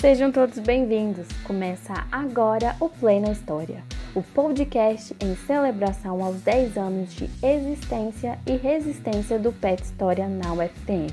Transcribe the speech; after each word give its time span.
Sejam 0.00 0.30
todos 0.30 0.60
bem-vindos. 0.60 1.26
Começa 1.42 1.92
agora 2.12 2.76
o 2.78 2.88
Play 2.88 3.18
na 3.18 3.32
História, 3.32 3.82
o 4.14 4.22
podcast 4.22 5.12
em 5.18 5.34
celebração 5.34 6.22
aos 6.22 6.40
10 6.40 6.78
anos 6.78 7.12
de 7.12 7.28
existência 7.42 8.38
e 8.46 8.52
resistência 8.52 9.40
do 9.40 9.52
PET 9.52 9.82
História 9.82 10.28
na 10.28 10.52
UFTM. 10.52 11.12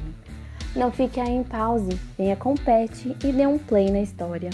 Não 0.76 0.92
fique 0.92 1.19
aí 1.19 1.31
em 1.31 1.44
pause, 1.44 1.99
venha 2.15 2.35
com 2.35 2.53
o 2.53 2.60
PET 2.60 3.17
e 3.24 3.31
dê 3.33 3.47
um 3.47 3.58
play 3.58 3.90
na 3.90 4.01
história. 4.01 4.51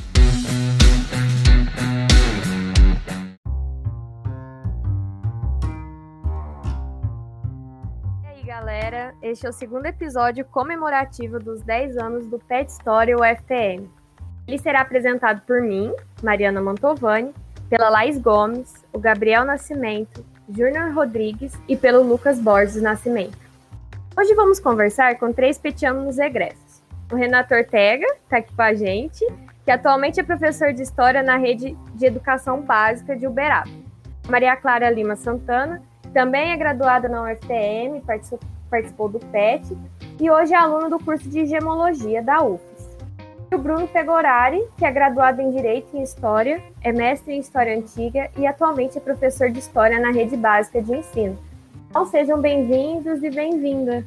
E 8.23 8.27
aí, 8.27 8.43
galera, 8.45 9.13
este 9.21 9.45
é 9.45 9.49
o 9.49 9.53
segundo 9.53 9.87
episódio 9.87 10.45
comemorativo 10.45 11.37
dos 11.37 11.61
10 11.63 11.97
anos 11.97 12.27
do 12.27 12.39
PET 12.39 12.71
História 12.71 13.17
UFTM. 13.17 14.00
Ele 14.47 14.57
será 14.57 14.81
apresentado 14.81 15.41
por 15.41 15.61
mim, 15.61 15.93
Mariana 16.23 16.61
Mantovani, 16.61 17.33
pela 17.69 17.89
Laís 17.89 18.17
Gomes, 18.17 18.85
o 18.91 18.99
Gabriel 18.99 19.45
Nascimento, 19.45 20.25
Júnior 20.49 20.93
Rodrigues 20.93 21.53
e 21.67 21.77
pelo 21.77 22.03
Lucas 22.03 22.39
Borges 22.39 22.81
Nascimento. 22.81 23.37
Hoje 24.17 24.35
vamos 24.35 24.59
conversar 24.59 25.17
com 25.17 25.31
três 25.31 25.57
petianos 25.57 26.19
egressos. 26.19 26.81
O 27.11 27.15
Renato 27.15 27.53
Ortega 27.53 28.05
está 28.23 28.37
aqui 28.37 28.53
com 28.53 28.61
a 28.61 28.73
gente, 28.73 29.25
que 29.63 29.71
atualmente 29.71 30.19
é 30.19 30.23
professor 30.23 30.73
de 30.73 30.81
História 30.81 31.23
na 31.23 31.37
rede 31.37 31.77
de 31.95 32.05
Educação 32.05 32.61
Básica 32.61 33.15
de 33.15 33.25
Uberaba. 33.25 33.69
Maria 34.27 34.55
Clara 34.55 34.89
Lima 34.89 35.15
Santana, 35.15 35.81
também 36.13 36.51
é 36.51 36.57
graduada 36.57 37.07
na 37.07 37.23
UFTM, 37.23 38.01
participou 38.69 39.07
do 39.07 39.19
PET 39.19 39.77
e 40.19 40.29
hoje 40.29 40.53
é 40.53 40.57
aluna 40.57 40.89
do 40.89 40.99
curso 40.99 41.29
de 41.29 41.45
Gemologia 41.45 42.21
da 42.21 42.43
UFES. 42.43 42.70
O 43.53 43.57
Bruno 43.57 43.85
Pegorari, 43.85 44.65
que 44.77 44.85
é 44.85 44.91
graduado 44.91 45.41
em 45.41 45.51
Direito 45.51 45.97
e 45.97 46.01
História, 46.01 46.63
é 46.81 46.93
mestre 46.93 47.33
em 47.33 47.39
História 47.39 47.77
Antiga 47.77 48.31
e 48.37 48.47
atualmente 48.47 48.97
é 48.97 49.01
professor 49.01 49.51
de 49.51 49.59
História 49.59 49.99
na 49.99 50.09
rede 50.09 50.37
básica 50.37 50.81
de 50.81 50.95
ensino. 50.95 51.37
Então 51.89 52.05
sejam 52.05 52.39
bem-vindos 52.39 53.21
e 53.21 53.29
bem-vinda. 53.29 54.05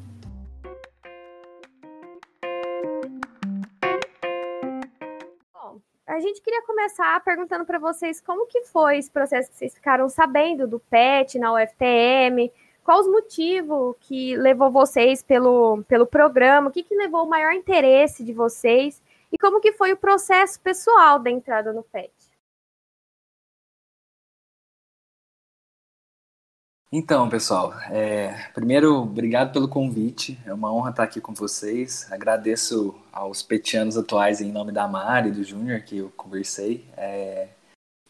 A 6.07 6.21
gente 6.21 6.41
queria 6.41 6.63
começar 6.63 7.23
perguntando 7.23 7.67
para 7.67 7.79
vocês 7.79 8.23
como 8.23 8.47
que 8.47 8.63
foi 8.63 8.97
esse 8.97 9.11
processo 9.11 9.51
que 9.51 9.59
vocês 9.59 9.75
ficaram 9.75 10.09
sabendo 10.09 10.67
do 10.67 10.81
PET 10.81 11.39
na 11.39 11.53
UFTM, 11.53 12.51
qual 12.83 12.99
os 12.99 13.07
motivos 13.07 13.95
que 14.01 14.37
levou 14.37 14.71
vocês 14.71 15.23
pelo, 15.23 15.85
pelo 15.87 16.07
programa, 16.07 16.69
o 16.69 16.73
que, 16.73 16.83
que 16.83 16.97
levou 16.97 17.25
o 17.25 17.29
maior 17.29 17.53
interesse 17.53 18.25
de 18.25 18.33
vocês 18.33 19.04
e 19.35 19.39
como 19.39 19.61
que 19.61 19.73
foi 19.73 19.93
o 19.93 19.97
processo 19.97 20.61
pessoal 20.61 21.19
da 21.19 21.29
entrada 21.29 21.73
no 21.73 21.83
PET. 21.83 22.13
Então, 26.93 27.29
pessoal, 27.29 27.75
é, 27.91 28.49
primeiro, 28.55 28.95
obrigado 29.03 29.53
pelo 29.53 29.67
convite. 29.67 30.39
É 30.47 30.55
uma 30.55 30.73
honra 30.73 30.91
estar 30.91 31.03
aqui 31.03 31.21
com 31.21 31.35
vocês. 31.35 32.07
Agradeço 32.13 32.95
aos 33.13 33.43
petianos 33.43 33.99
atuais 33.99 34.41
em 34.41 34.53
nome 34.53 34.71
da 34.71 34.87
Mari 34.87 35.31
e 35.31 35.33
do 35.33 35.43
Júnior 35.43 35.81
que 35.83 35.99
eu 35.99 36.13
conversei. 36.17 36.87
É, 36.97 37.49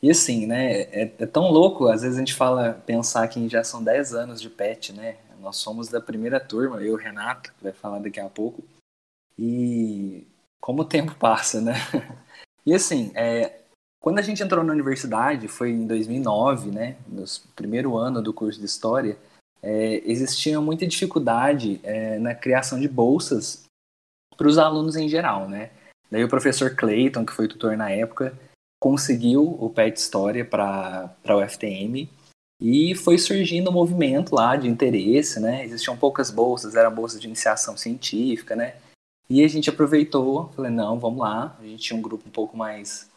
e 0.03 0.11
assim, 0.11 0.47
né, 0.47 0.83
é, 0.83 1.15
é, 1.19 1.25
tão 1.27 1.51
louco, 1.51 1.87
às 1.87 2.03
vezes 2.03 2.19
a 2.19 2.21
gente 2.21 2.35
fala, 2.35 2.75
pensar 2.85 3.27
que 3.29 3.49
já 3.49 3.65
são 3.65 3.83
10 3.83 4.13
anos 4.13 4.43
de 4.43 4.51
pet, 4.51 4.93
né? 4.93 5.17
Nós 5.41 5.57
somos 5.57 5.89
da 5.89 6.03
primeira 6.03 6.39
turma, 6.39 6.77
eu 6.77 6.89
e 6.89 6.91
o 6.91 6.97
Renato, 6.97 7.55
que 7.55 7.65
vai 7.65 7.73
falar 7.73 8.01
daqui 8.01 8.21
a 8.21 8.29
pouco. 8.29 8.63
E 9.39 10.27
como 10.65 10.81
o 10.81 10.87
tempo 10.87 11.15
passa, 11.17 11.61
né? 11.61 11.75
E 12.67 12.73
assim, 12.73 13.13
é, 13.15 13.61
quando 14.01 14.19
a 14.19 14.23
gente 14.23 14.43
entrou 14.43 14.65
na 14.65 14.73
universidade, 14.73 15.49
foi 15.49 15.71
em 15.71 15.87
2009, 15.87 16.71
né, 16.71 16.97
no 17.07 17.23
primeiro 17.55 17.95
ano 17.95 18.23
do 18.23 18.33
curso 18.33 18.59
de 18.59 18.65
História, 18.65 19.19
é, 19.63 20.01
existia 20.11 20.59
muita 20.63 20.87
dificuldade 20.87 21.79
é, 21.83 22.19
na 22.19 22.35
criação 22.35 22.81
de 22.81 22.89
bolsas 22.89 23.65
para 24.35 24.49
os 24.49 24.57
alunos 24.57 24.97
em 24.97 25.11
geral, 25.11 25.47
né. 25.47 25.73
Daí 26.11 26.25
o 26.25 26.29
professor 26.29 26.75
Clayton, 26.75 27.27
que 27.27 27.35
foi 27.35 27.47
tutor 27.47 27.77
na 27.77 27.91
época, 27.91 28.33
conseguiu 28.81 29.43
o 29.61 29.69
PET 29.69 29.99
História 29.99 30.43
para 30.43 31.15
a 31.23 31.37
UFTM 31.37 32.09
e 32.63 32.95
foi 32.95 33.19
surgindo 33.19 33.69
um 33.69 33.75
movimento 33.75 34.35
lá 34.35 34.57
de 34.57 34.69
interesse, 34.69 35.39
né, 35.39 35.67
existiam 35.67 35.99
poucas 35.99 36.31
bolsas, 36.31 36.75
eram 36.75 36.95
bolsas 36.95 37.21
de 37.21 37.27
iniciação 37.27 37.77
científica, 37.77 38.57
né, 38.57 38.77
e 39.29 39.43
a 39.43 39.49
gente 39.49 39.71
aproveitou, 39.71 40.49
falei, 40.51 40.71
não, 40.71 40.99
vamos 40.99 41.21
lá, 41.21 41.57
a 41.59 41.65
gente 41.65 41.83
tinha 41.83 41.99
um 41.99 42.03
grupo 42.03 42.29
um 42.29 42.33
pouco 42.33 42.57
mais 42.57 43.11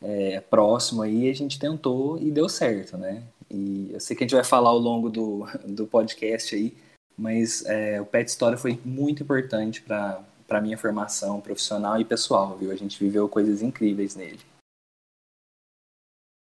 é, 0.00 0.40
próximo 0.40 1.02
aí, 1.02 1.30
a 1.30 1.34
gente 1.34 1.58
tentou 1.58 2.18
e 2.18 2.30
deu 2.30 2.48
certo, 2.48 2.96
né? 2.96 3.22
E 3.50 3.90
eu 3.92 4.00
sei 4.00 4.16
que 4.16 4.24
a 4.24 4.26
gente 4.26 4.34
vai 4.34 4.44
falar 4.44 4.70
ao 4.70 4.78
longo 4.78 5.08
do, 5.08 5.44
do 5.66 5.86
podcast 5.86 6.54
aí, 6.54 6.74
mas 7.16 7.64
é, 7.66 8.00
o 8.00 8.06
Pet 8.06 8.28
História 8.28 8.58
foi 8.58 8.80
muito 8.84 9.22
importante 9.22 9.82
para 9.82 10.24
a 10.48 10.60
minha 10.60 10.78
formação 10.78 11.40
profissional 11.40 12.00
e 12.00 12.04
pessoal, 12.04 12.56
viu? 12.56 12.72
A 12.72 12.76
gente 12.76 12.98
viveu 12.98 13.28
coisas 13.28 13.62
incríveis 13.62 14.16
nele. 14.16 14.40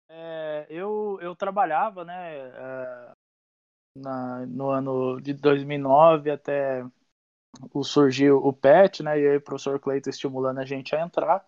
É, 0.10 0.68
eu, 0.70 1.18
eu 1.22 1.36
trabalhava, 1.36 2.06
né, 2.06 2.38
é, 2.38 3.12
na, 3.98 4.46
no 4.46 4.70
ano 4.70 5.20
de 5.20 5.34
2009 5.34 6.32
até 6.32 6.86
o 7.74 7.84
surgiu 7.84 8.38
o 8.38 8.54
PET, 8.54 9.04
né, 9.04 9.20
e 9.20 9.28
aí 9.28 9.38
o 9.38 9.42
professor 9.42 9.80
Cleiton 9.80 10.10
estimulando 10.10 10.60
a 10.60 10.66
gente 10.66 10.96
a 10.96 11.02
entrar. 11.02 11.46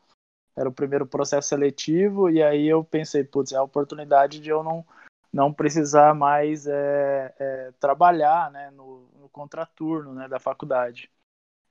Era 0.55 0.69
o 0.69 0.73
primeiro 0.73 1.05
processo 1.05 1.49
seletivo, 1.49 2.29
e 2.29 2.43
aí 2.43 2.67
eu 2.67 2.83
pensei, 2.83 3.23
putz, 3.23 3.51
é 3.51 3.57
a 3.57 3.63
oportunidade 3.63 4.39
de 4.39 4.49
eu 4.49 4.63
não, 4.63 4.85
não 5.31 5.51
precisar 5.51 6.13
mais 6.13 6.67
é, 6.67 7.33
é, 7.39 7.71
trabalhar 7.79 8.51
né, 8.51 8.69
no, 8.71 9.07
no 9.19 9.29
contraturno 9.29 10.13
né, 10.13 10.27
da 10.27 10.39
faculdade. 10.39 11.09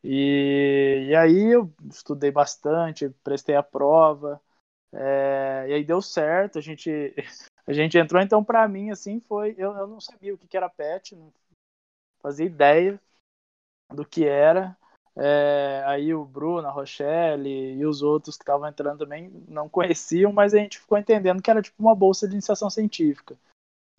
E, 0.02 1.06
e 1.10 1.14
aí 1.14 1.52
eu 1.52 1.72
estudei 1.88 2.32
bastante, 2.32 3.08
prestei 3.22 3.54
a 3.54 3.62
prova, 3.62 4.40
é, 4.92 5.66
e 5.68 5.74
aí 5.74 5.84
deu 5.84 6.02
certo, 6.02 6.58
a 6.58 6.60
gente, 6.60 6.90
a 7.64 7.72
gente 7.72 7.96
entrou, 7.96 8.20
então 8.20 8.42
para 8.42 8.66
mim, 8.66 8.90
assim, 8.90 9.20
foi, 9.20 9.54
eu, 9.56 9.76
eu 9.76 9.86
não 9.86 10.00
sabia 10.00 10.34
o 10.34 10.38
que, 10.38 10.48
que 10.48 10.56
era 10.56 10.68
PET, 10.68 11.14
não 11.14 11.32
fazia 12.20 12.46
ideia 12.46 13.00
do 13.92 14.04
que 14.04 14.24
era, 14.24 14.76
é, 15.16 15.82
aí 15.86 16.14
o 16.14 16.24
Bruno, 16.24 16.66
a 16.66 16.70
Rochelle 16.70 17.48
e 17.48 17.84
os 17.84 18.02
outros 18.02 18.36
que 18.36 18.42
estavam 18.42 18.66
entrando 18.66 19.00
também 19.00 19.30
não 19.48 19.68
conheciam, 19.68 20.32
mas 20.32 20.54
a 20.54 20.58
gente 20.58 20.78
ficou 20.78 20.96
entendendo 20.96 21.42
que 21.42 21.50
era 21.50 21.62
tipo 21.62 21.82
uma 21.82 21.94
bolsa 21.94 22.26
de 22.26 22.34
iniciação 22.34 22.70
científica. 22.70 23.36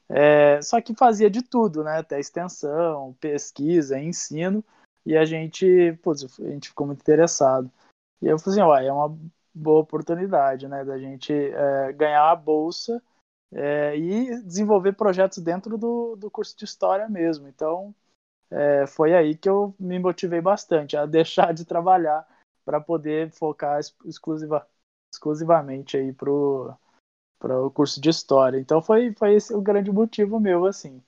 É, 0.10 0.62
só 0.62 0.82
que 0.82 0.94
fazia 0.96 1.30
de 1.30 1.42
tudo, 1.42 1.84
né? 1.84 1.98
Até 2.00 2.20
extensão, 2.20 3.14
pesquisa, 3.20 4.00
ensino, 4.00 4.64
e 5.06 5.16
a 5.18 5.26
gente, 5.26 5.94
putz, 6.02 6.40
a 6.40 6.50
gente 6.50 6.70
ficou 6.70 6.88
muito 6.88 7.02
interessado. 7.02 7.72
E 8.22 8.28
eu 8.28 8.40
falei 8.40 8.62
assim, 8.62 8.88
é 8.88 8.92
uma 8.92 9.18
boa 9.54 9.82
oportunidade, 9.82 10.68
né, 10.68 10.84
da 10.84 10.98
gente 10.98 11.32
é, 11.32 11.94
ganhar 11.94 12.32
a 12.32 12.36
bolsa 12.36 13.02
é, 13.54 13.96
e 13.96 14.42
desenvolver 14.44 14.94
projetos 14.94 15.38
dentro 15.40 15.78
do, 15.78 16.16
do 16.16 16.32
curso 16.32 16.58
de 16.58 16.66
História 16.66 17.08
mesmo. 17.08 17.48
Então, 17.48 17.94
é, 18.54 18.86
foi 18.86 19.16
aí 19.16 19.36
que 19.36 19.50
eu 19.50 19.74
me 19.80 19.98
motivei 19.98 20.40
bastante 20.40 20.96
a 20.96 21.06
deixar 21.08 21.54
de 21.54 21.66
trabalhar 21.66 22.28
para 22.64 22.80
poder 22.80 23.32
focar 23.32 23.80
exclusiva, 24.06 24.66
exclusivamente 25.12 25.98
aí 25.98 26.14
pro 26.14 26.74
para 27.40 27.60
o 27.62 27.70
curso 27.70 28.00
de 28.00 28.10
história. 28.10 28.58
Então 28.58 28.82
foi 28.82 29.14
foi 29.14 29.34
esse 29.34 29.54
o 29.54 29.62
grande 29.62 29.92
motivo 29.92 30.40
meu 30.40 30.66
assim, 30.66 31.02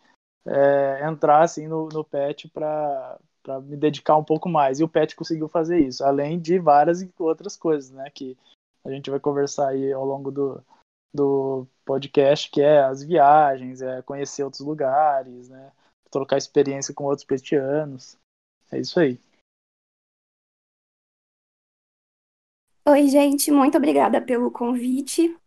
é, 0.46 1.08
entrar 1.08 1.44
assim 1.44 1.68
no, 1.68 1.88
no 1.90 2.04
PET 2.04 2.50
para 2.50 3.20
para 3.44 3.62
me 3.62 3.78
dedicar 3.78 4.18
um 4.18 4.24
pouco 4.24 4.50
mais. 4.50 4.80
E 4.80 4.84
o 4.84 4.90
PET 4.90 5.16
conseguiu 5.16 5.48
fazer 5.48 5.78
isso, 5.80 6.04
além 6.04 6.40
de 6.40 6.58
várias 6.58 7.08
outras 7.20 7.56
coisas, 7.56 7.92
né, 7.92 8.10
que 8.10 8.36
a 8.84 8.90
gente 8.90 9.12
vai 9.12 9.20
conversar 9.20 9.70
aí 9.70 9.94
ao 9.94 10.04
longo 10.04 10.32
do, 10.32 10.64
do 11.14 11.68
podcast, 11.86 12.50
que 12.50 12.60
é 12.60 12.82
as 12.82 13.04
viagens, 13.04 13.84
é 13.84 14.02
conhecer 14.02 14.44
outros 14.44 14.62
lugares, 14.62 15.48
né, 15.48 15.72
trocar 16.16 16.38
experiência 16.38 16.94
com 16.94 17.04
outros 17.04 17.26
petianos. 17.26 18.18
É 18.72 18.80
isso 18.80 18.98
aí. 18.98 19.20
Oi, 22.88 23.08
gente, 23.10 23.52
muito 23.52 23.78
obrigada 23.78 24.22
pelo 24.22 24.50
convite. 24.50 25.38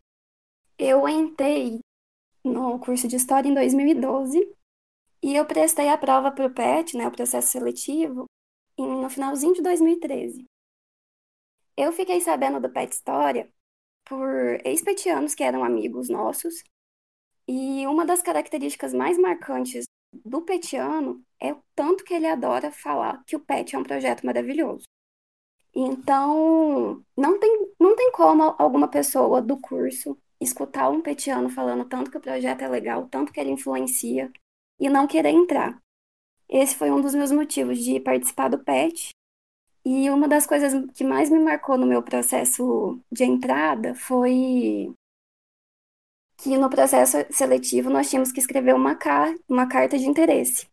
Eu 0.79 1.09
entrei 1.09 1.81
no 2.45 2.79
curso 2.79 3.09
de 3.09 3.17
História 3.17 3.49
em 3.49 3.55
2012 3.55 4.55
e 5.23 5.35
eu 5.35 5.47
prestei 5.47 5.89
a 5.89 5.97
prova 5.97 6.31
para 6.31 6.47
o 6.47 6.53
PET, 6.53 6.97
né, 6.97 7.09
o 7.09 7.13
processo 7.13 7.49
seletivo, 7.49 8.27
no 8.77 9.09
finalzinho 9.09 9.55
de 9.55 9.63
2013. 9.63 10.45
Eu 11.77 11.93
fiquei 11.93 12.21
sabendo 12.21 12.61
do 12.61 12.71
PET 12.71 12.93
História 12.93 13.49
por 14.05 14.29
ex-petianos 14.67 15.35
que 15.35 15.43
eram 15.43 15.65
amigos 15.65 16.09
nossos, 16.09 16.63
e 17.47 17.87
uma 17.87 18.05
das 18.05 18.21
características 18.21 18.93
mais 18.93 19.19
marcantes 19.19 19.87
do 20.13 20.43
Petiano 20.43 21.23
é 21.41 21.53
o 21.53 21.63
tanto 21.75 22.05
que 22.05 22.15
ele 22.15 22.27
adora 22.27 22.71
falar 22.71 23.23
que 23.27 23.37
o 23.37 23.41
Pet 23.41 23.75
é 23.75 23.79
um 23.79 23.83
projeto 23.83 24.25
maravilhoso. 24.25 24.85
Então, 25.75 27.05
não 27.17 27.39
tem, 27.39 27.73
não 27.79 27.95
tem 27.95 28.11
como 28.11 28.55
alguma 28.59 28.89
pessoa 28.89 29.41
do 29.41 29.57
curso 29.57 30.19
escutar 30.41 30.89
um 30.89 31.01
petiano 31.01 31.51
falando 31.51 31.85
tanto 31.85 32.11
que 32.11 32.17
o 32.17 32.21
projeto 32.21 32.63
é 32.63 32.69
legal, 32.69 33.09
tanto 33.09 33.33
que 33.33 33.41
ele 33.41 33.51
influencia, 33.51 34.33
e 34.81 34.89
não 34.89 35.07
querer 35.07 35.31
entrar. 35.31 35.79
Esse 36.49 36.75
foi 36.75 36.91
um 36.91 37.01
dos 37.01 37.15
meus 37.15 37.31
motivos 37.31 37.79
de 37.79 38.01
participar 38.01 38.49
do 38.49 38.59
PET. 38.59 39.11
E 39.85 40.11
uma 40.11 40.29
das 40.29 40.47
coisas 40.47 40.73
que 40.95 41.05
mais 41.05 41.31
me 41.31 41.39
marcou 41.39 41.77
no 41.79 41.87
meu 41.87 42.03
processo 42.03 43.01
de 43.11 43.25
entrada 43.25 43.95
foi 43.95 44.93
que 46.39 46.57
no 46.57 46.71
processo 46.71 47.19
seletivo 47.31 47.91
nós 47.91 48.09
tínhamos 48.09 48.33
que 48.33 48.41
escrever 48.41 48.75
uma, 48.75 48.95
car 48.95 49.35
uma 49.49 49.69
carta 49.69 49.99
de 49.99 50.07
interesse. 50.07 50.69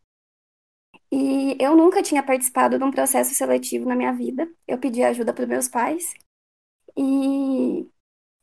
E 1.10 1.56
eu 1.60 1.76
nunca 1.76 2.02
tinha 2.02 2.22
participado 2.22 2.78
de 2.78 2.84
um 2.84 2.90
processo 2.90 3.34
seletivo 3.34 3.88
na 3.88 3.96
minha 3.96 4.12
vida. 4.12 4.48
Eu 4.66 4.78
pedi 4.78 5.02
ajuda 5.02 5.32
para 5.32 5.46
meus 5.46 5.68
pais. 5.68 6.14
E 6.96 7.88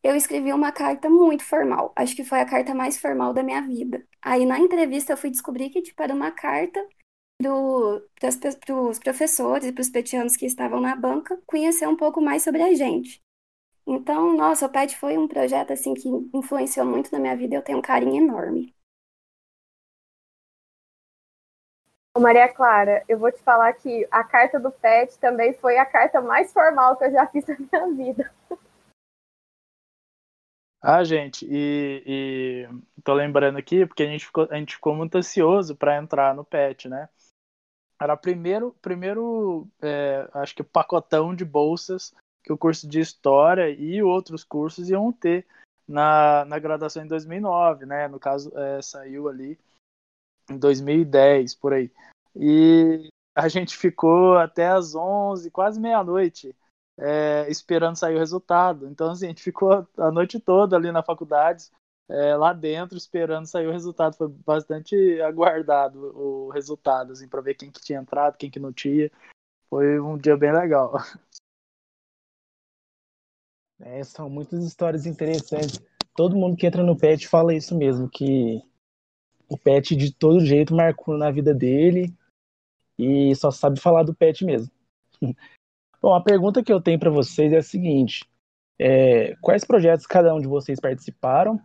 eu 0.02 0.14
escrevi 0.14 0.52
uma 0.52 0.70
carta 0.70 1.08
muito 1.08 1.44
formal. 1.44 1.92
Acho 1.96 2.14
que 2.14 2.24
foi 2.24 2.40
a 2.40 2.46
carta 2.46 2.74
mais 2.74 2.98
formal 2.98 3.32
da 3.32 3.42
minha 3.42 3.62
vida. 3.62 4.06
Aí 4.22 4.44
na 4.44 4.58
entrevista 4.58 5.12
eu 5.12 5.16
fui 5.16 5.30
descobrir 5.30 5.70
que 5.70 5.82
tipo, 5.82 6.02
era 6.02 6.14
uma 6.14 6.30
carta 6.30 6.86
para 7.38 8.74
os 8.74 8.98
professores 8.98 9.66
e 9.66 9.72
para 9.72 9.82
os 9.82 9.88
petianos 9.88 10.36
que 10.36 10.46
estavam 10.46 10.80
na 10.80 10.94
banca 10.94 11.40
conhecer 11.46 11.88
um 11.88 11.96
pouco 11.96 12.20
mais 12.20 12.42
sobre 12.42 12.62
a 12.62 12.74
gente. 12.74 13.23
Então, 13.86 14.34
nossa, 14.34 14.66
o 14.66 14.68
PET 14.70 14.96
foi 14.96 15.18
um 15.18 15.28
projeto 15.28 15.72
assim 15.72 15.92
que 15.92 16.08
influenciou 16.32 16.86
muito 16.86 17.12
na 17.12 17.18
minha 17.18 17.36
vida 17.36 17.54
e 17.54 17.58
eu 17.58 17.62
tenho 17.62 17.78
um 17.78 17.82
carinho 17.82 18.24
enorme. 18.24 18.74
Maria 22.16 22.48
Clara, 22.48 23.04
eu 23.08 23.18
vou 23.18 23.30
te 23.30 23.42
falar 23.42 23.72
que 23.74 24.06
a 24.10 24.22
carta 24.22 24.58
do 24.58 24.70
PET 24.70 25.18
também 25.18 25.52
foi 25.54 25.76
a 25.76 25.84
carta 25.84 26.22
mais 26.22 26.52
formal 26.52 26.96
que 26.96 27.04
eu 27.04 27.12
já 27.12 27.26
fiz 27.26 27.44
na 27.46 27.56
minha 27.58 28.12
vida. 28.12 28.32
Ah, 30.80 31.02
gente, 31.02 31.46
e, 31.50 32.02
e 32.06 33.02
tô 33.02 33.14
lembrando 33.14 33.58
aqui, 33.58 33.86
porque 33.86 34.02
a 34.02 34.06
gente 34.06 34.26
ficou, 34.26 34.46
a 34.50 34.56
gente 34.56 34.74
ficou 34.74 34.94
muito 34.94 35.16
ansioso 35.16 35.74
para 35.74 35.96
entrar 35.96 36.34
no 36.34 36.44
PET, 36.44 36.88
né? 36.88 37.08
Era 38.00 38.14
o 38.14 38.18
primeiro, 38.18 38.76
primeiro 38.82 39.66
é, 39.82 40.28
acho 40.34 40.54
que 40.54 40.62
pacotão 40.62 41.34
de 41.34 41.44
bolsas 41.44 42.14
que 42.44 42.52
o 42.52 42.58
curso 42.58 42.86
de 42.86 43.00
História 43.00 43.70
e 43.70 44.02
outros 44.02 44.44
cursos 44.44 44.90
iam 44.90 45.10
ter 45.10 45.46
na, 45.88 46.44
na 46.44 46.58
graduação 46.58 47.02
em 47.02 47.08
2009, 47.08 47.86
né? 47.86 48.06
No 48.06 48.20
caso, 48.20 48.52
é, 48.56 48.82
saiu 48.82 49.28
ali 49.28 49.58
em 50.50 50.58
2010, 50.58 51.54
por 51.54 51.72
aí. 51.72 51.90
E 52.36 53.08
a 53.34 53.48
gente 53.48 53.76
ficou 53.76 54.36
até 54.36 54.68
as 54.68 54.94
11, 54.94 55.50
quase 55.50 55.80
meia-noite, 55.80 56.54
é, 56.98 57.46
esperando 57.48 57.96
sair 57.96 58.14
o 58.14 58.18
resultado. 58.18 58.86
Então, 58.88 59.10
assim, 59.10 59.26
a 59.26 59.28
gente 59.28 59.42
ficou 59.42 59.86
a 59.96 60.10
noite 60.10 60.38
toda 60.38 60.76
ali 60.76 60.92
na 60.92 61.02
faculdade, 61.02 61.70
é, 62.08 62.36
lá 62.36 62.52
dentro, 62.52 62.98
esperando 62.98 63.46
sair 63.46 63.66
o 63.66 63.72
resultado. 63.72 64.16
Foi 64.16 64.28
bastante 64.28 65.20
aguardado 65.22 65.98
o 66.16 66.50
resultado, 66.50 67.12
assim, 67.12 67.26
para 67.26 67.40
ver 67.40 67.54
quem 67.54 67.70
que 67.70 67.80
tinha 67.80 68.00
entrado, 68.00 68.36
quem 68.36 68.50
que 68.50 68.60
não 68.60 68.72
tinha. 68.72 69.10
Foi 69.68 69.98
um 69.98 70.18
dia 70.18 70.36
bem 70.36 70.52
legal. 70.52 70.94
É, 73.80 74.02
são 74.04 74.30
muitas 74.30 74.64
histórias 74.64 75.06
interessantes. 75.06 75.80
Todo 76.16 76.36
mundo 76.36 76.56
que 76.56 76.66
entra 76.66 76.82
no 76.82 76.96
PET 76.96 77.26
fala 77.26 77.54
isso 77.54 77.76
mesmo, 77.76 78.08
que 78.08 78.62
o 79.48 79.58
Pet 79.58 79.94
de 79.94 80.12
todo 80.12 80.44
jeito 80.44 80.74
marcou 80.74 81.16
na 81.16 81.30
vida 81.30 81.54
dele 81.54 82.14
e 82.98 83.34
só 83.34 83.50
sabe 83.50 83.80
falar 83.80 84.02
do 84.02 84.14
Pet 84.14 84.44
mesmo. 84.44 84.72
Bom, 86.00 86.14
a 86.14 86.22
pergunta 86.22 86.62
que 86.62 86.72
eu 86.72 86.80
tenho 86.80 86.98
para 86.98 87.10
vocês 87.10 87.52
é 87.52 87.58
a 87.58 87.62
seguinte: 87.62 88.28
é, 88.78 89.34
quais 89.36 89.64
projetos 89.64 90.06
cada 90.06 90.34
um 90.34 90.40
de 90.40 90.46
vocês 90.46 90.80
participaram? 90.80 91.60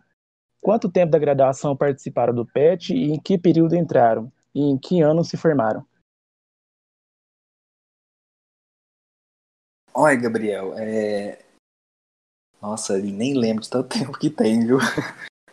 Quanto 0.60 0.90
tempo 0.90 1.10
da 1.10 1.18
graduação 1.18 1.76
participaram 1.76 2.34
do 2.34 2.46
PET 2.46 2.94
e 2.94 3.12
em 3.12 3.20
que 3.20 3.38
período 3.38 3.74
entraram? 3.74 4.30
E 4.54 4.60
em 4.60 4.76
que 4.76 5.00
ano 5.00 5.24
se 5.24 5.36
formaram? 5.36 5.86
Oi, 9.94 10.16
Gabriel. 10.16 10.74
É... 10.76 11.49
Nossa, 12.60 12.98
nem 12.98 13.34
lembro 13.34 13.62
de 13.62 13.70
tanto 13.70 13.88
tempo 13.98 14.18
que 14.18 14.30
tem, 14.30 14.66
viu? 14.66 14.78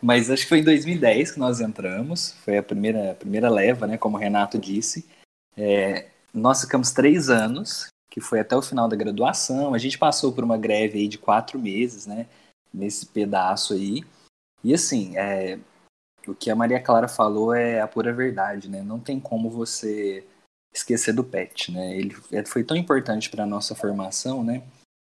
Mas 0.00 0.30
acho 0.30 0.42
que 0.42 0.48
foi 0.48 0.60
em 0.60 0.64
2010 0.64 1.32
que 1.32 1.38
nós 1.38 1.60
entramos, 1.60 2.32
foi 2.44 2.58
a 2.58 2.62
primeira, 2.62 3.12
a 3.12 3.14
primeira 3.14 3.50
leva, 3.50 3.86
né, 3.86 3.98
como 3.98 4.16
o 4.16 4.20
Renato 4.20 4.58
disse. 4.58 5.08
É, 5.56 6.08
nós 6.32 6.60
ficamos 6.60 6.92
três 6.92 7.28
anos, 7.28 7.88
que 8.10 8.20
foi 8.20 8.40
até 8.40 8.56
o 8.56 8.62
final 8.62 8.88
da 8.88 8.96
graduação. 8.96 9.74
A 9.74 9.78
gente 9.78 9.98
passou 9.98 10.32
por 10.32 10.44
uma 10.44 10.56
greve 10.56 10.98
aí 10.98 11.08
de 11.08 11.18
quatro 11.18 11.58
meses, 11.58 12.06
né, 12.06 12.26
nesse 12.72 13.06
pedaço 13.06 13.74
aí. 13.74 14.04
E 14.62 14.72
assim, 14.72 15.16
é, 15.16 15.58
o 16.26 16.34
que 16.34 16.50
a 16.50 16.54
Maria 16.54 16.80
Clara 16.80 17.08
falou 17.08 17.54
é 17.54 17.80
a 17.80 17.88
pura 17.88 18.12
verdade, 18.12 18.68
né? 18.68 18.82
Não 18.82 18.98
tem 18.98 19.18
como 19.18 19.48
você 19.48 20.26
esquecer 20.74 21.12
do 21.12 21.24
PET, 21.24 21.72
né? 21.72 21.96
Ele 21.96 22.14
foi 22.46 22.62
tão 22.64 22.76
importante 22.76 23.30
para 23.30 23.44
a 23.44 23.46
nossa 23.46 23.74
formação, 23.74 24.44
né? 24.44 24.62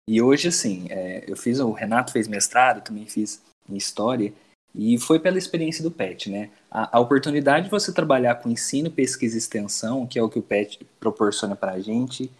E 0.08 0.20
hoje, 0.20 0.48
assim, 0.48 0.86
é, 0.90 1.24
eu 1.28 1.36
fiz, 1.36 1.60
o 1.60 1.70
Renato 1.72 2.12
fez 2.12 2.26
mestrado, 2.26 2.82
também 2.82 3.06
fiz 3.06 3.40
em 3.68 3.76
História, 3.76 4.32
e 4.74 4.98
foi 4.98 5.20
pela 5.20 5.38
experiência 5.38 5.82
do 5.82 5.90
PET, 5.90 6.30
né? 6.30 6.50
A, 6.70 6.96
a, 6.96 7.00
oportunidade 7.00 7.66
de 7.66 7.70
você 7.70 7.92
trabalhar 7.92 8.36
com 8.36 8.50
ensino, 8.50 8.90
pesquisa 8.90 9.36
e 9.36 9.38
extensão, 9.38 10.06
que 10.06 10.18
é 10.18 10.22
o 10.22 10.28
que 10.28 10.38
o 10.38 10.42
PET 10.42 10.84
proporciona 10.98 11.54
para 11.54 11.72
a 11.72 11.80
gente, 11.80 12.30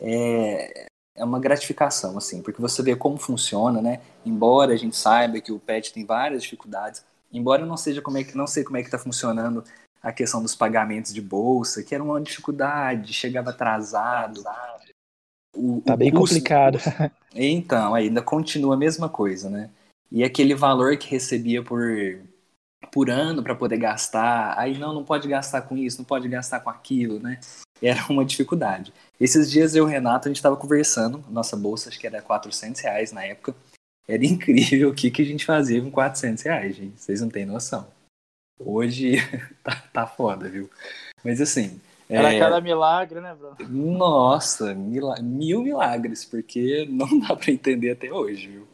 é, 0.00 0.86
é 1.16 1.24
uma 1.24 1.40
gratificação, 1.40 2.18
assim, 2.18 2.42
porque 2.42 2.60
você 2.60 2.82
vê 2.82 2.94
como 2.96 3.16
funciona, 3.16 3.80
né? 3.80 4.00
Embora 4.24 4.74
a 4.74 4.76
gente 4.76 4.96
saiba 4.96 5.40
que 5.40 5.52
o 5.52 5.58
PET 5.58 5.92
tem 5.92 6.04
várias 6.04 6.42
dificuldades, 6.42 7.04
embora 7.32 7.62
eu 7.62 7.66
não 7.66 7.76
seja 7.76 8.02
como 8.02 8.18
é 8.18 8.24
que 8.24 8.36
não 8.36 8.46
sei 8.46 8.64
como 8.64 8.76
é 8.76 8.80
que 8.80 8.88
está 8.88 8.98
funcionando 8.98 9.64
a 10.02 10.12
questão 10.12 10.42
dos 10.42 10.54
pagamentos 10.54 11.12
de 11.14 11.20
bolsa, 11.20 11.82
que 11.82 11.94
era 11.94 12.04
uma 12.04 12.20
dificuldade, 12.20 13.12
chegava 13.12 13.50
atrasado. 13.50 14.42
O, 15.56 15.80
tá 15.84 15.94
o 15.94 15.96
bem 15.96 16.10
custo, 16.10 16.36
complicado. 16.36 16.78
Então, 17.38 17.94
ainda 17.94 18.22
continua 18.22 18.74
a 18.74 18.78
mesma 18.78 19.10
coisa, 19.10 19.50
né? 19.50 19.68
E 20.10 20.24
aquele 20.24 20.54
valor 20.54 20.96
que 20.96 21.10
recebia 21.10 21.62
por, 21.62 21.82
por 22.90 23.10
ano 23.10 23.42
para 23.42 23.54
poder 23.54 23.76
gastar, 23.76 24.58
aí 24.58 24.78
não, 24.78 24.94
não 24.94 25.04
pode 25.04 25.28
gastar 25.28 25.62
com 25.62 25.76
isso, 25.76 25.98
não 25.98 26.04
pode 26.04 26.28
gastar 26.28 26.60
com 26.60 26.70
aquilo, 26.70 27.18
né? 27.18 27.38
Era 27.82 28.06
uma 28.08 28.24
dificuldade. 28.24 28.92
Esses 29.20 29.50
dias 29.50 29.74
eu 29.74 29.84
e 29.84 29.86
o 29.86 29.90
Renato, 29.90 30.28
a 30.28 30.30
gente 30.30 30.38
estava 30.38 30.56
conversando, 30.56 31.22
nossa 31.28 31.56
bolsa 31.56 31.90
acho 31.90 31.98
que 31.98 32.06
era 32.06 32.22
400 32.22 32.80
reais 32.80 33.12
na 33.12 33.24
época. 33.24 33.54
Era 34.08 34.24
incrível 34.24 34.90
o 34.90 34.94
que, 34.94 35.10
que 35.10 35.22
a 35.22 35.26
gente 35.26 35.44
fazia 35.44 35.82
com 35.82 35.90
400 35.90 36.42
reais, 36.42 36.76
gente. 36.76 36.98
Vocês 36.98 37.20
não 37.20 37.28
têm 37.28 37.44
noção. 37.44 37.86
Hoje 38.58 39.16
tá, 39.62 39.76
tá 39.92 40.06
foda, 40.06 40.48
viu? 40.48 40.70
Mas 41.22 41.40
assim. 41.40 41.80
Era 42.08 42.32
é... 42.32 42.38
cada 42.38 42.60
milagre, 42.60 43.20
né, 43.20 43.34
bro? 43.34 43.56
Nossa, 43.68 44.74
mil, 44.74 45.12
mil 45.22 45.62
milagres, 45.62 46.24
porque 46.24 46.86
não 46.90 47.18
dá 47.18 47.34
para 47.34 47.52
entender 47.52 47.90
até 47.90 48.12
hoje, 48.12 48.48
viu? 48.48 48.68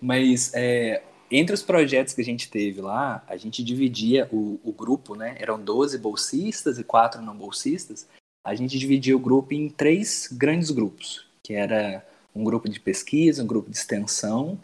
Mas 0.00 0.52
é, 0.54 1.02
entre 1.30 1.54
os 1.54 1.62
projetos 1.62 2.12
que 2.12 2.20
a 2.20 2.24
gente 2.24 2.50
teve 2.50 2.80
lá, 2.80 3.24
a 3.28 3.36
gente 3.36 3.62
dividia 3.62 4.28
o, 4.32 4.58
o 4.64 4.72
grupo, 4.72 5.14
né? 5.14 5.36
Eram 5.38 5.60
12 5.60 5.98
bolsistas 5.98 6.78
e 6.78 6.84
quatro 6.84 7.22
não 7.22 7.36
bolsistas. 7.36 8.06
A 8.44 8.54
gente 8.54 8.78
dividia 8.78 9.16
o 9.16 9.20
grupo 9.20 9.52
em 9.54 9.68
três 9.68 10.28
grandes 10.32 10.70
grupos, 10.70 11.26
que 11.44 11.54
era 11.54 12.04
um 12.34 12.42
grupo 12.42 12.68
de 12.68 12.80
pesquisa, 12.80 13.42
um 13.42 13.46
grupo 13.46 13.70
de 13.70 13.76
extensão 13.76 14.58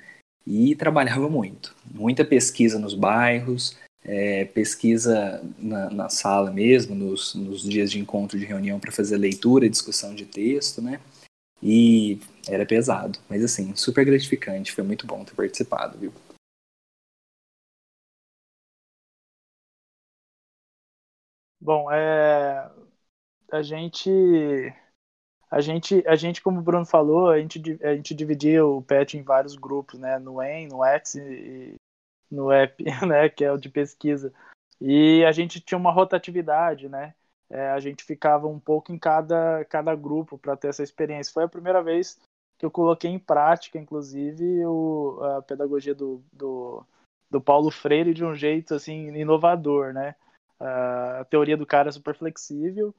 e 0.47 0.75
trabalhava 0.75 1.29
muito. 1.29 1.75
Muita 1.93 2.25
pesquisa 2.25 2.79
nos 2.79 2.95
bairros, 2.95 3.77
é, 4.07 4.45
pesquisa 4.45 5.43
na, 5.59 5.91
na, 5.91 6.09
sala 6.09 6.51
mesmo, 6.53 6.95
nos, 6.95 7.35
nos 7.35 7.63
dias 7.63 7.91
de 7.91 7.99
encontro 7.99 8.39
de 8.39 8.45
reunião 8.45 8.79
para 8.79 8.93
fazer 8.93 9.17
leitura 9.17 9.69
discussão 9.69 10.15
de 10.15 10.25
texto, 10.25 10.81
né? 10.81 11.01
E 11.61 12.21
era 12.49 12.65
pesado, 12.65 13.19
mas 13.29 13.43
assim, 13.43 13.75
super 13.75 14.05
gratificante, 14.05 14.73
foi 14.73 14.85
muito 14.85 15.07
bom 15.07 15.25
ter 15.25 15.35
participado, 15.35 15.99
viu? 15.99 16.13
Bom, 21.61 21.91
é, 21.91 22.71
a 23.51 23.61
gente, 23.63 24.09
a 25.51 25.61
gente, 25.61 26.05
a 26.07 26.15
gente, 26.15 26.41
como 26.41 26.61
o 26.61 26.63
Bruno 26.63 26.87
falou, 26.87 27.31
a 27.31 27.41
gente, 27.41 27.61
a 27.83 27.97
gente 27.97 28.15
dividia 28.15 28.65
o 28.65 28.83
PET 28.83 29.17
em 29.17 29.23
vários 29.23 29.57
grupos, 29.57 29.99
né? 29.99 30.17
No 30.21 30.41
EN, 30.41 30.69
no 30.69 30.85
X 30.85 31.17
e 31.17 31.75
no 32.31 32.51
app, 32.51 32.83
né? 33.07 33.29
Que 33.29 33.45
é 33.45 33.53
o 33.53 33.59
de 33.59 33.69
pesquisa. 33.69 34.33
E 34.81 35.25
a 35.25 35.33
gente 35.33 35.61
tinha 35.61 35.79
uma 35.79 35.93
rotatividade, 35.93 36.89
né? 36.89 37.15
é, 37.51 37.71
a 37.71 37.81
gente 37.81 38.05
ficava 38.05 38.47
um 38.47 38.59
pouco 38.59 38.93
em 38.93 38.99
cada, 38.99 39.65
cada 39.67 39.95
grupo 39.95 40.39
para 40.39 40.57
ter 40.57 40.69
essa 40.69 40.83
experiência. 40.83 41.33
Foi 41.33 41.45
a 41.45 41.49
primeira 41.49 41.83
vez 41.83 42.19
que 42.59 42.65
eu 42.67 42.71
coloquei 42.71 43.11
em 43.11 43.19
prática, 43.19 43.79
inclusive, 43.79 44.65
o, 44.65 45.21
a 45.23 45.43
pedagogia 45.43 45.95
do, 45.95 46.23
do, 46.33 46.85
do 47.31 47.41
Paulo 47.41 47.71
Freire 47.71 48.15
de 48.15 48.25
um 48.25 48.35
jeito 48.35 48.75
assim 48.75 49.15
inovador, 49.15 49.93
né? 49.93 50.15
A 50.59 51.27
teoria 51.29 51.57
do 51.57 51.67
cara 51.67 51.91
é 51.91 51.93
super 51.93 52.15
flexível 52.17 52.95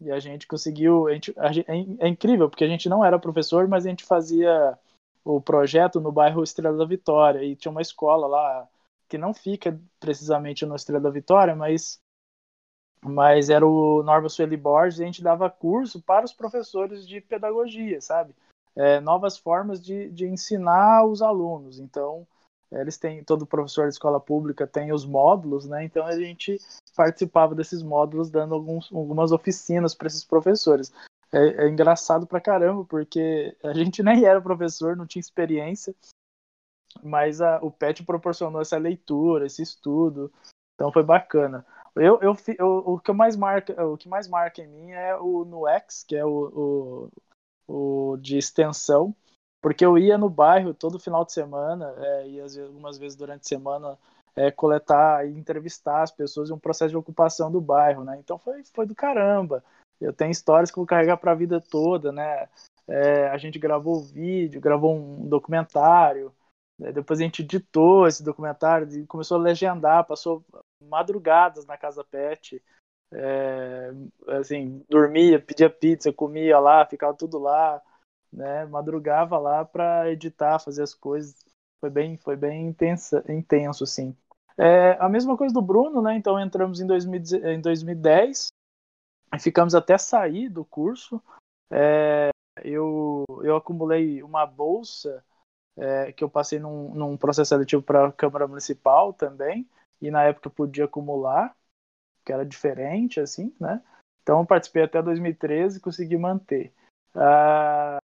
E 0.00 0.10
a 0.10 0.18
gente 0.18 0.46
conseguiu. 0.46 1.08
A 1.08 1.12
gente, 1.12 1.34
a 1.36 1.52
gente, 1.52 1.70
é, 1.70 2.06
é 2.06 2.08
incrível, 2.08 2.48
porque 2.48 2.64
a 2.64 2.68
gente 2.68 2.88
não 2.88 3.04
era 3.04 3.18
professor, 3.18 3.68
mas 3.68 3.86
a 3.86 3.90
gente 3.90 4.04
fazia 4.04 4.78
o 5.24 5.40
projeto 5.40 6.00
no 6.00 6.12
bairro 6.12 6.42
Estrela 6.42 6.76
da 6.76 6.84
Vitória. 6.84 7.44
E 7.44 7.56
tinha 7.56 7.70
uma 7.70 7.82
escola 7.82 8.26
lá 8.26 8.68
que 9.08 9.18
não 9.18 9.34
fica 9.34 9.78
precisamente 10.00 10.64
no 10.64 10.74
Estrela 10.74 11.00
da 11.00 11.10
Vitória, 11.10 11.54
mas, 11.54 12.00
mas 13.02 13.50
era 13.50 13.66
o 13.66 14.02
Norma 14.02 14.28
Sueli 14.28 14.56
Borges, 14.56 14.98
e 14.98 15.02
a 15.02 15.06
gente 15.06 15.22
dava 15.22 15.50
curso 15.50 16.00
para 16.02 16.24
os 16.24 16.32
professores 16.32 17.06
de 17.06 17.20
pedagogia, 17.20 18.00
sabe? 18.00 18.34
É, 18.74 19.00
novas 19.00 19.36
formas 19.36 19.82
de, 19.82 20.08
de 20.10 20.26
ensinar 20.26 21.04
os 21.04 21.20
alunos. 21.20 21.78
Então, 21.78 22.26
eles 22.80 22.96
têm, 22.96 23.22
todo 23.22 23.46
professor 23.46 23.86
de 23.86 23.92
escola 23.92 24.18
pública 24.18 24.66
tem 24.66 24.92
os 24.92 25.04
módulos, 25.04 25.68
né? 25.68 25.84
Então 25.84 26.06
a 26.06 26.18
gente 26.18 26.58
participava 26.96 27.54
desses 27.54 27.82
módulos 27.82 28.30
dando 28.30 28.54
alguns, 28.54 28.90
algumas 28.92 29.30
oficinas 29.30 29.94
para 29.94 30.06
esses 30.06 30.24
professores. 30.24 30.92
É, 31.32 31.64
é, 31.64 31.68
engraçado 31.68 32.26
pra 32.26 32.40
caramba, 32.40 32.84
porque 32.84 33.56
a 33.64 33.72
gente 33.72 34.02
nem 34.04 34.24
era 34.24 34.40
professor, 34.40 34.96
não 34.96 35.06
tinha 35.06 35.20
experiência, 35.20 35.94
mas 37.02 37.40
a, 37.40 37.58
o 37.62 37.70
PET 37.70 38.04
proporcionou 38.04 38.60
essa 38.60 38.76
leitura, 38.76 39.46
esse 39.46 39.62
estudo, 39.62 40.30
então 40.74 40.92
foi 40.92 41.02
bacana. 41.02 41.64
Eu, 41.94 42.18
eu, 42.20 42.36
eu, 42.58 42.76
o 42.86 42.98
que 42.98 43.12
mais 43.12 43.36
marca, 43.36 43.84
o 43.86 43.96
que 43.96 44.08
mais 44.08 44.28
marca 44.28 44.62
em 44.62 44.68
mim 44.68 44.90
é 44.90 45.16
o 45.16 45.44
NUX, 45.44 46.04
que 46.04 46.16
é 46.16 46.24
o, 46.24 47.10
o, 47.68 48.12
o 48.12 48.16
de 48.18 48.36
extensão, 48.36 49.14
porque 49.60 49.84
eu 49.84 49.96
ia 49.96 50.18
no 50.18 50.28
bairro 50.28 50.74
todo 50.74 50.98
final 50.98 51.24
de 51.24 51.32
semana, 51.32 51.94
é, 51.98 52.28
e 52.28 52.40
algumas 52.40 52.98
vezes 52.98 53.16
durante 53.16 53.42
a 53.42 53.48
semana 53.48 53.98
é, 54.34 54.50
coletar 54.50 55.26
e 55.26 55.30
entrevistar 55.30 56.02
as 56.02 56.10
pessoas 56.10 56.50
em 56.50 56.52
um 56.52 56.58
processo 56.58 56.90
de 56.90 56.96
ocupação 56.96 57.50
do 57.50 57.60
bairro, 57.60 58.04
né? 58.04 58.18
Então 58.18 58.38
foi, 58.38 58.62
foi 58.64 58.86
do 58.86 58.94
caramba. 58.94 59.62
Eu 60.02 60.12
tenho 60.12 60.30
histórias 60.30 60.70
que 60.70 60.76
vou 60.76 60.86
carregar 60.86 61.16
para 61.16 61.32
a 61.32 61.36
vida 61.36 61.60
toda, 61.60 62.12
né? 62.12 62.48
É, 62.88 63.28
a 63.28 63.38
gente 63.38 63.58
gravou 63.58 64.02
vídeo, 64.02 64.60
gravou 64.60 64.94
um 64.96 65.28
documentário, 65.28 66.32
né? 66.78 66.92
depois 66.92 67.20
a 67.20 67.22
gente 67.22 67.42
editou 67.42 68.06
esse 68.06 68.22
documentário 68.22 69.06
começou 69.06 69.38
a 69.38 69.40
legendar, 69.40 70.04
passou 70.04 70.44
madrugadas 70.80 71.64
na 71.64 71.76
casa 71.76 72.02
pet, 72.02 72.60
é, 73.12 73.92
assim, 74.28 74.84
dormia, 74.88 75.40
pedia 75.40 75.70
pizza, 75.70 76.12
comia 76.12 76.58
lá, 76.58 76.84
ficava 76.86 77.14
tudo 77.14 77.38
lá, 77.38 77.80
né? 78.32 78.64
Madrugava 78.66 79.38
lá 79.38 79.64
para 79.64 80.10
editar, 80.10 80.58
fazer 80.58 80.82
as 80.82 80.94
coisas. 80.94 81.36
Foi 81.80 81.90
bem, 81.90 82.16
foi 82.16 82.36
bem 82.36 82.66
intensa, 82.66 83.22
intenso, 83.28 83.84
assim. 83.84 84.16
É, 84.58 84.96
a 84.98 85.08
mesma 85.08 85.36
coisa 85.36 85.52
do 85.52 85.60
Bruno, 85.60 86.00
né? 86.00 86.16
Então 86.16 86.40
entramos 86.40 86.80
em, 86.80 86.86
2000, 86.86 87.20
em 87.44 87.60
2010, 87.60 88.48
ficamos 89.38 89.74
até 89.74 89.96
sair 89.96 90.48
do 90.48 90.64
curso. 90.64 91.22
É, 91.70 92.30
eu, 92.62 93.24
eu 93.42 93.56
acumulei 93.56 94.22
uma 94.22 94.44
bolsa 94.46 95.24
é, 95.76 96.12
que 96.12 96.22
eu 96.22 96.28
passei 96.28 96.58
num, 96.58 96.94
num 96.94 97.16
processo 97.16 97.48
seletivo 97.50 97.82
para 97.82 98.08
a 98.08 98.12
Câmara 98.12 98.46
Municipal 98.46 99.12
também, 99.12 99.68
e 100.00 100.10
na 100.10 100.24
época 100.24 100.48
eu 100.48 100.52
podia 100.52 100.84
acumular, 100.84 101.56
que 102.24 102.32
era 102.32 102.44
diferente, 102.44 103.20
assim, 103.20 103.54
né? 103.58 103.82
Então 104.22 104.40
eu 104.40 104.46
participei 104.46 104.82
até 104.82 105.02
2013 105.02 105.78
e 105.78 105.80
consegui 105.80 106.16
manter. 106.16 106.72
Ah, 107.14 107.98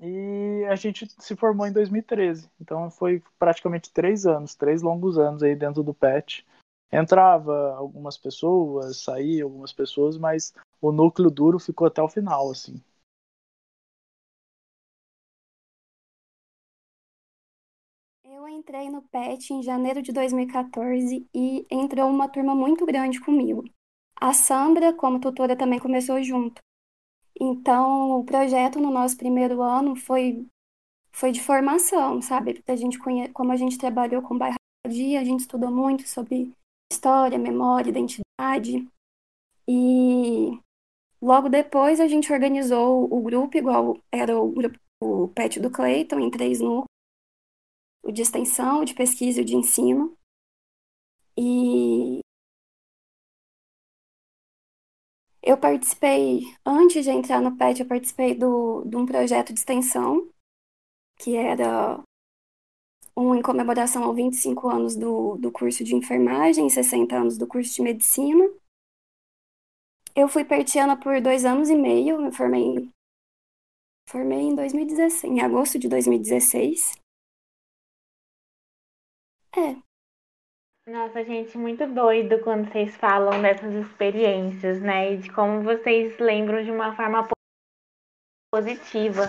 e 0.00 0.64
a 0.68 0.74
gente 0.74 1.06
se 1.18 1.36
formou 1.36 1.66
em 1.66 1.72
2013. 1.72 2.50
Então 2.60 2.90
foi 2.90 3.22
praticamente 3.38 3.92
três 3.92 4.26
anos, 4.26 4.54
três 4.54 4.82
longos 4.82 5.18
anos 5.18 5.42
aí 5.42 5.54
dentro 5.54 5.82
do 5.82 5.94
PET. 5.94 6.44
Entrava 6.92 7.74
algumas 7.74 8.16
pessoas, 8.16 9.02
saía 9.02 9.44
algumas 9.44 9.72
pessoas, 9.72 10.16
mas 10.16 10.52
o 10.80 10.92
núcleo 10.92 11.30
duro 11.30 11.58
ficou 11.58 11.86
até 11.86 12.02
o 12.02 12.08
final, 12.08 12.50
assim. 12.50 12.80
Eu 18.24 18.48
entrei 18.48 18.90
no 18.90 19.02
PET 19.02 19.52
em 19.52 19.62
janeiro 19.62 20.02
de 20.02 20.12
2014 20.12 21.26
e 21.34 21.66
entrou 21.70 22.08
uma 22.08 22.28
turma 22.28 22.54
muito 22.54 22.86
grande 22.86 23.20
comigo. 23.20 23.64
A 24.16 24.32
Sandra, 24.32 24.92
como 24.92 25.20
tutora, 25.20 25.56
também 25.56 25.78
começou 25.78 26.22
junto. 26.22 26.60
Então, 27.40 28.20
o 28.20 28.24
projeto 28.24 28.78
no 28.78 28.90
nosso 28.90 29.16
primeiro 29.16 29.60
ano 29.60 29.96
foi, 29.96 30.46
foi 31.12 31.32
de 31.32 31.40
formação, 31.40 32.22
sabe? 32.22 32.62
A 32.66 32.76
gente 32.76 32.98
conhe... 32.98 33.28
Como 33.30 33.52
a 33.52 33.56
gente 33.56 33.78
trabalhou 33.78 34.22
com 34.22 34.38
bairro 34.38 34.56
dia, 34.88 35.20
a 35.20 35.24
gente 35.24 35.40
estudou 35.40 35.70
muito 35.70 36.08
sobre 36.08 36.52
história, 36.94 37.38
memória, 37.38 37.90
identidade. 37.90 38.88
E 39.68 40.58
logo 41.20 41.48
depois 41.48 42.00
a 42.00 42.08
gente 42.08 42.32
organizou 42.32 43.12
o 43.12 43.20
grupo, 43.22 43.56
igual 43.56 43.98
era 44.12 44.38
o 44.38 44.50
grupo 44.50 44.78
o 45.02 45.28
PET 45.28 45.60
do 45.60 45.70
Cleiton, 45.70 46.18
em 46.18 46.30
três 46.30 46.60
núcleos, 46.60 46.88
o 48.02 48.10
de 48.10 48.22
extensão, 48.22 48.80
o 48.80 48.84
de 48.84 48.94
pesquisa 48.94 49.40
e 49.40 49.42
o 49.42 49.44
de 49.44 49.56
ensino. 49.56 50.16
E 51.36 52.20
Eu 55.46 55.58
participei, 55.58 56.40
antes 56.64 57.04
de 57.04 57.10
entrar 57.10 57.38
no 57.38 57.54
PET, 57.54 57.80
eu 57.80 57.86
participei 57.86 58.34
do, 58.34 58.82
de 58.86 58.96
um 58.96 59.04
projeto 59.04 59.52
de 59.52 59.58
extensão, 59.58 60.26
que 61.18 61.36
era 61.36 62.02
um 63.16 63.34
em 63.34 63.42
comemoração 63.42 64.04
aos 64.04 64.16
25 64.16 64.68
anos 64.68 64.96
do, 64.96 65.36
do 65.36 65.50
curso 65.52 65.84
de 65.84 65.94
enfermagem 65.94 66.66
e 66.66 66.70
60 66.70 67.16
anos 67.16 67.38
do 67.38 67.46
curso 67.46 67.74
de 67.74 67.82
medicina. 67.82 68.44
Eu 70.14 70.28
fui 70.28 70.44
pertiana 70.44 70.96
por 70.98 71.20
dois 71.20 71.44
anos 71.44 71.68
e 71.68 71.74
meio, 71.74 72.20
me 72.20 72.32
formei, 72.32 72.88
formei 74.08 74.40
em 74.40 74.54
2016, 74.54 75.24
em 75.24 75.40
agosto 75.40 75.78
de 75.78 75.88
2016. 75.88 76.92
É, 79.56 79.76
nossa, 80.86 81.24
gente, 81.24 81.56
muito 81.56 81.86
doido 81.86 82.42
quando 82.42 82.70
vocês 82.70 82.94
falam 82.96 83.40
dessas 83.40 83.72
experiências, 83.72 84.82
né? 84.82 85.14
E 85.14 85.16
de 85.16 85.32
como 85.32 85.62
vocês 85.62 86.18
lembram 86.18 86.62
de 86.62 86.70
uma 86.70 86.94
forma 86.94 87.26
positiva, 88.52 89.22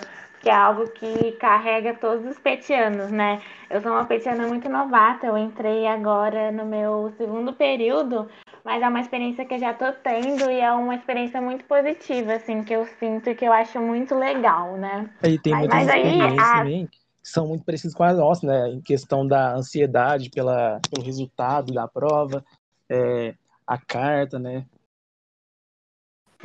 que 0.46 0.50
é 0.52 0.54
algo 0.54 0.88
que 0.92 1.32
carrega 1.40 1.96
todos 1.96 2.24
os 2.24 2.38
petianos, 2.38 3.10
né? 3.10 3.42
Eu 3.68 3.82
sou 3.82 3.92
uma 3.92 4.06
petiana 4.06 4.48
muito 4.48 4.70
novata, 4.70 5.26
eu 5.26 5.36
entrei 5.36 5.88
agora 5.88 6.52
no 6.52 6.64
meu 6.64 7.12
segundo 7.18 7.52
período, 7.52 8.30
mas 8.64 8.80
é 8.84 8.88
uma 8.88 9.00
experiência 9.00 9.44
que 9.44 9.56
eu 9.56 9.60
já 9.60 9.74
tô 9.74 9.92
tendo 9.92 10.48
e 10.52 10.60
é 10.60 10.72
uma 10.72 10.94
experiência 10.94 11.42
muito 11.42 11.66
positiva, 11.66 12.34
assim, 12.34 12.64
que 12.64 12.76
eu 12.76 12.86
sinto 12.86 13.28
e 13.28 13.34
que 13.34 13.44
eu 13.44 13.52
acho 13.52 13.80
muito 13.80 14.14
legal, 14.14 14.78
né? 14.78 15.10
E 15.24 15.40
tem 15.40 15.56
muitas 15.56 15.80
mas 15.80 15.90
aí, 15.90 16.22
a... 16.22 16.60
também 16.60 16.90
são 17.24 17.48
muito 17.48 17.66
parecidos 17.66 17.96
com 17.96 18.04
a 18.04 18.14
nossa, 18.14 18.46
né? 18.46 18.70
Em 18.70 18.82
questão 18.82 19.26
da 19.26 19.56
ansiedade 19.56 20.30
pela, 20.30 20.80
pelo 20.92 21.04
resultado 21.04 21.74
da 21.74 21.88
prova, 21.88 22.46
é, 22.88 23.34
a 23.66 23.80
carta, 23.80 24.38
né? 24.38 24.64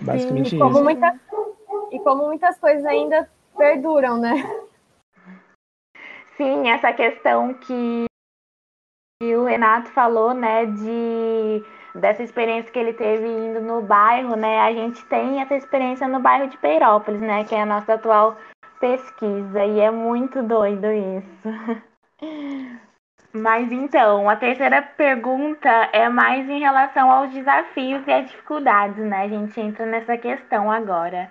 Basicamente 0.00 0.48
Sim, 0.48 0.56
e 0.56 0.58
como 0.58 0.76
isso. 0.76 0.84
Muita, 0.84 1.20
e 1.92 1.98
como 1.98 2.24
muitas 2.24 2.58
coisas 2.58 2.86
ainda 2.86 3.28
perduram, 3.60 4.16
né? 4.16 4.32
Sim, 6.38 6.70
essa 6.70 6.90
questão 6.94 7.52
que 7.52 8.06
o 9.22 9.44
Renato 9.44 9.90
falou, 9.90 10.32
né, 10.32 10.64
de 10.64 11.62
dessa 11.94 12.22
experiência 12.22 12.72
que 12.72 12.78
ele 12.78 12.94
teve 12.94 13.26
indo 13.28 13.60
no 13.60 13.82
bairro, 13.82 14.34
né? 14.34 14.60
A 14.60 14.72
gente 14.72 15.04
tem 15.06 15.42
essa 15.42 15.54
experiência 15.54 16.08
no 16.08 16.20
bairro 16.20 16.48
de 16.48 16.56
Peirópolis, 16.56 17.20
né, 17.20 17.44
que 17.44 17.54
é 17.54 17.60
a 17.60 17.66
nossa 17.66 17.94
atual 17.94 18.38
pesquisa 18.80 19.62
e 19.62 19.80
é 19.80 19.90
muito 19.90 20.42
doido 20.42 20.86
isso. 20.90 21.48
Mas 23.34 23.70
então, 23.70 24.30
a 24.30 24.36
terceira 24.36 24.80
pergunta 24.80 25.68
é 25.92 26.08
mais 26.08 26.48
em 26.48 26.60
relação 26.60 27.10
aos 27.10 27.30
desafios 27.30 28.06
e 28.06 28.12
às 28.12 28.30
dificuldades, 28.30 29.04
né? 29.04 29.24
A 29.24 29.28
gente 29.28 29.60
entra 29.60 29.84
nessa 29.84 30.16
questão 30.16 30.72
agora. 30.72 31.30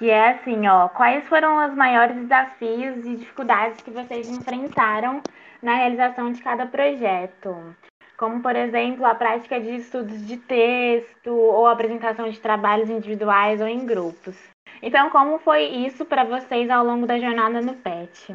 Que 0.00 0.08
é 0.08 0.30
assim, 0.30 0.66
ó, 0.66 0.88
quais 0.88 1.28
foram 1.28 1.68
os 1.68 1.74
maiores 1.74 2.16
desafios 2.16 3.04
e 3.04 3.16
dificuldades 3.16 3.82
que 3.82 3.90
vocês 3.90 4.30
enfrentaram 4.30 5.22
na 5.62 5.74
realização 5.74 6.32
de 6.32 6.42
cada 6.42 6.64
projeto? 6.64 7.76
Como, 8.16 8.40
por 8.40 8.56
exemplo, 8.56 9.04
a 9.04 9.14
prática 9.14 9.60
de 9.60 9.76
estudos 9.76 10.26
de 10.26 10.38
texto 10.38 11.30
ou 11.30 11.66
apresentação 11.66 12.30
de 12.30 12.40
trabalhos 12.40 12.88
individuais 12.88 13.60
ou 13.60 13.66
em 13.66 13.84
grupos. 13.84 14.34
Então, 14.80 15.10
como 15.10 15.38
foi 15.38 15.64
isso 15.64 16.06
para 16.06 16.24
vocês 16.24 16.70
ao 16.70 16.82
longo 16.82 17.06
da 17.06 17.18
jornada 17.18 17.60
no 17.60 17.74
PET? 17.74 18.34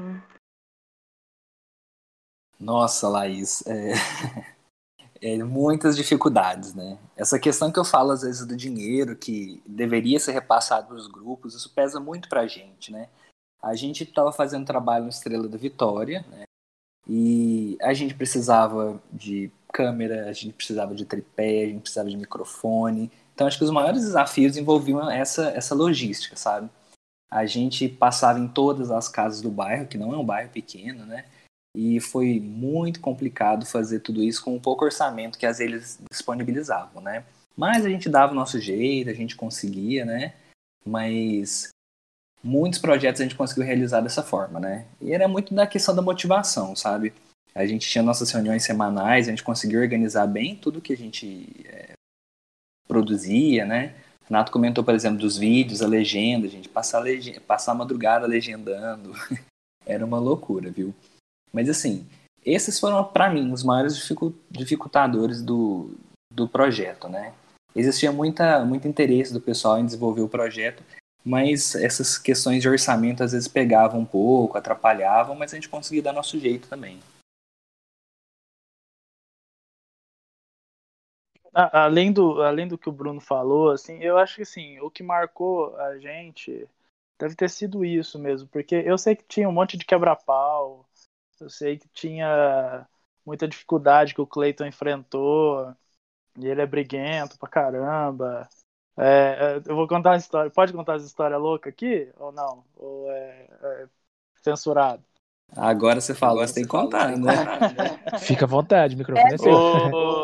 Nossa, 2.60 3.10
Laís, 3.10 3.66
é... 3.66 3.94
é... 5.26 5.44
muitas 5.44 5.96
dificuldades, 5.96 6.74
né? 6.74 6.98
Essa 7.16 7.40
questão 7.40 7.72
que 7.72 7.80
eu 7.80 7.86
falo 7.86 8.12
às 8.12 8.22
vezes 8.22 8.46
do 8.46 8.56
dinheiro 8.56 9.16
que 9.16 9.62
deveria 9.66 10.20
ser 10.20 10.32
repassado 10.32 10.88
para 10.88 10.96
os 10.96 11.08
grupos, 11.08 11.56
isso 11.56 11.74
pesa 11.74 12.00
muito 12.00 12.30
para 12.30 12.42
a 12.42 12.48
gente, 12.48 12.92
né? 12.92 13.10
A 13.62 13.76
gente 13.76 14.04
estava 14.04 14.32
fazendo 14.32 14.66
trabalho 14.66 15.06
no 15.06 15.10
Estrela 15.10 15.48
da 15.48 15.58
Vitória, 15.58 16.24
né? 16.30 16.44
E 17.08 17.78
a 17.82 17.94
gente 17.94 18.16
precisava 18.16 19.02
de 19.12 19.52
câmera, 19.72 20.30
a 20.30 20.34
gente 20.34 20.54
precisava 20.54 20.96
de 20.96 21.06
tripé, 21.06 21.64
a 21.64 21.68
gente 21.68 21.82
precisava 21.82 22.10
de 22.10 22.18
microfone, 22.18 23.12
Então, 23.34 23.46
acho 23.46 23.58
que 23.58 23.66
os 23.66 23.72
maiores 23.72 24.02
desafios 24.02 24.56
envolviam 24.56 25.12
essa, 25.12 25.50
essa 25.50 25.76
logística, 25.76 26.38
sabe? 26.38 26.70
A 27.30 27.46
gente 27.46 27.90
passava 27.90 28.40
em 28.40 28.48
todas 28.48 28.90
as 28.92 29.10
casas 29.10 29.42
do 29.42 29.52
bairro, 29.52 29.88
que 29.88 29.98
não 29.98 30.14
é 30.14 30.18
um 30.18 30.26
bairro 30.26 30.50
pequeno, 30.50 31.06
né? 31.06 31.26
E 31.76 32.00
foi 32.00 32.40
muito 32.40 33.02
complicado 33.02 33.66
fazer 33.66 34.00
tudo 34.00 34.24
isso 34.24 34.42
com 34.44 34.56
o 34.56 34.62
pouco 34.62 34.86
orçamento 34.86 35.38
que 35.38 35.46
as 35.46 35.60
eles 35.60 36.00
disponibilizavam, 36.10 37.02
né? 37.02 37.26
Mas 37.56 37.86
a 37.86 37.90
gente 37.90 38.10
dava 38.10 38.32
o 38.32 38.36
nosso 38.36 38.60
jeito, 38.60 39.10
a 39.10 39.14
gente 39.14 39.36
conseguia, 39.36 40.06
né? 40.06 40.34
Mas 40.86 41.70
muitos 42.42 42.80
projetos 42.80 43.20
a 43.20 43.24
gente 43.24 43.36
conseguiu 43.36 43.66
realizar 43.66 44.00
dessa 44.00 44.24
forma, 44.24 44.60
né? 44.60 44.86
E 45.02 45.12
era 45.12 45.28
muito 45.28 45.54
da 45.54 45.68
questão 45.68 45.94
da 45.94 46.02
motivação, 46.02 46.76
sabe? 46.76 47.14
A 47.54 47.66
gente 47.66 47.90
tinha 47.90 48.04
nossas 48.04 48.32
reuniões 48.32 48.64
semanais, 48.64 49.28
a 49.28 49.32
gente 49.32 49.44
conseguiu 49.44 49.82
organizar 49.82 50.28
bem 50.28 50.56
tudo 50.56 50.82
que 50.82 50.94
a 50.94 50.98
gente 50.98 51.48
é, 51.66 51.94
produzia, 52.88 53.66
né? 53.66 53.96
Renato 54.28 54.52
comentou, 54.52 54.84
por 54.84 54.94
exemplo, 54.94 55.20
dos 55.20 55.38
vídeos, 55.38 55.82
a 55.82 55.88
legenda, 55.88 56.48
a 56.48 56.50
gente 56.50 56.68
passar, 56.68 57.04
passar 57.46 57.74
a 57.74 57.76
madrugada 57.76 58.26
legendando. 58.26 59.12
Era 59.86 60.06
uma 60.06 60.20
loucura, 60.20 60.72
viu? 60.72 60.94
Mas 61.56 61.70
assim, 61.70 62.06
esses 62.46 62.78
foram, 62.78 63.02
para 63.02 63.30
mim, 63.30 63.54
os 63.54 63.64
maiores 63.64 63.96
dificultadores 64.52 65.42
do, 65.42 65.96
do 66.30 66.50
projeto, 66.50 67.08
né? 67.08 67.34
Existia 67.74 68.12
muita, 68.12 68.66
muito 68.66 68.90
interesse 68.90 69.32
do 69.32 69.40
pessoal 69.40 69.80
em 69.80 69.86
desenvolver 69.86 70.22
o 70.22 70.28
projeto, 70.28 70.84
mas 71.24 71.74
essas 71.74 72.18
questões 72.18 72.62
de 72.62 72.68
orçamento 72.68 73.24
às 73.24 73.32
vezes 73.32 73.48
pegavam 73.48 74.02
um 74.02 74.06
pouco, 74.06 74.58
atrapalhavam, 74.58 75.34
mas 75.34 75.54
a 75.54 75.56
gente 75.56 75.70
conseguia 75.70 76.04
dar 76.04 76.12
nosso 76.12 76.38
jeito 76.38 76.68
também. 76.68 77.00
além 81.54 82.12
do, 82.12 82.42
além 82.42 82.68
do 82.68 82.78
que 82.78 82.90
o 82.90 82.92
Bruno 82.92 83.22
falou, 83.22 83.72
assim, 83.72 83.98
eu 84.04 84.18
acho 84.18 84.36
que 84.36 84.42
assim, 84.42 84.78
o 84.82 84.92
que 84.92 85.02
marcou 85.02 85.74
a 85.78 85.98
gente 85.98 86.68
deve 87.18 87.34
ter 87.34 87.50
sido 87.50 87.86
isso 87.86 88.20
mesmo, 88.20 88.46
porque 88.50 88.76
eu 88.76 88.98
sei 88.98 89.16
que 89.16 89.24
tinha 89.24 89.48
um 89.48 89.54
monte 89.54 89.78
de 89.78 89.86
quebra-pau, 89.86 90.85
eu 91.40 91.50
sei 91.50 91.78
que 91.78 91.88
tinha 91.90 92.88
muita 93.26 93.48
dificuldade 93.48 94.14
que 94.14 94.22
o 94.22 94.28
Cleiton 94.28 94.66
enfrentou, 94.66 95.76
e 96.38 96.48
ele 96.48 96.62
é 96.62 96.66
briguento 96.66 97.38
pra 97.38 97.50
caramba. 97.50 98.48
É, 98.98 99.62
é 99.66 99.70
eu 99.70 99.76
vou 99.76 99.88
contar 99.88 100.12
uma 100.12 100.18
história. 100.18 100.52
Pode 100.52 100.74
contar 100.74 100.96
essa 100.96 101.06
história 101.06 101.38
louca 101.38 101.70
aqui? 101.70 102.12
Ou 102.18 102.32
não? 102.32 102.64
Ou 102.76 103.12
é, 103.12 103.48
é 103.62 103.88
censurado? 104.36 105.04
Agora 105.56 106.02
você 106.02 106.14
falou, 106.14 106.36
Agora 106.36 106.48
você 106.48 106.56
tem 106.56 106.64
que 106.64 106.70
contar, 106.70 107.16
né? 107.18 107.32
Fica 108.20 108.46
à 108.46 108.48
vontade, 108.48 108.96
o 108.96 108.98
microfone 108.98 109.32
é, 109.32 109.36
é 109.36 109.38
seu. 109.38 109.52
eu, 109.52 109.92
vou, 109.92 110.24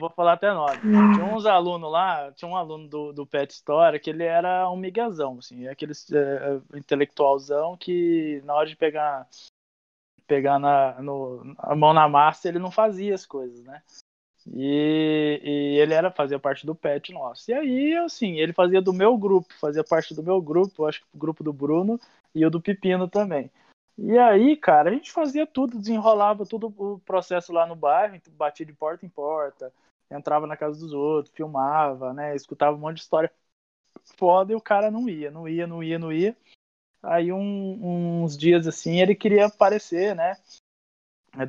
vou 0.00 0.10
falar 0.10 0.32
até 0.32 0.52
nós. 0.52 0.80
Tinha 0.80 1.24
uns 1.24 1.46
alunos 1.46 1.90
lá, 1.90 2.32
tinha 2.32 2.50
um 2.50 2.56
aluno 2.56 2.88
do, 2.88 3.12
do 3.12 3.26
Pet 3.26 3.52
Story 3.52 4.00
que 4.00 4.10
ele 4.10 4.24
era 4.24 4.68
um 4.70 4.76
migazão, 4.76 5.38
assim, 5.38 5.68
aquele 5.68 5.92
é, 6.12 6.16
é, 6.16 6.78
intelectualzão 6.78 7.76
que 7.76 8.42
na 8.44 8.54
hora 8.54 8.66
de 8.66 8.74
pegar 8.74 9.28
pegar 10.26 10.58
na, 10.58 11.00
no, 11.00 11.54
a 11.58 11.74
mão 11.74 11.92
na 11.92 12.08
massa 12.08 12.48
ele 12.48 12.58
não 12.58 12.70
fazia 12.70 13.14
as 13.14 13.26
coisas, 13.26 13.62
né? 13.64 13.82
E, 14.46 15.40
e, 15.42 15.78
ele 15.78 15.94
era 15.94 16.10
fazia 16.10 16.38
parte 16.38 16.66
do 16.66 16.74
pet 16.74 17.12
nosso. 17.12 17.50
E 17.50 17.54
aí, 17.54 17.96
assim, 17.96 18.38
ele 18.38 18.52
fazia 18.52 18.80
do 18.82 18.92
meu 18.92 19.16
grupo, 19.16 19.54
fazia 19.58 19.82
parte 19.82 20.14
do 20.14 20.22
meu 20.22 20.40
grupo, 20.40 20.86
acho 20.86 21.00
que 21.00 21.06
o 21.14 21.18
grupo 21.18 21.42
do 21.42 21.52
Bruno 21.52 21.98
e 22.34 22.44
o 22.44 22.50
do 22.50 22.60
Pepino 22.60 23.08
também. 23.08 23.50
E 23.96 24.18
aí, 24.18 24.56
cara, 24.56 24.90
a 24.90 24.92
gente 24.92 25.12
fazia 25.12 25.46
tudo, 25.46 25.78
desenrolava 25.78 26.44
todo 26.44 26.74
o 26.76 26.98
processo 27.00 27.52
lá 27.52 27.66
no 27.66 27.76
bairro, 27.76 28.20
batia 28.32 28.66
de 28.66 28.72
porta 28.72 29.06
em 29.06 29.08
porta, 29.08 29.72
entrava 30.10 30.46
na 30.46 30.56
casa 30.56 30.78
dos 30.78 30.92
outros, 30.92 31.34
filmava, 31.34 32.12
né? 32.12 32.34
Escutava 32.34 32.76
um 32.76 32.80
monte 32.80 32.96
de 32.96 33.02
história 33.02 33.30
foda 34.16 34.52
e 34.52 34.56
o 34.56 34.60
cara 34.60 34.90
não 34.90 35.08
ia, 35.08 35.30
não 35.30 35.48
ia, 35.48 35.66
não 35.66 35.82
ia, 35.82 35.98
não 35.98 36.12
ia. 36.12 36.36
Aí 37.04 37.32
um, 37.32 38.22
uns 38.24 38.36
dias 38.36 38.66
assim 38.66 39.00
ele 39.00 39.14
queria 39.14 39.46
aparecer, 39.46 40.14
né? 40.14 40.36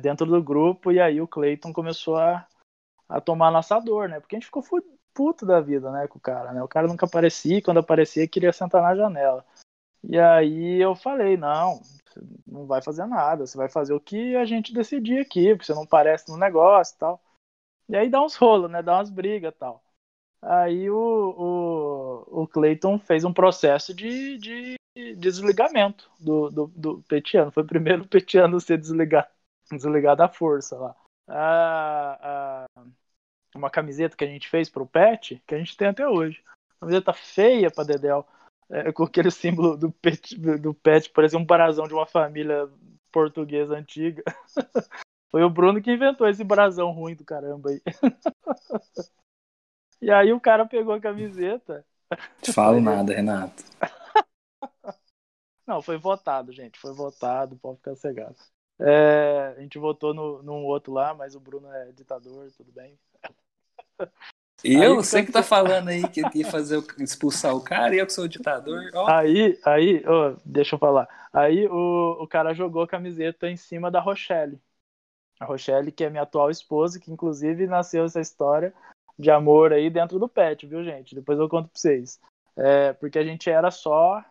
Dentro 0.00 0.26
do 0.26 0.42
grupo, 0.42 0.90
e 0.90 1.00
aí 1.00 1.20
o 1.20 1.28
Clayton 1.28 1.72
começou 1.72 2.16
a, 2.16 2.46
a 3.08 3.20
tomar 3.20 3.50
nossa 3.50 3.78
dor, 3.78 4.08
né? 4.08 4.20
Porque 4.20 4.34
a 4.34 4.38
gente 4.38 4.46
ficou 4.46 4.62
puto 5.14 5.46
da 5.46 5.60
vida, 5.60 5.90
né, 5.90 6.06
com 6.06 6.18
o 6.18 6.20
cara, 6.20 6.52
né? 6.52 6.62
O 6.62 6.68
cara 6.68 6.86
nunca 6.86 7.06
aparecia, 7.06 7.62
quando 7.62 7.78
aparecia 7.78 8.28
queria 8.28 8.52
sentar 8.52 8.82
na 8.82 8.94
janela. 8.94 9.44
E 10.04 10.18
aí 10.18 10.80
eu 10.80 10.94
falei, 10.94 11.36
não, 11.36 11.80
não 12.46 12.66
vai 12.66 12.82
fazer 12.82 13.06
nada, 13.06 13.46
você 13.46 13.56
vai 13.56 13.68
fazer 13.68 13.94
o 13.94 14.00
que 14.00 14.36
a 14.36 14.44
gente 14.44 14.74
decidir 14.74 15.20
aqui, 15.20 15.54
porque 15.54 15.64
você 15.64 15.74
não 15.74 15.86
parece 15.86 16.30
no 16.30 16.36
negócio 16.36 16.94
e 16.94 16.98
tal. 16.98 17.22
E 17.88 17.96
aí 17.96 18.10
dá 18.10 18.22
uns 18.22 18.34
rolos, 18.34 18.70
né? 18.70 18.82
Dá 18.82 18.94
umas 18.98 19.08
brigas 19.08 19.54
e 19.54 19.56
tal. 19.56 19.82
Aí 20.42 20.90
o, 20.90 22.24
o, 22.28 22.42
o 22.42 22.46
Clayton 22.46 22.98
fez 22.98 23.24
um 23.24 23.32
processo 23.32 23.94
de, 23.94 24.36
de 24.38 24.76
desligamento 25.16 26.10
do, 26.18 26.50
do, 26.50 26.66
do 26.74 27.02
Petiano. 27.02 27.50
Foi 27.50 27.62
o 27.62 27.66
primeiro 27.66 28.06
Petiano 28.08 28.56
a 28.56 28.60
ser 28.60 28.78
desligado, 28.78 29.28
desligado 29.70 30.22
à 30.22 30.28
força 30.28 30.76
lá. 30.76 30.96
Uma 33.54 33.70
camiseta 33.70 34.16
que 34.16 34.24
a 34.24 34.28
gente 34.28 34.48
fez 34.48 34.68
pro 34.68 34.86
Pet, 34.86 35.42
que 35.46 35.54
a 35.54 35.58
gente 35.58 35.76
tem 35.76 35.88
até 35.88 36.08
hoje. 36.08 36.42
Camiseta 36.80 37.12
feia 37.12 37.70
pra 37.70 37.84
Dedel 37.84 38.26
é, 38.70 38.92
com 38.92 39.04
aquele 39.04 39.30
símbolo 39.30 39.76
do 39.76 39.92
pet, 39.92 40.36
do 40.36 40.74
pet, 40.74 41.10
parece 41.10 41.36
um 41.36 41.44
brasão 41.44 41.86
de 41.86 41.94
uma 41.94 42.06
família 42.06 42.68
portuguesa 43.12 43.76
antiga. 43.76 44.22
Foi 45.30 45.42
o 45.42 45.50
Bruno 45.50 45.80
que 45.82 45.92
inventou 45.92 46.28
esse 46.28 46.42
brasão 46.42 46.90
ruim 46.90 47.14
do 47.14 47.24
caramba 47.24 47.70
aí. 47.70 47.82
e 50.00 50.10
aí 50.10 50.32
o 50.32 50.40
cara 50.40 50.66
pegou 50.66 50.94
a 50.94 51.00
camiseta. 51.00 51.84
Te 52.40 52.52
falo 52.52 52.80
nada, 52.80 53.12
Renato. 53.12 53.64
Não, 55.66 55.82
foi 55.82 55.98
votado, 55.98 56.52
gente. 56.52 56.78
Foi 56.78 56.92
votado, 56.92 57.56
pode 57.56 57.78
ficar 57.78 57.96
cegado. 57.96 58.36
É, 58.78 59.54
a 59.56 59.60
gente 59.60 59.78
votou 59.78 60.12
no, 60.12 60.42
num 60.42 60.64
outro 60.64 60.92
lá, 60.92 61.14
mas 61.14 61.34
o 61.34 61.40
Bruno 61.40 61.70
é 61.72 61.92
ditador, 61.92 62.50
tudo 62.56 62.70
bem. 62.72 62.98
E 64.64 64.74
eu, 64.74 64.96
você 64.96 65.24
que 65.24 65.32
tá 65.32 65.42
falando 65.42 65.88
aí 65.88 66.06
que 66.08 66.22
ia 66.34 66.50
fazer 66.50 66.82
expulsar 66.98 67.54
o 67.54 67.60
cara, 67.60 67.94
e 67.94 67.98
eu 67.98 68.06
que 68.06 68.12
sou 68.12 68.24
o 68.24 68.28
ditador. 68.28 68.90
Ó. 68.94 69.10
Aí, 69.10 69.58
aí, 69.64 70.02
ó, 70.06 70.34
deixa 70.44 70.74
eu 70.74 70.78
falar. 70.78 71.08
Aí 71.32 71.66
o, 71.66 72.22
o 72.22 72.26
cara 72.26 72.54
jogou 72.54 72.82
a 72.82 72.88
camiseta 72.88 73.48
em 73.50 73.56
cima 73.56 73.90
da 73.90 74.00
Rochelle. 74.00 74.60
A 75.38 75.44
Rochelle, 75.44 75.92
que 75.92 76.04
é 76.04 76.10
minha 76.10 76.22
atual 76.22 76.50
esposa, 76.50 76.98
que 76.98 77.12
inclusive 77.12 77.66
nasceu 77.66 78.04
essa 78.04 78.20
história 78.20 78.72
de 79.18 79.30
amor 79.30 79.72
aí 79.72 79.90
dentro 79.90 80.18
do 80.18 80.28
pet, 80.28 80.66
viu, 80.66 80.82
gente? 80.82 81.14
Depois 81.14 81.38
eu 81.38 81.48
conto 81.48 81.68
pra 81.68 81.78
vocês. 81.78 82.18
É, 82.56 82.94
porque 82.94 83.18
a 83.18 83.24
gente 83.24 83.50
era 83.50 83.70
só 83.70 84.24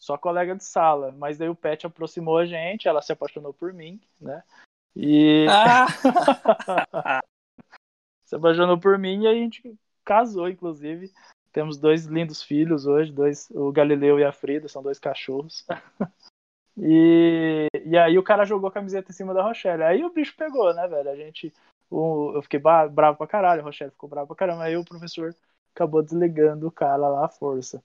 só 0.00 0.16
colega 0.16 0.56
de 0.56 0.64
sala, 0.64 1.14
mas 1.18 1.36
daí 1.36 1.50
o 1.50 1.54
pet 1.54 1.86
aproximou 1.86 2.38
a 2.38 2.46
gente, 2.46 2.88
ela 2.88 3.02
se 3.02 3.12
apaixonou 3.12 3.52
por 3.52 3.74
mim, 3.74 4.00
né? 4.18 4.42
E. 4.96 5.46
Ah! 5.48 5.86
se 8.24 8.34
apaixonou 8.34 8.80
por 8.80 8.98
mim 8.98 9.24
e 9.24 9.28
a 9.28 9.34
gente 9.34 9.78
casou, 10.02 10.48
inclusive. 10.48 11.12
Temos 11.52 11.76
dois 11.76 12.06
lindos 12.06 12.42
filhos 12.42 12.86
hoje, 12.86 13.12
dois, 13.12 13.50
o 13.50 13.70
Galileu 13.70 14.18
e 14.18 14.24
a 14.24 14.32
Frida, 14.32 14.68
são 14.68 14.82
dois 14.82 14.98
cachorros. 14.98 15.66
e, 16.78 17.66
e 17.84 17.98
aí 17.98 18.16
o 18.18 18.22
cara 18.22 18.46
jogou 18.46 18.68
a 18.68 18.72
camiseta 18.72 19.10
em 19.10 19.14
cima 19.14 19.34
da 19.34 19.42
Rochelle. 19.42 19.82
Aí 19.82 20.02
o 20.02 20.12
bicho 20.12 20.34
pegou, 20.34 20.72
né, 20.72 20.88
velho? 20.88 21.10
A 21.10 21.16
gente. 21.16 21.52
O, 21.90 22.32
eu 22.36 22.42
fiquei 22.42 22.58
bravo 22.58 23.18
pra 23.18 23.26
caralho, 23.26 23.60
a 23.60 23.64
Rochelle 23.64 23.90
ficou 23.90 24.08
bravo 24.08 24.28
pra 24.28 24.36
caramba. 24.36 24.62
Aí 24.62 24.76
o 24.76 24.84
professor 24.84 25.34
acabou 25.74 26.02
desligando 26.02 26.66
o 26.66 26.72
cara 26.72 27.06
lá 27.08 27.26
à 27.26 27.28
força. 27.28 27.82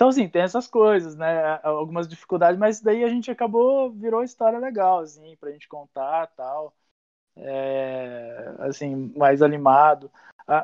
Então, 0.00 0.08
assim, 0.08 0.26
tem 0.30 0.40
essas 0.40 0.66
coisas, 0.66 1.14
né? 1.14 1.60
Algumas 1.62 2.08
dificuldades, 2.08 2.58
mas 2.58 2.80
daí 2.80 3.04
a 3.04 3.08
gente 3.10 3.30
acabou, 3.30 3.90
virou 3.90 4.24
história 4.24 4.58
legal, 4.58 5.00
assim, 5.00 5.36
pra 5.36 5.50
gente 5.50 5.68
contar 5.68 6.26
tal 6.28 6.72
é, 7.36 8.54
assim, 8.60 9.12
mais 9.14 9.42
animado. 9.42 10.10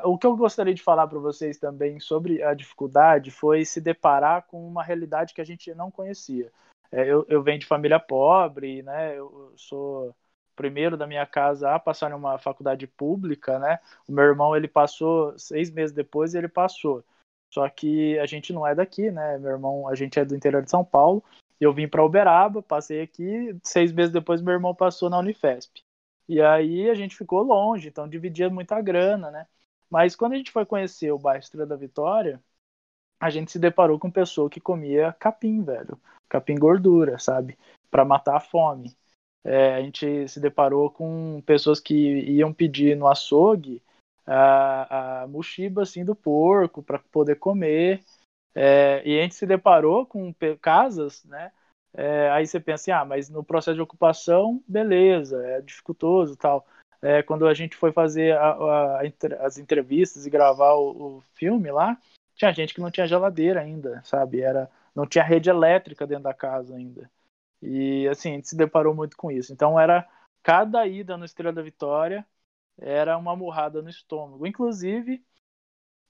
O 0.05 0.17
que 0.17 0.25
eu 0.25 0.35
gostaria 0.35 0.73
de 0.73 0.81
falar 0.81 1.05
para 1.07 1.19
vocês 1.19 1.59
também 1.59 1.99
sobre 1.99 2.41
a 2.41 2.55
dificuldade 2.55 3.29
foi 3.29 3.63
se 3.63 3.79
deparar 3.79 4.47
com 4.47 4.67
uma 4.67 4.83
realidade 4.83 5.35
que 5.35 5.41
a 5.41 5.45
gente 5.45 5.71
não 5.75 5.91
conhecia. 5.91 6.51
É, 6.91 7.07
eu, 7.07 7.23
eu 7.29 7.43
venho 7.43 7.59
de 7.59 7.67
família 7.67 7.99
pobre, 7.99 8.81
né? 8.81 9.19
Eu 9.19 9.53
sou 9.55 10.15
primeiro 10.55 10.97
da 10.97 11.05
minha 11.05 11.27
casa 11.27 11.75
a 11.75 11.79
passar 11.79 12.09
em 12.09 12.15
uma 12.15 12.39
faculdade 12.39 12.87
pública, 12.87 13.59
né? 13.59 13.77
O 14.07 14.11
meu 14.11 14.23
irmão 14.23 14.55
ele 14.55 14.67
passou 14.67 15.37
seis 15.37 15.69
meses 15.69 15.95
depois 15.95 16.33
ele 16.33 16.47
passou. 16.47 17.03
Só 17.49 17.67
que 17.69 18.17
a 18.19 18.25
gente 18.25 18.51
não 18.53 18.65
é 18.65 18.75
daqui, 18.75 19.09
né? 19.11 19.37
Meu 19.37 19.51
irmão, 19.51 19.87
a 19.87 19.95
gente 19.95 20.19
é 20.19 20.25
do 20.25 20.35
interior 20.35 20.61
de 20.63 20.69
São 20.69 20.83
Paulo. 20.83 21.23
Eu 21.59 21.73
vim 21.73 21.87
para 21.87 22.03
Uberaba, 22.03 22.61
passei 22.61 23.01
aqui. 23.01 23.57
Seis 23.63 23.91
meses 23.91 24.11
depois 24.13 24.41
meu 24.41 24.53
irmão 24.53 24.75
passou 24.75 25.09
na 25.09 25.19
Unifesp. 25.19 25.81
E 26.27 26.41
aí 26.41 26.89
a 26.89 26.93
gente 26.93 27.15
ficou 27.15 27.41
longe, 27.41 27.87
então 27.87 28.07
dividia 28.07 28.49
muita 28.49 28.81
grana, 28.81 29.31
né? 29.31 29.47
Mas 29.89 30.15
quando 30.15 30.33
a 30.33 30.35
gente 30.35 30.51
foi 30.51 30.65
conhecer 30.65 31.11
o 31.11 31.17
bairro 31.17 31.39
Estrela 31.39 31.65
da 31.65 31.75
Vitória, 31.75 32.43
a 33.19 33.29
gente 33.29 33.51
se 33.51 33.59
deparou 33.59 33.97
com 33.97 34.11
pessoa 34.11 34.49
que 34.49 34.59
comia 34.59 35.13
capim, 35.13 35.63
velho. 35.63 35.99
Capim 36.29 36.55
gordura, 36.55 37.17
sabe? 37.17 37.57
Para 37.89 38.05
matar 38.05 38.35
a 38.35 38.39
fome. 38.39 38.95
É, 39.43 39.75
a 39.75 39.81
gente 39.81 40.27
se 40.27 40.39
deparou 40.41 40.91
com 40.91 41.41
pessoas 41.45 41.79
que 41.79 41.95
iam 41.95 42.53
pedir 42.53 42.97
no 42.97 43.07
açougue 43.07 43.81
a, 44.27 45.23
a 45.23 45.27
mochiba 45.27 45.83
assim 45.83 46.03
do 46.03 46.13
porco 46.13 46.83
para 46.83 46.99
poder 46.99 47.35
comer. 47.35 48.03
É, 48.53 49.01
e 49.05 49.17
a 49.17 49.21
gente 49.23 49.35
se 49.35 49.45
deparou 49.45 50.05
com 50.05 50.33
casas, 50.61 51.23
né? 51.23 51.51
É, 51.93 52.29
aí 52.31 52.45
você 52.45 52.59
pensa, 52.59 52.83
assim, 52.83 52.91
ah, 52.91 53.05
mas 53.05 53.29
no 53.29 53.43
processo 53.43 53.75
de 53.75 53.81
ocupação, 53.81 54.61
beleza, 54.67 55.43
é 55.47 55.61
dificultoso 55.61 56.35
tal. 56.35 56.67
É, 57.01 57.23
quando 57.23 57.47
a 57.47 57.53
gente 57.53 57.75
foi 57.75 57.91
fazer 57.91 58.35
a, 58.37 58.49
a, 58.49 59.01
as 59.41 59.57
entrevistas 59.57 60.25
e 60.25 60.29
gravar 60.29 60.73
o, 60.73 61.17
o, 61.17 61.23
filme 61.33 61.71
lá, 61.71 61.97
tinha 62.35 62.53
gente 62.53 62.73
que 62.73 62.81
não 62.81 62.91
tinha 62.91 63.07
geladeira 63.07 63.61
ainda, 63.61 64.01
sabe? 64.03 64.41
Era, 64.41 64.69
não 64.95 65.05
tinha 65.07 65.23
rede 65.23 65.49
elétrica 65.49 66.05
dentro 66.05 66.23
da 66.25 66.33
casa 66.33 66.75
ainda. 66.75 67.09
E 67.61 68.07
assim, 68.07 68.31
a 68.31 68.33
gente 68.33 68.49
se 68.49 68.57
deparou 68.57 68.93
muito 68.93 69.15
com 69.17 69.31
isso. 69.31 69.53
Então 69.53 69.79
era 69.79 70.07
cada 70.43 70.85
ida 70.85 71.17
no 71.17 71.25
Estrela 71.25 71.53
da 71.53 71.61
Vitória 71.61 72.25
era 72.77 73.17
uma 73.17 73.35
murrada 73.35 73.81
no 73.81 73.89
estômago. 73.89 74.45
Inclusive, 74.45 75.23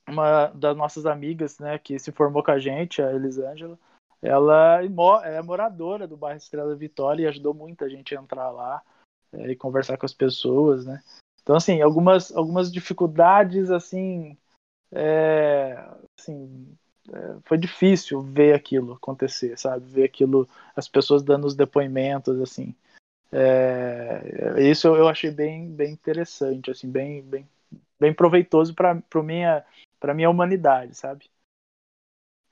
uma 0.07 0.47
das 0.47 0.75
nossas 0.75 1.05
amigas, 1.05 1.59
né, 1.59 1.77
que 1.77 1.99
se 1.99 2.11
formou 2.11 2.43
com 2.43 2.51
a 2.51 2.59
gente, 2.59 3.01
a 3.01 3.13
Elisângela, 3.13 3.77
ela 4.21 4.81
é 4.83 5.41
moradora 5.41 6.07
do 6.07 6.17
bairro 6.17 6.37
Estrela 6.37 6.75
Vitória 6.75 7.23
e 7.23 7.27
ajudou 7.27 7.53
muita 7.53 7.89
gente 7.89 8.15
a 8.15 8.21
entrar 8.21 8.49
lá 8.49 8.81
é, 9.31 9.51
e 9.51 9.55
conversar 9.55 9.97
com 9.97 10.05
as 10.05 10.13
pessoas, 10.13 10.85
né? 10.85 11.03
Então, 11.41 11.55
assim, 11.55 11.81
algumas, 11.81 12.35
algumas 12.35 12.71
dificuldades, 12.71 13.69
assim, 13.69 14.37
é, 14.91 15.87
assim 16.17 16.75
é, 17.09 17.37
foi 17.43 17.57
difícil 17.57 18.21
ver 18.21 18.53
aquilo 18.53 18.93
acontecer, 18.93 19.57
sabe? 19.57 19.85
Ver 19.85 20.03
aquilo, 20.05 20.47
as 20.75 20.87
pessoas 20.87 21.23
dando 21.23 21.45
os 21.45 21.55
depoimentos, 21.55 22.41
assim. 22.41 22.75
É, 23.31 24.55
isso 24.59 24.87
eu 24.87 25.07
achei 25.07 25.31
bem, 25.31 25.69
bem 25.69 25.91
interessante, 25.91 26.71
assim, 26.71 26.89
bem, 26.89 27.21
bem, 27.21 27.47
bem 27.99 28.13
proveitoso 28.13 28.73
para 28.73 29.01
minha, 29.23 29.65
para 29.99 30.13
minha 30.13 30.29
humanidade, 30.29 30.95
sabe? 30.95 31.25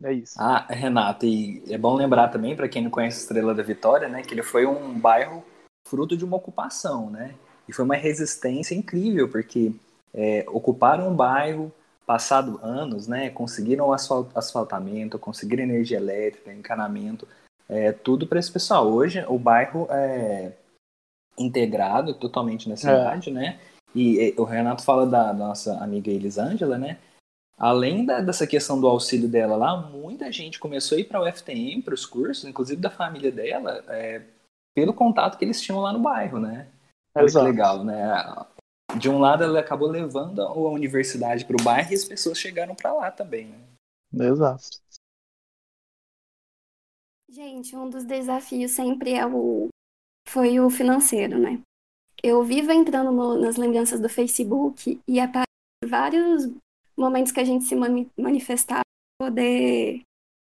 É 0.03 0.11
isso. 0.11 0.35
Ah, 0.38 0.65
Renato, 0.69 1.25
e 1.25 1.63
é 1.69 1.77
bom 1.77 1.95
lembrar 1.95 2.27
também, 2.27 2.55
para 2.55 2.67
quem 2.67 2.83
não 2.83 2.91
conhece 2.91 3.21
Estrela 3.21 3.55
da 3.55 3.63
Vitória, 3.63 4.09
né, 4.09 4.21
que 4.21 4.33
ele 4.33 4.43
foi 4.43 4.65
um 4.65 4.99
bairro 4.99 5.43
fruto 5.88 6.17
de 6.17 6.25
uma 6.25 6.35
ocupação, 6.35 7.09
né? 7.09 7.35
E 7.67 7.73
foi 7.73 7.85
uma 7.85 7.95
resistência 7.95 8.75
incrível, 8.75 9.29
porque 9.29 9.73
é, 10.13 10.45
ocuparam 10.49 11.09
um 11.09 11.15
bairro, 11.15 11.71
passado 12.05 12.59
anos, 12.61 13.07
né, 13.07 13.29
conseguiram 13.29 13.91
asfaltamento, 13.91 15.17
conseguiram 15.17 15.63
energia 15.63 15.97
elétrica, 15.97 16.53
encanamento, 16.53 17.27
é, 17.67 17.91
tudo 17.91 18.27
para 18.27 18.39
esse 18.39 18.51
pessoal. 18.51 18.88
Hoje 18.88 19.23
o 19.27 19.39
bairro 19.39 19.88
é 19.89 20.51
integrado 21.38 22.13
totalmente 22.13 22.67
na 22.67 22.74
é. 22.74 22.78
cidade, 22.78 23.30
é. 23.30 23.34
né? 23.34 23.60
E, 23.93 24.30
e, 24.30 24.36
o 24.38 24.43
Renato 24.43 24.84
fala 24.84 25.06
da, 25.06 25.32
da 25.32 25.48
nossa 25.48 25.78
amiga 25.84 26.12
Elisângela, 26.12 26.78
né? 26.78 26.98
Além 27.58 28.06
da, 28.06 28.19
dessa 28.19 28.45
questão 28.45 28.80
do 28.80 28.88
auxílio 28.88 29.30
dela 29.30 29.56
lá, 29.56 29.78
muita 29.78 30.32
gente 30.32 30.60
começou 30.60 30.98
a 30.98 31.02
ir 31.02 31.06
para 31.06 31.21
o 31.21 31.32
FTM, 31.32 31.82
para 31.82 31.93
os 31.93 32.06
cursos, 32.06 32.43
inclusive 32.43 32.82
da 32.82 32.89
família 32.89 33.32
dela, 33.32 33.84
é, 33.88 34.21
pelo 34.76 34.93
contato 34.93 35.38
que 35.38 35.45
eles 35.45 35.62
tinham 35.62 35.80
lá 35.80 35.93
no 35.93 36.00
bairro, 36.00 36.39
né? 36.39 36.67
Olha 37.15 37.28
que 37.28 37.38
legal, 37.38 37.84
né? 37.84 37.95
De 38.98 39.10
um 39.10 39.19
lado, 39.19 39.43
ela 39.43 39.62
acabou 39.62 39.88
levando 39.88 40.41
a 40.41 40.52
universidade 40.54 41.45
para 41.45 41.56
o 41.60 41.63
bairro 41.63 41.91
e 41.91 41.95
as 41.95 42.04
pessoas 42.04 42.38
chegaram 42.38 42.76
para 42.76 42.91
lá 42.91 43.10
também, 43.10 43.48
né? 43.48 44.28
Exato. 44.28 44.63
Gente, 47.30 47.76
um 47.76 47.89
dos 47.89 48.04
desafios 48.04 48.71
sempre 48.71 49.13
é 49.13 49.26
o 49.26 49.69
foi 50.27 50.59
o 50.59 50.69
financeiro, 50.69 51.39
né? 51.39 51.61
Eu 52.23 52.43
vivo 52.43 52.71
entrando 52.71 53.11
no, 53.11 53.39
nas 53.39 53.55
lembranças 53.55 53.99
do 53.99 54.09
Facebook 54.09 54.99
e 55.07 55.19
aparecem 55.19 55.45
vários 55.85 56.51
momentos 56.97 57.31
que 57.31 57.39
a 57.39 57.43
gente 57.43 57.65
se 57.65 57.75
mani 57.75 58.09
manifestava 58.17 58.81
para 59.17 59.29
poder 59.29 60.01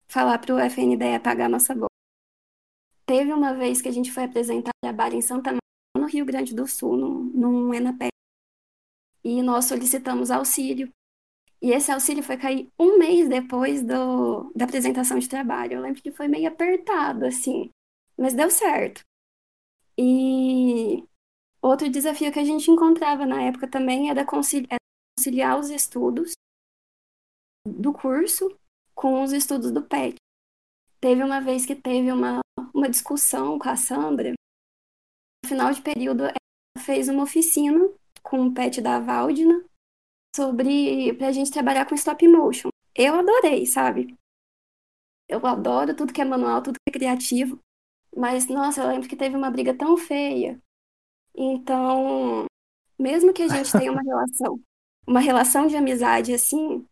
falar 0.06 0.38
para 0.38 0.54
o 0.54 0.58
FNDE 0.58 1.18
pagar 1.22 1.48
nossa 1.48 1.74
bolsa. 1.74 1.88
Teve 3.06 3.32
uma 3.32 3.54
vez 3.54 3.82
que 3.82 3.88
a 3.88 3.92
gente 3.92 4.12
foi 4.12 4.24
apresentar 4.24 4.70
trabalho 4.82 5.16
em 5.16 5.20
Santa 5.20 5.50
Maria, 5.50 5.60
no 5.96 6.06
Rio 6.06 6.24
Grande 6.24 6.54
do 6.54 6.66
Sul, 6.66 6.96
num, 6.96 7.24
num 7.24 7.74
ENAPE, 7.74 8.08
e 9.22 9.42
nós 9.42 9.64
solicitamos 9.64 10.30
auxílio. 10.30 10.88
E 11.60 11.72
esse 11.72 11.90
auxílio 11.90 12.22
foi 12.22 12.37
cair 12.37 12.68
um 12.78 12.98
mês 12.98 13.28
depois 13.28 13.82
do, 13.82 14.52
da 14.54 14.66
apresentação 14.66 15.18
de 15.18 15.28
trabalho. 15.28 15.74
Eu 15.74 15.80
lembro 15.80 16.02
que 16.02 16.12
foi 16.12 16.28
meio 16.28 16.48
apertado, 16.48 17.24
assim, 17.24 17.70
mas 18.18 18.34
deu 18.34 18.50
certo. 18.50 19.02
E 19.98 21.04
outro 21.62 21.88
desafio 21.88 22.33
que 22.33 22.38
a 22.38 22.44
gente 22.44 22.70
encontrava 22.70 23.24
na 23.24 23.42
época 23.42 23.68
também 23.68 24.11
era 24.11 24.24
conciliar, 24.24 24.78
conciliar 25.18 25.59
os 25.59 25.70
estudos 25.70 26.33
do 27.66 27.92
curso 27.92 28.57
com 28.94 29.22
os 29.22 29.33
estudos 29.33 29.70
do 29.70 29.83
PET. 29.83 30.16
Teve 31.00 31.22
uma 31.22 31.40
vez 31.40 31.66
que 31.66 31.74
teve 31.74 32.11
uma, 32.11 32.40
uma 32.74 32.88
discussão 32.88 33.59
com 33.59 33.68
a 33.68 33.76
Sandra. 33.76 34.33
No 35.44 35.48
final 35.48 35.72
de 35.72 35.83
período, 35.83 36.24
ela 36.24 36.85
fez 36.85 37.09
uma 37.09 37.22
oficina 37.22 37.90
com 38.22 38.46
o 38.46 38.54
PET 38.54 38.80
da 38.80 38.98
Valdina 38.98 39.64
sobre 40.35 41.14
para 41.14 41.28
a 41.28 41.33
gente 41.33 41.52
trabalhar 41.52 41.87
com 41.87 41.94
stop 41.94 42.26
motion. 42.26 42.68
Eu 42.94 43.14
adorei, 43.14 43.66
sabe? 43.66 44.14
Eu 45.28 45.44
adoro 45.46 45.94
tudo 45.94 46.12
que 46.12 46.20
é 46.20 46.24
manual, 46.24 46.62
tudo 46.62 46.74
que 46.76 46.90
é 46.90 46.92
criativo. 46.92 47.59
Mas, 48.16 48.46
nossa, 48.48 48.83
eu 48.83 48.88
lembro 48.88 49.09
que 49.09 49.16
teve 49.16 49.37
uma 49.37 49.50
briga 49.50 49.74
tão 49.74 49.96
feia. 49.96 50.61
Então, 51.35 52.46
mesmo 52.98 53.33
que 53.33 53.42
a 53.42 53.48
gente 53.48 53.72
tenha 53.72 53.90
uma 53.90 54.03
relação, 54.05 54.61
uma 55.07 55.20
relação 55.20 55.66
de 55.66 55.77
amizade 55.77 56.33
assim, 56.33 56.87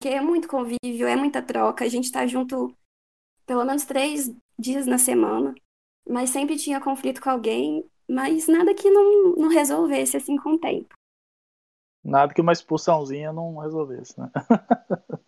que 0.00 0.08
é 0.08 0.20
muito 0.20 0.48
convívio, 0.48 1.06
é 1.06 1.16
muita 1.16 1.40
troca, 1.40 1.84
a 1.84 1.88
gente 1.88 2.10
tá 2.10 2.26
junto 2.26 2.74
pelo 3.46 3.64
menos 3.64 3.84
três 3.84 4.34
dias 4.58 4.86
na 4.86 4.98
semana, 4.98 5.54
mas 6.08 6.30
sempre 6.30 6.56
tinha 6.56 6.80
conflito 6.80 7.20
com 7.20 7.30
alguém, 7.30 7.84
mas 8.08 8.48
nada 8.48 8.74
que 8.74 8.90
não, 8.90 9.36
não 9.36 9.48
resolvesse 9.48 10.16
assim 10.16 10.36
com 10.36 10.54
o 10.54 10.58
tempo. 10.58 10.94
Nada 12.02 12.34
que 12.34 12.40
uma 12.40 12.52
expulsãozinha 12.52 13.32
não 13.32 13.58
resolvesse, 13.58 14.18
né? 14.20 14.30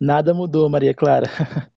Nada 0.00 0.34
mudou, 0.34 0.68
Maria 0.68 0.92
Clara. 0.92 1.28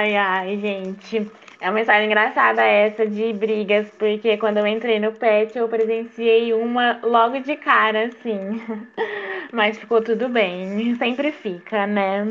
Ai, 0.00 0.16
ai, 0.16 0.56
gente. 0.56 1.30
É 1.60 1.68
uma 1.68 1.78
história 1.78 2.06
engraçada 2.06 2.62
essa 2.62 3.06
de 3.06 3.34
brigas, 3.34 3.90
porque 3.98 4.38
quando 4.38 4.56
eu 4.56 4.66
entrei 4.66 4.98
no 4.98 5.12
PET, 5.12 5.58
eu 5.58 5.68
presenciei 5.68 6.54
uma 6.54 6.98
logo 7.02 7.38
de 7.40 7.54
cara, 7.56 8.06
assim. 8.06 8.62
Mas 9.52 9.78
ficou 9.78 10.02
tudo 10.02 10.26
bem. 10.30 10.94
Sempre 10.96 11.30
fica, 11.32 11.86
né? 11.86 12.24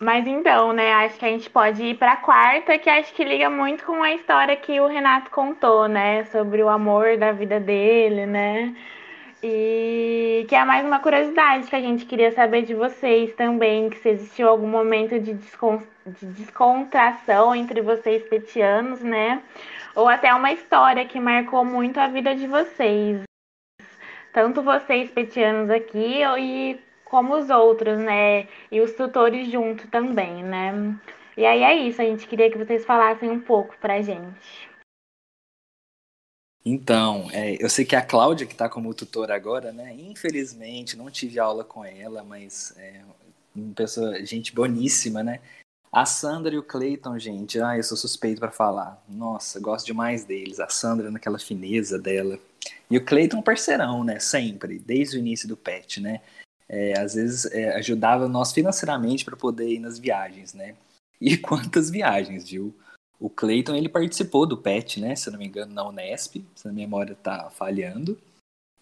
Mas 0.00 0.26
então, 0.26 0.72
né, 0.72 0.92
acho 0.94 1.16
que 1.16 1.24
a 1.26 1.28
gente 1.28 1.48
pode 1.48 1.80
ir 1.84 1.96
para 1.96 2.14
a 2.14 2.16
quarta, 2.16 2.76
que 2.76 2.90
acho 2.90 3.14
que 3.14 3.22
liga 3.22 3.48
muito 3.48 3.84
com 3.84 4.02
a 4.02 4.12
história 4.12 4.56
que 4.56 4.80
o 4.80 4.88
Renato 4.88 5.30
contou, 5.30 5.86
né, 5.86 6.24
sobre 6.24 6.60
o 6.62 6.68
amor 6.68 7.18
da 7.18 7.30
vida 7.30 7.60
dele, 7.60 8.26
né? 8.26 8.74
E 9.42 10.44
que 10.48 10.54
é 10.54 10.62
mais 10.66 10.84
uma 10.84 10.98
curiosidade 10.98 11.68
que 11.68 11.76
a 11.76 11.80
gente 11.80 12.04
queria 12.04 12.30
saber 12.32 12.62
de 12.62 12.74
vocês 12.74 13.34
também, 13.34 13.88
que 13.88 13.96
se 13.98 14.10
existiu 14.10 14.48
algum 14.48 14.66
momento 14.66 15.18
de, 15.18 15.32
descon 15.32 15.82
de 16.06 16.26
descontração 16.26 17.54
entre 17.54 17.80
vocês 17.80 18.22
petianos, 18.24 19.00
né? 19.00 19.42
Ou 19.94 20.08
até 20.08 20.34
uma 20.34 20.52
história 20.52 21.06
que 21.06 21.18
marcou 21.18 21.64
muito 21.64 21.98
a 21.98 22.06
vida 22.06 22.34
de 22.34 22.46
vocês. 22.46 23.22
Tanto 24.30 24.62
vocês 24.62 25.10
petianos 25.10 25.70
aqui 25.70 26.22
e 26.38 26.78
como 27.06 27.34
os 27.34 27.48
outros, 27.48 27.98
né? 27.98 28.46
E 28.70 28.80
os 28.80 28.92
tutores 28.92 29.50
junto 29.50 29.88
também, 29.88 30.44
né? 30.44 30.94
E 31.34 31.46
aí 31.46 31.62
é 31.62 31.74
isso, 31.76 32.02
a 32.02 32.04
gente 32.04 32.28
queria 32.28 32.50
que 32.50 32.58
vocês 32.58 32.84
falassem 32.84 33.30
um 33.30 33.40
pouco 33.40 33.74
pra 33.80 34.02
gente. 34.02 34.69
Então, 36.64 37.28
é, 37.32 37.62
eu 37.62 37.70
sei 37.70 37.84
que 37.84 37.96
a 37.96 38.02
Cláudia, 38.02 38.46
que 38.46 38.52
está 38.52 38.68
como 38.68 38.92
tutora 38.92 39.34
agora, 39.34 39.72
né? 39.72 39.94
Infelizmente, 39.94 40.96
não 40.96 41.10
tive 41.10 41.38
aula 41.38 41.64
com 41.64 41.84
ela, 41.84 42.22
mas 42.22 42.74
é 42.76 43.00
uma 43.54 43.74
pessoa, 43.74 44.24
gente 44.24 44.54
boníssima, 44.54 45.22
né? 45.22 45.40
A 45.90 46.06
Sandra 46.06 46.54
e 46.54 46.58
o 46.58 46.62
Clayton, 46.62 47.18
gente, 47.18 47.60
ah, 47.60 47.76
eu 47.76 47.82
sou 47.82 47.96
suspeito 47.96 48.40
para 48.40 48.52
falar. 48.52 49.02
Nossa, 49.08 49.58
gosto 49.58 49.86
demais 49.86 50.24
deles. 50.24 50.60
A 50.60 50.68
Sandra 50.68 51.10
naquela 51.10 51.38
fineza 51.38 51.98
dela. 51.98 52.38
E 52.90 52.96
o 52.96 53.04
Clayton 53.04 53.42
parceirão, 53.42 54.04
né? 54.04 54.20
Sempre, 54.20 54.78
desde 54.78 55.16
o 55.16 55.20
início 55.20 55.48
do 55.48 55.56
PET, 55.56 56.00
né? 56.00 56.20
É, 56.68 56.96
às 57.00 57.14
vezes 57.14 57.46
é, 57.46 57.74
ajudava 57.76 58.28
nós 58.28 58.52
financeiramente 58.52 59.24
para 59.24 59.36
poder 59.36 59.68
ir 59.68 59.80
nas 59.80 59.98
viagens, 59.98 60.54
né? 60.54 60.76
E 61.20 61.36
quantas 61.38 61.90
viagens, 61.90 62.48
viu? 62.48 62.72
O 63.20 63.28
Clayton, 63.28 63.74
ele 63.74 63.88
participou 63.88 64.46
do 64.46 64.56
PET, 64.56 65.00
né? 65.00 65.14
Se 65.14 65.28
eu 65.28 65.32
não 65.32 65.38
me 65.38 65.46
engano, 65.46 65.74
na 65.74 65.86
Unesp, 65.86 66.36
se 66.54 66.66
a 66.66 66.72
memória 66.72 67.14
tá 67.14 67.50
falhando. 67.50 68.18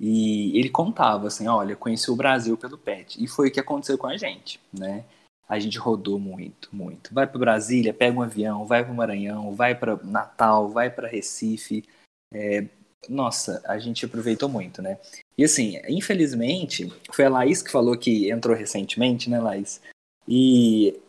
E 0.00 0.56
ele 0.56 0.70
contava 0.70 1.26
assim, 1.26 1.48
olha, 1.48 1.74
conheci 1.74 2.08
o 2.10 2.16
Brasil 2.16 2.56
pelo 2.56 2.78
PET. 2.78 3.22
E 3.22 3.26
foi 3.26 3.48
o 3.48 3.50
que 3.50 3.58
aconteceu 3.58 3.98
com 3.98 4.06
a 4.06 4.16
gente, 4.16 4.60
né? 4.72 5.04
a 5.48 5.58
gente 5.58 5.78
rodou 5.78 6.18
muito, 6.18 6.68
muito. 6.70 7.12
Vai 7.14 7.26
para 7.26 7.38
Brasília, 7.38 7.94
pega 7.94 8.18
um 8.18 8.22
avião, 8.22 8.66
vai 8.66 8.84
para 8.84 8.92
Maranhão, 8.92 9.54
vai 9.54 9.74
para 9.74 9.96
Natal, 10.04 10.68
vai 10.68 10.90
para 10.90 11.08
Recife. 11.08 11.84
É, 12.32 12.66
nossa, 13.08 13.62
a 13.64 13.78
gente 13.78 14.04
aproveitou 14.04 14.48
muito, 14.48 14.82
né? 14.82 14.98
E 15.38 15.44
assim, 15.44 15.80
infelizmente, 15.88 16.92
foi 17.10 17.24
a 17.24 17.30
Laís 17.30 17.62
que 17.62 17.70
falou 17.70 17.96
que 17.96 18.30
entrou 18.30 18.54
recentemente, 18.54 19.30
né, 19.30 19.40
Laís? 19.40 19.80
E 20.26 21.00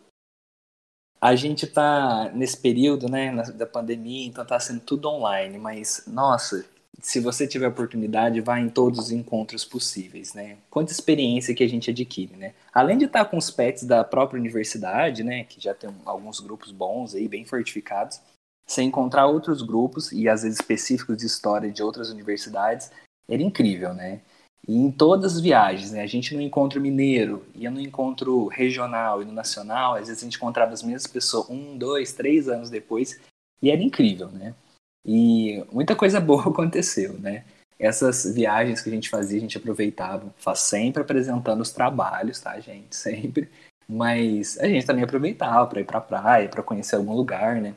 a 1.20 1.34
gente 1.34 1.66
tá 1.66 2.30
nesse 2.34 2.56
período, 2.56 3.08
né, 3.08 3.34
da 3.54 3.66
pandemia, 3.66 4.26
então 4.26 4.44
tá 4.44 4.58
sendo 4.58 4.80
tudo 4.80 5.08
online, 5.08 5.58
mas 5.58 6.04
nossa, 6.06 6.64
se 7.02 7.20
você 7.20 7.46
tiver 7.46 7.68
oportunidade, 7.68 8.40
vá 8.40 8.58
em 8.58 8.68
todos 8.68 8.98
os 8.98 9.10
encontros 9.10 9.64
possíveis, 9.64 10.34
né? 10.34 10.58
Quanta 10.70 10.92
experiência 10.92 11.54
que 11.54 11.64
a 11.64 11.68
gente 11.68 11.90
adquire, 11.90 12.36
né? 12.36 12.54
Além 12.72 12.98
de 12.98 13.06
estar 13.06 13.24
com 13.24 13.36
os 13.36 13.50
pets 13.50 13.84
da 13.84 14.04
própria 14.04 14.38
universidade, 14.38 15.22
né, 15.22 15.44
que 15.44 15.60
já 15.60 15.74
tem 15.74 15.90
alguns 16.04 16.40
grupos 16.40 16.72
bons 16.72 17.14
aí, 17.14 17.28
bem 17.28 17.44
fortificados, 17.44 18.20
você 18.66 18.82
encontrar 18.82 19.26
outros 19.26 19.62
grupos 19.62 20.12
e 20.12 20.28
às 20.28 20.42
vezes 20.42 20.58
específicos 20.58 21.16
de 21.16 21.26
história 21.26 21.70
de 21.70 21.82
outras 21.82 22.10
universidades, 22.10 22.90
era 23.28 23.42
incrível, 23.42 23.94
né? 23.94 24.20
E 24.68 24.76
em 24.76 24.90
todas 24.90 25.36
as 25.36 25.40
viagens, 25.40 25.92
né? 25.92 26.02
A 26.02 26.06
gente 26.06 26.34
no 26.34 26.40
encontro 26.40 26.80
mineiro, 26.80 27.44
ia 27.54 27.70
no 27.70 27.80
encontro 27.80 28.46
regional 28.48 29.22
e 29.22 29.24
no 29.24 29.32
nacional, 29.32 29.94
às 29.94 30.08
vezes 30.08 30.22
a 30.22 30.26
gente 30.26 30.36
encontrava 30.36 30.72
as 30.72 30.82
mesmas 30.82 31.06
pessoas 31.06 31.48
um, 31.48 31.76
dois, 31.76 32.12
três 32.12 32.48
anos 32.48 32.70
depois, 32.70 33.18
e 33.62 33.70
era 33.70 33.82
incrível, 33.82 34.28
né? 34.28 34.54
E 35.04 35.64
muita 35.72 35.96
coisa 35.96 36.20
boa 36.20 36.48
aconteceu, 36.48 37.14
né? 37.18 37.44
Essas 37.78 38.34
viagens 38.34 38.82
que 38.82 38.90
a 38.90 38.92
gente 38.92 39.08
fazia, 39.08 39.38
a 39.38 39.40
gente 39.40 39.56
aproveitava, 39.56 40.32
faz 40.36 40.60
sempre 40.60 41.02
apresentando 41.02 41.62
os 41.62 41.72
trabalhos, 41.72 42.38
tá, 42.38 42.60
gente? 42.60 42.94
Sempre. 42.94 43.48
Mas 43.88 44.56
a 44.60 44.68
gente 44.68 44.86
também 44.86 45.02
aproveitava 45.02 45.66
para 45.66 45.80
ir 45.80 45.84
para 45.84 45.98
a 45.98 46.02
praia, 46.02 46.48
para 46.48 46.62
conhecer 46.62 46.94
algum 46.94 47.12
lugar, 47.12 47.60
né? 47.60 47.74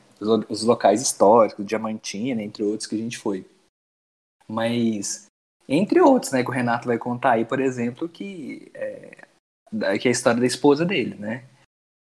Os 0.48 0.62
locais 0.62 1.02
históricos, 1.02 1.66
Diamantina, 1.66 2.44
entre 2.44 2.64
outros 2.64 2.86
que 2.86 2.96
a 2.96 3.00
gente 3.00 3.18
foi. 3.18 3.48
Mas 4.48 5.26
entre 5.68 6.02
outros, 6.02 6.32
né, 6.32 6.44
que 6.44 6.50
o 6.50 6.54
Renato 6.54 6.88
vai 6.88 6.98
contar 6.98 7.34
aí, 7.34 7.46
por 7.46 7.60
exemplo, 7.60 8.10
que 8.10 8.72
é, 8.74 9.98
que 10.00 10.08
é 10.08 10.10
a 10.10 10.12
história 10.12 10.40
da 10.40 10.46
esposa 10.46 10.86
dele, 10.86 11.16
né? 11.16 11.46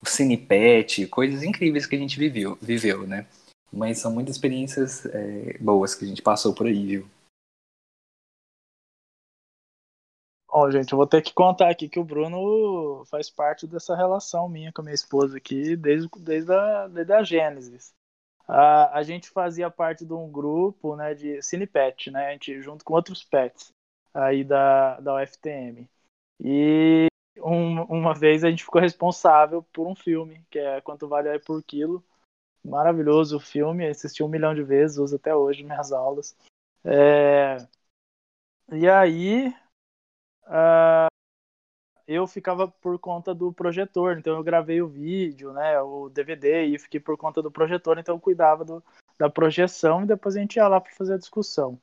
O 0.02 0.08
Cinepet, 0.08 1.08
coisas 1.08 1.44
incríveis 1.44 1.86
que 1.86 1.96
a 1.96 2.00
gente 2.00 2.18
viveu, 2.18 2.58
viveu 2.62 3.06
né? 3.06 3.28
Mas 3.72 4.00
são 4.00 4.12
muitas 4.12 4.36
experiências 4.36 5.06
é, 5.06 5.58
boas 5.60 5.94
que 5.94 6.06
a 6.06 6.08
gente 6.08 6.22
passou 6.22 6.54
por 6.54 6.68
aí, 6.68 6.86
viu? 6.86 7.10
Ó, 10.52 10.72
gente, 10.72 10.92
eu 10.92 10.98
vou 10.98 11.06
ter 11.06 11.22
que 11.22 11.34
contar 11.34 11.70
aqui 11.70 11.88
que 11.88 12.00
o 12.00 12.04
Bruno 12.04 13.06
faz 13.06 13.30
parte 13.30 13.68
dessa 13.68 13.96
relação 13.96 14.50
minha 14.50 14.74
com 14.74 14.82
a 14.82 14.84
minha 14.84 14.96
esposa 14.96 15.38
aqui 15.38 15.76
desde, 15.76 16.10
desde, 16.18 16.52
a, 16.52 16.88
desde 16.88 17.14
a 17.14 17.24
Gênesis 17.24 17.94
a, 18.50 18.98
a 18.98 19.04
gente 19.04 19.30
fazia 19.30 19.70
parte 19.70 20.04
de 20.04 20.12
um 20.12 20.30
grupo 20.32 20.96
né, 20.96 21.14
de 21.14 21.40
Cinepet, 21.40 22.10
né, 22.10 22.30
a 22.30 22.32
gente, 22.32 22.60
junto 22.64 22.84
com 22.84 22.96
outros 22.96 23.24
pets 23.24 23.72
aí 24.12 24.44
da, 24.44 25.00
da 25.00 25.16
UFTM. 25.16 25.88
E 26.44 27.06
um, 27.38 27.84
uma 27.84 28.16
vez 28.16 28.44
a 28.44 28.50
gente 28.50 28.64
ficou 28.64 28.82
responsável 28.82 29.62
por 29.72 29.88
um 29.88 29.96
filme, 29.96 30.44
que 30.50 30.58
é 30.58 30.82
Quanto 30.82 31.08
Vale 31.08 31.30
Aí 31.30 31.40
por 31.40 31.62
Quilo. 31.64 32.04
Maravilhoso 32.66 33.38
o 33.38 33.40
filme, 33.40 33.88
assisti 33.88 34.24
um 34.24 34.28
milhão 34.28 34.56
de 34.56 34.64
vezes, 34.64 34.98
uso 34.98 35.16
até 35.16 35.36
hoje 35.36 35.64
minhas 35.64 35.92
aulas. 35.92 36.36
É... 36.84 37.58
E 38.72 38.90
aí, 38.90 39.50
uh, 40.48 41.09
eu 42.10 42.26
ficava 42.26 42.68
por 42.68 42.98
conta 42.98 43.36
do 43.36 43.54
projetor, 43.54 44.18
então 44.18 44.36
eu 44.36 44.44
gravei 44.44 44.82
o 44.82 44.88
vídeo, 44.88 45.54
né, 45.54 45.80
o 45.80 46.10
DVD 46.10 46.66
e 46.66 46.80
fiquei 46.80 47.00
por 47.00 47.16
conta 47.16 47.40
do 47.40 47.52
projetor, 47.52 48.00
então 48.00 48.16
eu 48.16 48.20
cuidava 48.20 48.66
do, 48.66 48.84
da 49.16 49.30
projeção 49.30 50.02
e 50.02 50.08
depois 50.08 50.36
a 50.36 50.40
gente 50.40 50.56
ia 50.56 50.68
lá 50.68 50.82
para 50.82 50.92
fazer 50.96 51.14
a 51.14 51.20
discussão. 51.20 51.80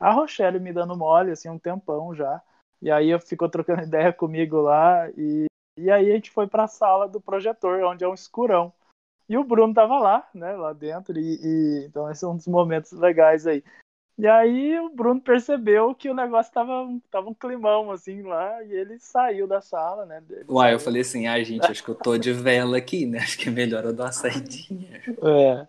A 0.00 0.10
Rochelle 0.10 0.58
me 0.58 0.72
dando 0.72 0.96
mole, 0.96 1.30
assim, 1.30 1.48
um 1.48 1.58
tempão 1.58 2.12
já, 2.12 2.42
e 2.82 2.90
aí 2.90 3.16
ficou 3.20 3.48
trocando 3.48 3.82
ideia 3.86 4.12
comigo 4.12 4.60
lá 4.60 5.08
e, 5.10 5.46
e 5.78 5.88
aí 5.88 6.10
a 6.10 6.14
gente 6.16 6.32
foi 6.32 6.48
para 6.48 6.64
a 6.64 6.68
sala 6.68 7.06
do 7.06 7.20
projetor, 7.20 7.84
onde 7.84 8.02
é 8.02 8.08
um 8.08 8.14
escurão. 8.14 8.72
E 9.28 9.38
o 9.38 9.44
Bruno 9.44 9.72
tava 9.72 10.00
lá, 10.00 10.28
né, 10.34 10.56
lá 10.56 10.72
dentro, 10.72 11.16
e, 11.16 11.38
e 11.40 11.86
então 11.86 12.10
esse 12.10 12.24
é 12.24 12.28
um 12.28 12.36
dos 12.36 12.48
momentos 12.48 12.90
legais 12.90 13.46
aí. 13.46 13.62
E 14.20 14.26
aí 14.26 14.78
o 14.78 14.90
Bruno 14.90 15.18
percebeu 15.18 15.94
que 15.94 16.10
o 16.10 16.14
negócio 16.14 16.52
tava, 16.52 16.86
tava 17.10 17.30
um 17.30 17.34
climão, 17.34 17.90
assim, 17.90 18.20
lá, 18.20 18.62
e 18.64 18.70
ele 18.70 18.98
saiu 18.98 19.46
da 19.46 19.62
sala, 19.62 20.04
né? 20.04 20.22
Ele 20.28 20.44
Uai, 20.46 20.68
saiu. 20.68 20.74
eu 20.74 20.78
falei 20.78 21.00
assim, 21.00 21.26
ai, 21.26 21.42
gente, 21.42 21.64
acho 21.64 21.82
que 21.82 21.88
eu 21.88 21.94
tô 21.94 22.18
de 22.18 22.30
vela 22.30 22.76
aqui, 22.76 23.06
né? 23.06 23.20
Acho 23.20 23.38
que 23.38 23.48
é 23.48 23.50
melhor 23.50 23.82
eu 23.82 23.94
dar 23.94 24.04
uma 24.04 24.12
saidinha. 24.12 25.00
É. 25.22 25.66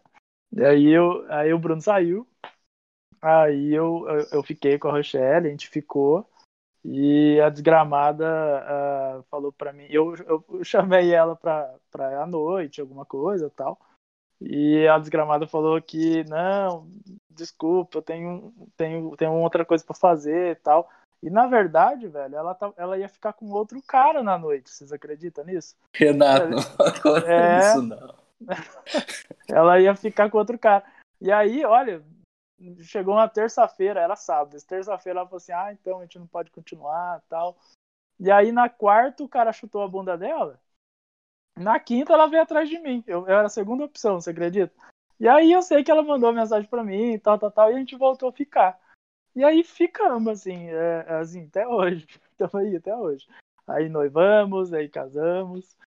E 0.52 0.66
aí, 0.66 0.90
eu, 0.90 1.26
aí 1.32 1.54
o 1.54 1.58
Bruno 1.58 1.82
saiu, 1.82 2.28
aí 3.22 3.74
eu, 3.74 4.06
eu, 4.10 4.28
eu 4.34 4.44
fiquei 4.44 4.78
com 4.78 4.90
a 4.90 4.92
Rochelle, 4.92 5.48
a 5.48 5.52
gente 5.52 5.70
ficou, 5.70 6.30
e 6.84 7.40
a 7.40 7.48
desgramada 7.48 8.26
uh, 8.28 9.24
falou 9.32 9.54
pra 9.54 9.72
mim, 9.72 9.88
eu, 9.90 10.14
eu, 10.28 10.62
chamei 10.62 11.14
ela 11.14 11.38
pra, 11.38 11.74
pra 11.90 12.22
a 12.22 12.28
noite, 12.28 12.82
alguma 12.82 13.06
coisa 13.06 13.50
tal, 13.50 13.80
e 14.42 14.86
a 14.90 15.00
desgramada 15.00 15.48
falou 15.48 15.82
que 15.82 16.26
não, 16.26 16.90
desculpa, 17.36 17.98
eu 17.98 18.02
tenho, 18.02 18.54
tenho, 18.76 19.15
tenho 19.15 19.34
outra 19.34 19.65
coisa 19.65 19.84
para 19.84 19.96
fazer 19.96 20.52
e 20.52 20.56
tal. 20.56 20.89
E 21.22 21.30
na 21.30 21.46
verdade, 21.48 22.08
velho, 22.08 22.36
ela, 22.36 22.56
tá, 22.56 22.74
ela 22.76 22.98
ia 22.98 23.08
ficar 23.08 23.34
com 23.34 23.52
outro 23.52 23.82
cara 23.82 24.24
na 24.24 24.38
noite. 24.38 24.72
Vocês 24.72 24.91
acreditam 24.91 25.46
nisso? 25.46 25.76
Renato, 25.94 26.50
não 27.06 27.17
é... 27.17 27.60
isso 27.60 27.82
não. 27.84 28.15
ela 29.48 29.80
ia 29.80 29.96
ficar 29.96 30.30
com 30.30 30.38
outro 30.38 30.58
cara. 30.58 30.84
E 31.20 31.32
aí, 31.32 31.63
olha, 31.63 32.04
chegou 32.82 33.13
uma 33.13 33.28
terça-feira, 33.28 34.00
era 34.00 34.15
sábado. 34.15 34.58
Terça-feira 34.65 35.20
ela 35.20 35.28
falou 35.28 35.38
assim: 35.38 35.52
ah, 35.52 35.72
então 35.72 36.00
a 36.00 36.02
gente 36.04 36.17
não 36.17 36.28
pode 36.28 36.50
continuar 36.52 37.22
tal. 37.30 37.58
E 38.20 38.32
aí 38.32 38.52
na 38.52 38.70
quarta 38.70 39.24
o 39.24 39.30
cara 39.30 39.54
chutou 39.54 39.82
a 39.82 39.88
bunda 39.88 40.17
dela. 40.17 40.60
Na 41.58 41.80
quinta 41.80 42.13
ela 42.13 42.28
veio 42.28 42.41
atrás 42.41 42.70
de 42.70 42.80
mim. 42.80 43.04
Eu, 43.06 43.28
eu 43.28 43.38
era 43.38 43.48
a 43.48 43.50
segunda 43.50 43.84
opção, 43.84 44.20
você 44.20 44.32
acredita? 44.32 44.74
E 45.21 45.27
aí 45.27 45.51
eu 45.51 45.62
sei 45.62 45.84
que 45.84 45.91
ela 45.91 46.01
mandou 46.01 46.34
mensagem 46.34 46.67
para 46.67 46.84
mim, 46.84 47.19
tal, 47.19 47.38
tal, 47.38 47.51
tal, 47.51 47.71
e 47.71 47.75
a 47.75 47.77
gente 47.77 47.95
voltou 47.95 48.29
a 48.29 48.34
ficar. 48.34 48.81
E 49.36 49.43
aí 49.43 49.63
ficamos, 49.63 50.27
assim, 50.27 50.67
é, 50.67 51.05
é 51.07 51.13
assim, 51.17 51.45
até 51.45 51.67
hoje. 51.67 52.07
Estamos 52.31 52.55
aí 52.55 52.75
até 52.75 52.95
hoje. 52.95 53.27
Aí 53.67 53.88
noivamos, 53.88 54.73
aí 54.73 54.89
casamos. 54.89 55.77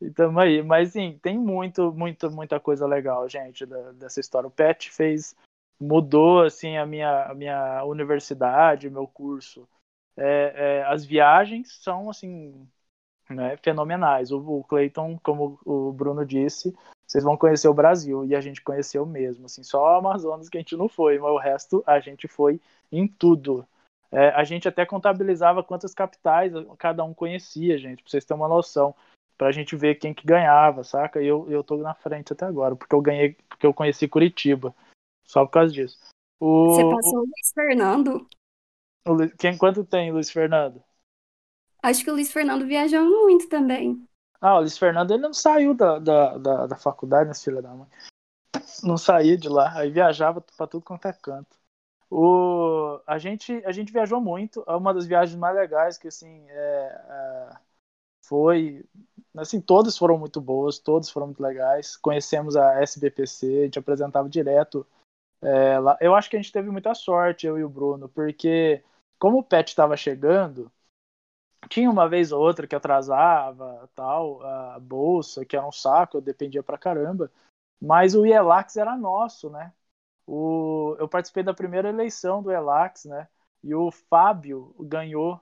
E 0.00 0.12
tamo 0.12 0.38
aí. 0.38 0.62
Mas 0.62 0.92
sim, 0.92 1.18
tem 1.20 1.36
muito, 1.36 1.92
muito, 1.92 2.30
muita 2.30 2.60
coisa 2.60 2.86
legal, 2.86 3.28
gente, 3.28 3.66
da, 3.66 3.90
dessa 3.90 4.20
história. 4.20 4.46
O 4.46 4.52
Pet 4.52 4.88
fez, 4.92 5.34
mudou 5.80 6.42
assim 6.44 6.76
a 6.76 6.86
minha, 6.86 7.24
a 7.24 7.34
minha 7.34 7.84
universidade, 7.84 8.88
meu 8.88 9.08
curso. 9.08 9.68
É, 10.16 10.52
é, 10.54 10.84
as 10.84 11.04
viagens 11.04 11.82
são 11.82 12.08
assim 12.08 12.64
né, 13.28 13.56
fenomenais. 13.56 14.30
O, 14.30 14.38
o 14.38 14.62
Clayton, 14.62 15.18
como 15.20 15.58
o 15.64 15.92
Bruno 15.92 16.24
disse, 16.24 16.72
vocês 17.14 17.22
vão 17.22 17.36
conhecer 17.36 17.68
o 17.68 17.74
Brasil 17.74 18.24
e 18.24 18.34
a 18.34 18.40
gente 18.40 18.60
conheceu 18.60 19.06
mesmo. 19.06 19.46
Assim, 19.46 19.62
só 19.62 19.80
o 19.80 19.98
Amazonas 19.98 20.48
que 20.48 20.58
a 20.58 20.60
gente 20.60 20.76
não 20.76 20.88
foi, 20.88 21.16
mas 21.16 21.30
o 21.30 21.38
resto 21.38 21.84
a 21.86 22.00
gente 22.00 22.26
foi 22.26 22.60
em 22.90 23.06
tudo. 23.06 23.64
É, 24.10 24.30
a 24.30 24.42
gente 24.42 24.66
até 24.66 24.84
contabilizava 24.84 25.62
quantas 25.62 25.94
capitais 25.94 26.52
cada 26.76 27.04
um 27.04 27.14
conhecia, 27.14 27.78
gente, 27.78 28.02
pra 28.02 28.10
vocês 28.10 28.24
terem 28.24 28.42
uma 28.42 28.48
noção. 28.48 28.96
Pra 29.38 29.52
gente 29.52 29.76
ver 29.76 29.94
quem 29.94 30.12
que 30.12 30.26
ganhava, 30.26 30.82
saca? 30.82 31.22
E 31.22 31.26
eu, 31.26 31.48
eu 31.48 31.62
tô 31.62 31.76
na 31.76 31.94
frente 31.94 32.32
até 32.32 32.46
agora, 32.46 32.74
porque 32.74 32.94
eu 32.94 33.00
ganhei, 33.00 33.36
porque 33.48 33.66
eu 33.66 33.72
conheci 33.72 34.08
Curitiba. 34.08 34.74
Só 35.22 35.44
por 35.44 35.52
causa 35.52 35.72
disso. 35.72 35.96
O, 36.40 36.74
Você 36.74 36.82
passou 36.82 37.18
o 37.20 37.26
Luiz 37.26 37.52
Fernando? 37.54 38.26
O, 39.06 39.36
quem, 39.38 39.56
quanto 39.56 39.84
tem, 39.84 40.10
Luiz 40.10 40.30
Fernando? 40.30 40.82
Acho 41.80 42.02
que 42.02 42.10
o 42.10 42.14
Luiz 42.14 42.32
Fernando 42.32 42.66
viajou 42.66 43.04
muito 43.04 43.48
também. 43.48 44.04
Ah, 44.46 44.56
o 44.56 44.60
Luiz 44.60 44.76
Fernando 44.76 45.10
ele 45.10 45.22
não 45.22 45.32
saiu 45.32 45.72
da, 45.72 45.98
da, 45.98 46.36
da, 46.36 46.66
da 46.66 46.76
faculdade, 46.76 47.28
né, 47.28 47.34
filha 47.34 47.62
da 47.62 47.70
mãe. 47.70 47.88
Não 48.84 48.98
saía 48.98 49.38
de 49.38 49.48
lá, 49.48 49.72
aí 49.74 49.90
viajava 49.90 50.42
para 50.42 50.66
tudo 50.66 50.84
quanto 50.84 51.08
é 51.08 51.14
canto. 51.14 51.56
O, 52.10 53.00
a, 53.06 53.16
gente, 53.16 53.62
a 53.64 53.72
gente 53.72 53.90
viajou 53.90 54.20
muito, 54.20 54.62
é 54.66 54.76
uma 54.76 54.92
das 54.92 55.06
viagens 55.06 55.38
mais 55.38 55.56
legais 55.56 55.96
que 55.96 56.08
assim 56.08 56.44
é, 56.50 57.04
é, 57.08 57.56
foi. 58.26 58.84
Assim, 59.34 59.62
todas 59.62 59.96
foram 59.96 60.18
muito 60.18 60.42
boas, 60.42 60.78
todas 60.78 61.08
foram 61.08 61.28
muito 61.28 61.42
legais. 61.42 61.96
Conhecemos 61.96 62.54
a 62.54 62.82
SBPC, 62.82 63.46
a 63.46 63.64
gente 63.64 63.78
apresentava 63.78 64.28
direto 64.28 64.86
é, 65.40 65.78
lá. 65.78 65.96
Eu 66.02 66.14
acho 66.14 66.28
que 66.28 66.36
a 66.36 66.38
gente 66.38 66.52
teve 66.52 66.70
muita 66.70 66.94
sorte, 66.94 67.46
eu 67.46 67.58
e 67.58 67.64
o 67.64 67.68
Bruno, 67.68 68.10
porque 68.10 68.84
como 69.18 69.38
o 69.38 69.42
Pet 69.42 69.68
estava 69.68 69.96
chegando, 69.96 70.70
tinha 71.68 71.90
uma 71.90 72.08
vez 72.08 72.32
ou 72.32 72.40
outra 72.40 72.66
que 72.66 72.74
atrasava, 72.74 73.88
tal, 73.94 74.42
a 74.42 74.78
bolsa, 74.80 75.44
que 75.44 75.56
era 75.56 75.66
um 75.66 75.72
saco, 75.72 76.16
eu 76.18 76.20
dependia 76.20 76.62
pra 76.62 76.78
caramba. 76.78 77.30
Mas 77.80 78.14
o 78.14 78.26
IELAX 78.26 78.76
era 78.76 78.96
nosso, 78.96 79.50
né? 79.50 79.72
O, 80.26 80.96
eu 80.98 81.08
participei 81.08 81.42
da 81.42 81.54
primeira 81.54 81.88
eleição 81.88 82.42
do 82.42 82.50
IELAX, 82.50 83.04
né? 83.04 83.28
E 83.62 83.74
o 83.74 83.90
Fábio 83.90 84.74
ganhou, 84.80 85.40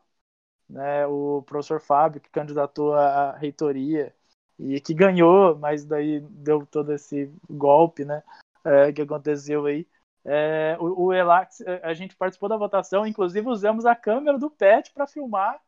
né? 0.68 1.06
O 1.06 1.42
professor 1.42 1.80
Fábio, 1.80 2.20
que 2.20 2.30
candidatou 2.30 2.94
à 2.94 3.32
reitoria. 3.32 4.14
e 4.58 4.80
que 4.80 4.94
ganhou, 4.94 5.56
mas 5.58 5.84
daí 5.84 6.20
deu 6.20 6.66
todo 6.66 6.92
esse 6.92 7.32
golpe, 7.50 8.04
né, 8.04 8.22
é, 8.64 8.92
que 8.92 9.02
aconteceu 9.02 9.66
aí. 9.66 9.86
É, 10.24 10.76
o, 10.80 11.06
o, 11.06 11.12
Elax, 11.12 11.62
a 11.82 11.94
gente 11.94 12.16
participou 12.16 12.48
da 12.48 12.56
votação, 12.56 13.06
inclusive 13.06 13.48
usamos 13.48 13.86
a 13.86 13.96
câmera 13.96 14.38
do 14.38 14.50
PET 14.50 14.92
para 14.92 15.06
filmar 15.06 15.60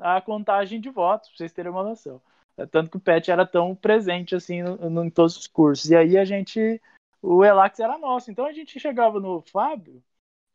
a 0.00 0.20
contagem 0.20 0.80
de 0.80 0.90
votos, 0.90 1.28
para 1.28 1.38
vocês 1.38 1.52
terem 1.52 1.70
uma 1.70 1.84
noção. 1.84 2.20
É, 2.56 2.66
tanto 2.66 2.90
que 2.90 2.96
o 2.96 3.00
PET 3.00 3.30
era 3.30 3.46
tão 3.46 3.74
presente 3.74 4.34
assim 4.34 4.60
em 4.60 5.10
todos 5.10 5.36
os 5.36 5.46
cursos. 5.46 5.90
E 5.90 5.96
aí 5.96 6.18
a 6.18 6.24
gente, 6.24 6.80
o 7.22 7.44
Elax 7.44 7.78
era 7.78 7.98
nosso, 7.98 8.30
então 8.30 8.44
a 8.44 8.52
gente 8.52 8.78
chegava 8.80 9.20
no 9.20 9.40
Fábio 9.42 10.02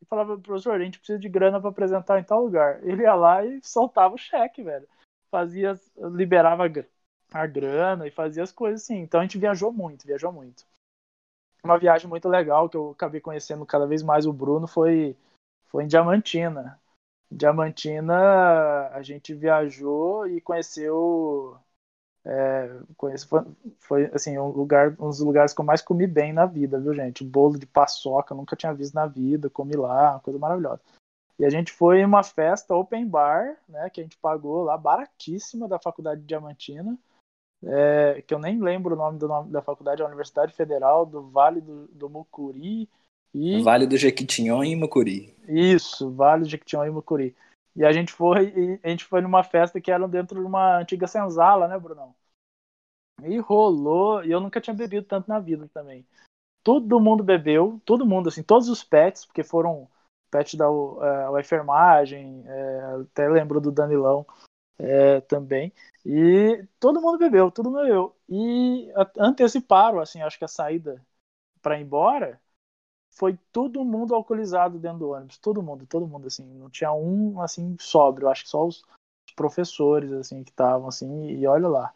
e 0.01 0.05
falava, 0.05 0.38
professor, 0.38 0.73
a 0.73 0.84
gente 0.84 0.99
precisa 0.99 1.19
de 1.19 1.29
grana 1.29 1.60
para 1.60 1.69
apresentar 1.69 2.19
em 2.19 2.23
tal 2.23 2.43
lugar. 2.43 2.84
Ele 2.84 3.03
ia 3.03 3.15
lá 3.15 3.45
e 3.45 3.60
soltava 3.63 4.15
o 4.15 4.17
cheque, 4.17 4.62
velho. 4.62 4.88
Fazia, 5.31 5.79
liberava 5.97 6.63
a 7.34 7.47
grana 7.47 8.08
e 8.08 8.12
fazia 8.12 8.43
as 8.43 8.51
coisas 8.51 8.84
assim. 8.84 8.99
Então 8.99 9.19
a 9.19 9.23
gente 9.23 9.38
viajou 9.38 9.71
muito, 9.71 10.05
viajou 10.05 10.31
muito. 10.31 10.65
Uma 11.63 11.79
viagem 11.79 12.08
muito 12.08 12.29
legal 12.29 12.69
que 12.69 12.77
eu 12.77 12.91
acabei 12.91 13.19
conhecendo 13.19 13.65
cada 13.65 13.88
vez 13.88 14.03
mais 14.03 14.27
o 14.27 14.34
Bruno 14.34 14.67
foi, 14.67 15.17
foi 15.65 15.84
em 15.84 15.88
Diamantina. 15.88 16.79
Diamantina 17.35 18.89
a 18.89 19.01
gente 19.01 19.33
viajou 19.33 20.27
e 20.27 20.39
conheceu 20.39 21.57
é, 22.25 22.79
foi, 22.97 23.43
foi, 23.79 24.05
assim 24.13 24.37
um 24.37 24.47
lugar 24.47 24.95
um 24.99 25.09
dos 25.09 25.19
lugares 25.19 25.53
que 25.53 25.61
eu 25.61 25.65
mais 25.65 25.81
comi 25.81 26.07
bem 26.07 26.33
na 26.33 26.45
vida 26.45 26.79
viu 26.79 26.93
gente? 26.93 27.23
Bolo 27.23 27.59
de 27.59 27.65
paçoca 27.67 28.33
nunca 28.33 28.55
tinha 28.55 28.73
visto 28.73 28.93
na 28.93 29.05
vida 29.05 29.49
comi 29.49 29.75
lá 29.75 30.11
uma 30.13 30.19
coisa 30.21 30.39
maravilhosa. 30.39 30.81
E 31.37 31.45
a 31.45 31.49
gente 31.49 31.71
foi 31.71 31.99
em 31.99 32.05
uma 32.05 32.23
festa 32.23 32.75
open 32.75 33.07
bar 33.07 33.57
né 33.67 33.89
que 33.89 33.99
a 33.99 34.03
gente 34.03 34.17
pagou 34.17 34.63
lá 34.63 34.77
baratíssima 34.77 35.67
da 35.67 35.79
faculdade 35.79 36.21
de 36.21 36.27
Diamantina. 36.27 36.97
É, 37.63 38.21
que 38.21 38.33
eu 38.33 38.39
nem 38.39 38.61
lembro 38.61 38.93
o 38.93 38.97
nome, 38.97 39.17
do 39.17 39.27
nome 39.27 39.51
da 39.51 39.61
faculdade, 39.61 40.01
a 40.01 40.05
Universidade 40.05 40.53
Federal 40.53 41.05
do 41.05 41.29
Vale 41.29 41.61
do, 41.61 41.87
do 41.87 42.09
Mucuri. 42.09 42.89
E... 43.37 43.61
Vale 43.61 43.85
do 43.85 43.97
Jequitinhonha 43.97 44.71
e 44.71 44.75
Mucuri. 44.77 45.35
Isso, 45.45 46.09
Vale 46.09 46.43
do 46.43 46.49
Jequitinhonha 46.49 46.89
e 46.89 46.93
Mucuri. 46.93 47.35
E 47.75 47.83
a 47.83 47.91
gente 47.91 48.13
foi, 48.13 48.79
a 48.81 48.87
gente 48.87 49.03
foi 49.03 49.19
numa 49.19 49.43
festa 49.43 49.81
que 49.81 49.91
era 49.91 50.07
dentro 50.07 50.39
de 50.39 50.45
uma 50.45 50.77
antiga 50.77 51.05
senzala, 51.05 51.67
né, 51.67 51.77
Brunão? 51.77 52.15
E 53.23 53.37
rolou, 53.37 54.23
e 54.23 54.31
eu 54.31 54.39
nunca 54.39 54.61
tinha 54.61 54.73
bebido 54.73 55.05
tanto 55.05 55.27
na 55.27 55.37
vida 55.37 55.69
também. 55.73 56.07
Todo 56.63 56.99
mundo 57.01 57.25
bebeu, 57.25 57.81
todo 57.83 58.05
mundo, 58.05 58.29
assim, 58.29 58.41
todos 58.41 58.69
os 58.69 58.85
pets, 58.85 59.25
porque 59.25 59.43
foram 59.43 59.89
pets 60.31 60.55
da 60.55 60.71
uh, 60.71 61.37
enfermagem, 61.37 62.41
é, 62.47 62.79
até 63.01 63.27
lembro 63.27 63.59
do 63.59 63.71
Danilão 63.71 64.25
é, 64.79 65.19
também. 65.21 65.73
E 66.05 66.65
todo 66.79 67.01
mundo 67.01 67.17
bebeu, 67.17 67.51
todo 67.51 67.69
mundo 67.69 67.83
bebeu. 67.83 68.15
E 68.29 68.89
anteciparam, 69.19 69.99
assim, 69.99 70.21
acho 70.21 70.37
que 70.37 70.45
a 70.45 70.47
saída 70.47 71.05
para 71.61 71.77
ir 71.77 71.83
embora 71.83 72.39
foi 73.15 73.39
todo 73.51 73.84
mundo 73.84 74.13
alcoolizado 74.13 74.78
dentro 74.78 74.99
do 74.99 75.10
ônibus, 75.12 75.38
todo 75.38 75.63
mundo, 75.63 75.86
todo 75.88 76.08
mundo, 76.08 76.28
assim, 76.28 76.45
não 76.56 76.69
tinha 76.69 76.91
um, 76.91 77.41
assim, 77.41 77.75
sóbrio, 77.80 78.28
acho 78.28 78.43
que 78.43 78.49
só 78.49 78.65
os 78.65 78.84
professores, 79.36 80.12
assim, 80.12 80.43
que 80.43 80.51
estavam, 80.51 80.88
assim, 80.88 81.28
e 81.30 81.47
olha 81.47 81.67
lá. 81.67 81.93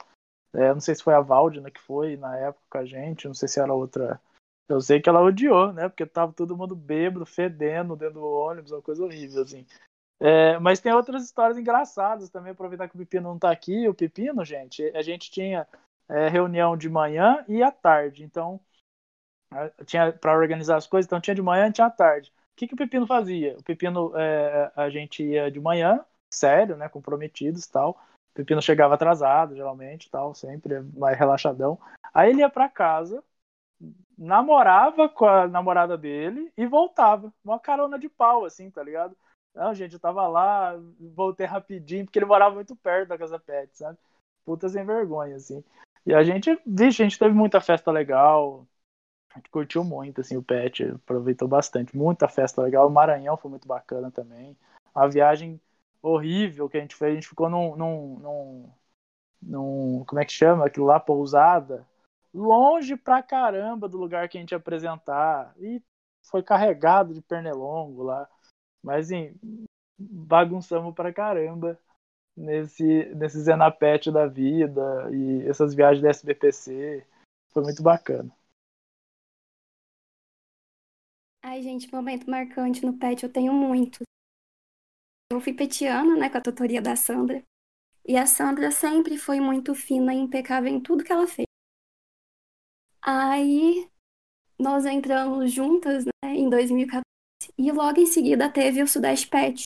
É, 0.54 0.74
não 0.74 0.80
sei 0.80 0.96
se 0.96 1.04
foi 1.04 1.14
a 1.14 1.22
Valdina 1.22 1.70
que 1.70 1.80
foi 1.80 2.18
na 2.18 2.36
época 2.38 2.66
com 2.70 2.78
a 2.80 2.86
gente, 2.86 3.28
não 3.28 3.36
sei 3.36 3.48
se 3.48 3.60
era 3.60 3.74
outra. 3.74 4.20
Eu 4.68 4.82
sei 4.82 5.02
que 5.02 5.10
ela 5.10 5.22
odiou, 5.22 5.74
né? 5.74 5.90
Porque 5.90 6.06
tava 6.06 6.34
todo 6.34 6.58
mundo 6.58 6.76
bêbado, 6.76 7.26
fedendo 7.26 7.96
dentro 7.96 8.16
do 8.16 8.28
ônibus, 8.28 8.72
uma 8.72 8.82
coisa 8.82 9.04
horrível, 9.04 9.44
assim. 9.44 9.66
É, 10.20 10.60
mas 10.60 10.80
tem 10.80 10.92
outras 10.94 11.24
histórias 11.24 11.58
engraçadas 11.58 12.30
também, 12.30 12.52
aproveitar 12.52 12.88
que 12.88 12.96
o 12.96 13.00
Pepino 13.00 13.30
não 13.30 13.36
está 13.36 13.52
aqui. 13.52 13.88
O 13.88 13.94
Pepino, 13.94 14.44
gente, 14.44 14.84
a 14.96 15.02
gente 15.02 15.32
tinha 15.32 15.68
é, 16.08 16.28
reunião 16.28 16.76
de 16.76 16.90
manhã 16.90 17.44
e 17.48 17.62
à 17.64 17.72
tarde. 17.72 18.24
Então, 18.24 18.60
tinha 19.86 20.12
para 20.12 20.38
organizar 20.38 20.78
as 20.78 20.88
coisas, 20.88 21.08
então 21.08 21.20
tinha 21.20 21.36
de 21.36 21.42
manhã 21.42 21.68
e 21.68 21.72
tinha 21.72 21.88
à 21.88 21.90
tarde. 21.90 22.32
O 22.54 22.58
que, 22.58 22.68
que 22.68 22.74
o 22.74 22.78
Pepino 22.78 23.08
fazia? 23.08 23.58
O 23.58 23.64
Pepino, 23.64 24.12
é, 24.16 24.72
a 24.76 24.90
gente 24.90 25.24
ia 25.24 25.50
de 25.50 25.60
manhã, 25.60 26.04
sério, 26.34 26.76
né, 26.76 26.90
comprometidos 26.90 27.66
tal. 27.68 27.92
O 28.32 28.34
Pepino 28.36 28.62
chegava 28.62 28.96
atrasado, 28.96 29.56
geralmente, 29.56 30.10
tal, 30.10 30.34
sempre 30.34 30.82
mais 30.96 31.18
relaxadão. 31.18 31.80
Aí 32.14 32.30
ele 32.30 32.42
ia 32.42 32.50
para 32.50 32.70
casa, 32.70 33.24
namorava 34.18 35.08
com 35.08 35.26
a 35.26 35.48
namorada 35.48 35.98
dele 35.98 36.52
e 36.58 36.66
voltava. 36.66 37.34
Uma 37.44 37.60
carona 37.60 37.98
de 37.98 38.10
pau, 38.10 38.46
assim, 38.46 38.70
tá 38.70 38.84
ligado? 38.84 39.16
Não, 39.56 39.74
gente, 39.74 39.94
eu 39.94 40.00
tava 40.00 40.28
lá, 40.28 40.76
voltei 41.00 41.46
rapidinho, 41.46 42.06
porque 42.06 42.20
ele 42.20 42.26
morava 42.26 42.56
muito 42.56 42.76
perto 42.76 43.10
da 43.10 43.18
Casa 43.18 43.40
Pet, 43.40 43.78
sabe? 43.78 43.98
Puta 44.46 44.70
sem 44.70 44.86
vergonha, 44.86 45.36
assim. 45.36 45.64
E 46.06 46.14
a 46.14 46.24
gente, 46.24 46.60
vixe, 46.66 47.02
a 47.02 47.06
gente 47.06 47.20
teve 47.20 47.34
muita 47.34 47.60
festa 47.62 47.92
legal. 47.92 48.66
A 49.34 49.38
gente 49.38 49.50
curtiu 49.50 49.84
muito, 49.84 50.22
assim, 50.22 50.36
o 50.38 50.44
Pet, 50.44 50.84
aproveitou 50.84 51.48
bastante. 51.48 51.96
Muita 51.96 52.28
festa 52.28 52.62
legal. 52.62 52.88
O 52.88 52.92
Maranhão 52.92 53.38
foi 53.38 53.52
muito 53.52 53.68
bacana 53.68 54.10
também. 54.10 54.58
A 54.94 55.08
viagem 55.08 55.62
horrível 56.02 56.70
que 56.70 56.78
a 56.78 56.82
gente 56.82 56.96
fez, 56.96 57.12
a 57.12 57.16
gente 57.16 57.28
ficou 57.28 57.50
num, 57.50 57.76
num, 57.76 58.20
num, 58.20 58.70
num 59.42 60.06
como 60.06 60.20
é 60.20 60.26
que 60.26 60.32
chama? 60.32 60.66
Aquilo 60.66 60.88
lá, 60.88 61.00
pousada. 61.00 61.88
Longe 62.34 62.96
pra 62.96 63.22
caramba 63.22 63.88
do 63.88 63.98
lugar 63.98 64.28
que 64.30 64.38
a 64.38 64.42
gente 64.42 64.52
ia 64.52 64.58
apresentar. 64.58 65.54
E 65.58 65.82
foi 66.26 66.42
carregado 66.42 67.14
de 67.14 67.22
pernilongo 67.22 68.04
lá. 68.04 68.28
Mas 68.82 69.08
assim, 69.08 69.36
bagunçamos 70.00 70.96
pra 70.96 71.14
caramba 71.14 71.78
nesse, 72.36 73.06
nesse 73.16 73.42
Zenapet 73.42 74.12
da 74.12 74.26
vida 74.26 75.10
e 75.12 75.48
essas 75.48 75.76
viagens 75.76 76.02
da 76.02 76.10
SBPC. 76.10 77.06
Foi 77.52 77.64
muito 77.64 77.84
bacana. 77.84 78.32
Ai, 81.42 81.62
gente, 81.62 81.92
momento 81.94 82.30
marcante 82.30 82.86
no 82.86 82.98
PET 82.98 83.24
eu 83.24 83.32
tenho 83.32 83.54
muito. 83.54 84.04
Eu 85.32 85.40
fui 85.40 85.54
petiana, 85.54 86.16
né, 86.18 86.30
com 86.30 86.38
a 86.38 86.42
tutoria 86.42 86.82
da 86.82 86.96
Sandra. 86.96 87.44
E 88.06 88.18
a 88.18 88.26
Sandra 88.26 88.72
sempre 88.72 89.18
foi 89.18 89.40
muito 89.40 89.76
fina 89.76 90.14
e 90.14 90.18
impecável 90.18 90.70
em 90.70 90.82
tudo 90.82 91.04
que 91.04 91.12
ela 91.12 91.28
fez. 91.28 91.46
Aí 93.02 93.90
nós 94.60 94.86
entramos 94.86 95.52
juntas, 95.54 96.06
né, 96.06 96.36
em 96.36 96.50
2014 96.50 97.04
e 97.58 97.72
logo 97.72 98.00
em 98.00 98.06
seguida 98.06 98.52
teve 98.52 98.82
o 98.82 98.88
Sudeste 98.88 99.28
Pet. 99.28 99.64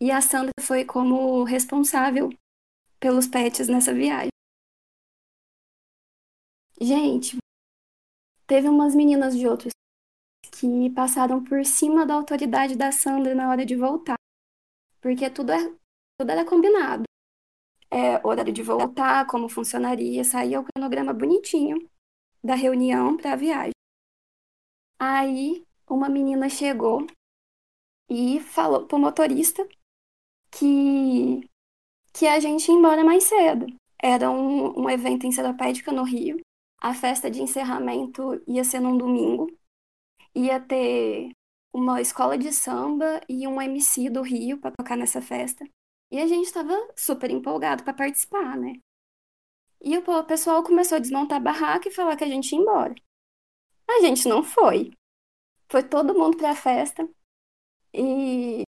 E 0.00 0.10
a 0.10 0.20
Sandra 0.20 0.52
foi 0.60 0.84
como 0.84 1.42
responsável 1.44 2.30
pelos 3.00 3.26
pets 3.26 3.68
nessa 3.68 3.94
viagem. 3.94 4.30
Gente, 6.80 7.38
teve 8.46 8.68
umas 8.68 8.94
meninas 8.94 9.36
de 9.36 9.46
outros 9.46 9.72
que 10.58 10.90
passaram 10.90 11.42
por 11.42 11.64
cima 11.64 12.04
da 12.04 12.14
autoridade 12.14 12.76
da 12.76 12.90
Sandra 12.90 13.34
na 13.34 13.48
hora 13.48 13.64
de 13.64 13.76
voltar. 13.76 14.16
Porque 15.00 15.30
tudo, 15.30 15.52
é, 15.52 15.58
tudo 16.18 16.30
era 16.30 16.44
combinado. 16.44 17.04
É, 17.90 18.26
horário 18.26 18.52
de 18.52 18.62
voltar, 18.62 19.26
como 19.26 19.48
funcionaria, 19.48 20.24
saía 20.24 20.60
o 20.60 20.64
cronograma 20.64 21.12
bonitinho 21.12 21.88
da 22.42 22.54
reunião 22.54 23.16
para 23.16 23.32
a 23.32 23.36
viagem. 23.36 23.72
Aí 24.98 25.64
uma 25.88 26.08
menina 26.08 26.48
chegou 26.48 27.06
e 28.10 28.40
falou 28.40 28.86
pro 28.86 28.98
motorista 28.98 29.66
que, 30.50 31.48
que 32.12 32.26
a 32.26 32.40
gente 32.40 32.68
ia 32.68 32.74
embora 32.74 33.04
mais 33.04 33.24
cedo. 33.24 33.66
Era 34.02 34.30
um, 34.30 34.80
um 34.80 34.90
evento 34.90 35.24
enciclopédico 35.24 35.92
no 35.92 36.02
Rio. 36.02 36.40
A 36.80 36.94
festa 36.94 37.30
de 37.30 37.42
encerramento 37.42 38.42
ia 38.46 38.64
ser 38.64 38.80
num 38.80 38.96
domingo. 38.98 39.48
Ia 40.34 40.60
ter 40.60 41.32
uma 41.72 42.00
escola 42.00 42.36
de 42.38 42.52
samba 42.52 43.20
e 43.28 43.46
um 43.46 43.60
MC 43.60 44.10
do 44.10 44.22
Rio 44.22 44.58
para 44.58 44.74
tocar 44.76 44.96
nessa 44.96 45.20
festa. 45.20 45.64
E 46.10 46.18
a 46.20 46.26
gente 46.26 46.46
estava 46.46 46.74
super 46.96 47.30
empolgado 47.30 47.84
para 47.84 47.92
participar, 47.92 48.56
né? 48.56 48.80
E 49.80 49.96
o 49.96 50.24
pessoal 50.24 50.62
começou 50.62 50.96
a 50.96 50.98
desmontar 51.00 51.38
a 51.38 51.40
barraca 51.40 51.88
e 51.88 51.92
falar 51.92 52.16
que 52.16 52.24
a 52.24 52.28
gente 52.28 52.52
ia 52.52 52.58
embora. 52.58 52.94
A 53.88 54.00
gente 54.00 54.28
não 54.28 54.42
foi. 54.42 54.92
Foi 55.70 55.82
todo 55.82 56.14
mundo 56.14 56.36
para 56.36 56.50
a 56.50 56.56
festa. 56.56 57.08
E 57.92 58.62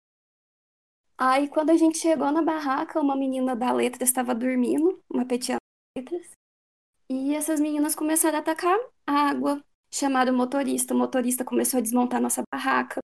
aí, 1.17 1.49
quando 1.49 1.71
a 1.71 1.77
gente 1.77 1.99
chegou 1.99 2.31
na 2.31 2.43
barraca, 2.43 3.01
uma 3.01 3.17
menina 3.17 3.57
da 3.57 3.73
letra 3.73 4.05
estava 4.05 4.35
dormindo, 4.35 5.03
uma 5.09 5.25
petiana 5.25 5.59
letras. 5.97 6.31
E 7.09 7.35
essas 7.35 7.59
meninas 7.59 7.95
começaram 7.95 8.37
a 8.37 8.41
atacar 8.41 8.79
água, 9.07 9.65
chamaram 9.91 10.33
o 10.33 10.37
motorista. 10.37 10.95
O 10.95 10.99
motorista 10.99 11.45
começou 11.45 11.79
a 11.79 11.81
desmontar 11.81 12.21
nossa 12.21 12.43
barraca. 12.53 13.01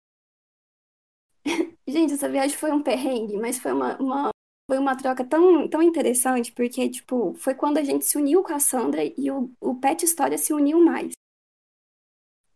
gente, 1.88 2.14
essa 2.14 2.30
viagem 2.30 2.58
foi 2.58 2.72
um 2.72 2.82
perrengue, 2.82 3.38
mas 3.38 3.60
foi 3.60 3.72
uma, 3.72 3.98
uma, 3.98 4.30
foi 4.70 4.78
uma 4.78 4.96
troca 4.96 5.24
tão, 5.26 5.68
tão 5.68 5.82
interessante, 5.82 6.52
porque, 6.52 6.90
tipo, 6.90 7.34
foi 7.36 7.56
quando 7.56 7.78
a 7.78 7.84
gente 7.84 8.06
se 8.06 8.18
uniu 8.18 8.44
com 8.44 8.54
a 8.54 8.60
Sandra 8.60 9.04
e 9.04 9.32
o, 9.32 9.52
o 9.60 9.76
Pet 9.76 10.06
História 10.06 10.38
se 10.38 10.54
uniu 10.54 10.80
mais. 10.84 11.14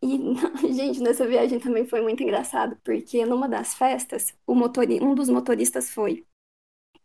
E, 0.02 0.18
gente, 0.74 1.02
nessa 1.02 1.28
viagem 1.28 1.60
também 1.60 1.86
foi 1.86 2.02
muito 2.02 2.22
engraçado, 2.24 2.78
porque 2.84 3.26
numa 3.26 3.50
das 3.50 3.76
festas, 3.76 4.34
o 4.46 4.54
motori 4.54 5.02
um 5.02 5.16
dos 5.16 5.30
motoristas 5.30 5.90
foi. 5.90 6.26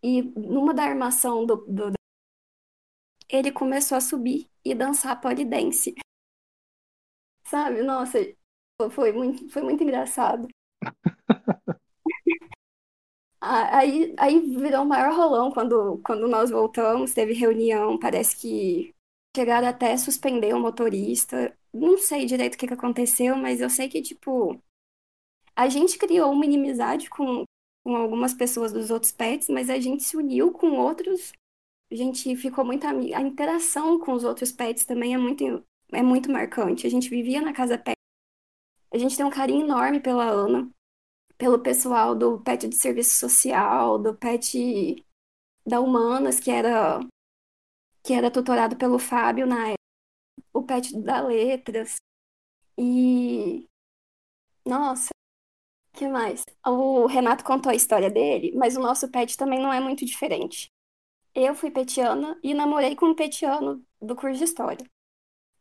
E 0.02 0.22
numa 0.22 0.72
da 0.72 0.84
armação 0.84 1.44
do, 1.44 1.56
do, 1.66 1.92
ele 3.28 3.52
começou 3.52 3.96
a 3.96 4.00
subir 4.00 4.50
e 4.64 4.74
dançar 4.74 5.20
polidense. 5.20 5.94
Sabe? 7.50 7.82
Nossa, 7.82 8.18
foi 8.90 9.12
muito, 9.12 9.48
foi 9.50 9.62
muito 9.62 9.82
engraçado. 9.82 10.48
Aí, 13.42 14.14
aí 14.18 14.40
virou 14.56 14.82
o 14.82 14.86
maior 14.88 15.14
rolão 15.14 15.50
quando, 15.50 15.98
quando 16.04 16.28
nós 16.28 16.50
voltamos, 16.50 17.14
teve 17.14 17.32
reunião, 17.32 17.98
parece 17.98 18.36
que 18.36 18.94
chegaram 19.34 19.66
até 19.68 19.92
a 19.92 19.98
suspender 19.98 20.54
o 20.54 20.60
motorista. 20.60 21.56
Não 21.72 21.96
sei 21.98 22.26
direito 22.26 22.54
o 22.54 22.58
que, 22.58 22.66
que 22.66 22.74
aconteceu, 22.74 23.36
mas 23.36 23.60
eu 23.60 23.70
sei 23.70 23.88
que, 23.88 24.02
tipo, 24.02 24.60
a 25.56 25.68
gente 25.68 25.98
criou 25.98 26.30
uma 26.32 26.44
inimizade 26.44 27.08
com, 27.10 27.44
com 27.84 27.96
algumas 27.96 28.32
pessoas 28.34 28.72
dos 28.72 28.90
outros 28.90 29.12
pets, 29.12 29.48
mas 29.48 29.68
a 29.70 29.78
gente 29.80 30.02
se 30.04 30.16
uniu 30.16 30.52
com 30.52 30.72
outros. 30.78 31.32
A 31.92 31.96
gente 31.96 32.34
ficou 32.36 32.64
muito 32.64 32.86
amiga. 32.86 33.18
A 33.18 33.22
interação 33.22 33.98
com 34.00 34.14
os 34.14 34.24
outros 34.24 34.52
pets 34.52 34.86
também 34.86 35.14
é 35.14 35.18
muito, 35.18 35.64
é 35.92 36.02
muito 36.02 36.30
marcante. 36.30 36.86
A 36.86 36.90
gente 36.90 37.08
vivia 37.08 37.40
na 37.40 37.52
casa 37.52 37.78
pet. 37.78 37.96
A 38.92 38.98
gente 38.98 39.16
tem 39.16 39.24
um 39.24 39.30
carinho 39.30 39.64
enorme 39.64 40.00
pela 40.00 40.24
Ana 40.24 40.70
pelo 41.40 41.58
pessoal 41.58 42.14
do 42.14 42.38
PET 42.42 42.68
de 42.68 42.76
serviço 42.76 43.18
social, 43.18 43.98
do 43.98 44.14
PET 44.14 45.02
da 45.66 45.80
Humanas, 45.80 46.38
que 46.38 46.50
era 46.50 47.00
que 48.02 48.12
era 48.12 48.30
tutorado 48.30 48.76
pelo 48.76 48.98
Fábio 48.98 49.46
na 49.46 49.68
época, 49.68 49.78
o 50.52 50.62
PET 50.62 51.00
da 51.00 51.22
Letras. 51.22 51.96
E 52.76 53.66
nossa, 54.66 55.08
que 55.94 56.06
mais? 56.06 56.44
O 56.66 57.06
Renato 57.06 57.42
contou 57.42 57.72
a 57.72 57.74
história 57.74 58.10
dele, 58.10 58.52
mas 58.54 58.76
o 58.76 58.80
nosso 58.80 59.10
PET 59.10 59.36
também 59.38 59.60
não 59.60 59.72
é 59.72 59.80
muito 59.80 60.04
diferente. 60.04 60.68
Eu 61.34 61.54
fui 61.54 61.70
petiana 61.70 62.38
e 62.42 62.52
namorei 62.52 62.94
com 62.94 63.06
um 63.06 63.14
petiano 63.14 63.82
do 64.00 64.14
curso 64.14 64.38
de 64.38 64.44
história. 64.44 64.86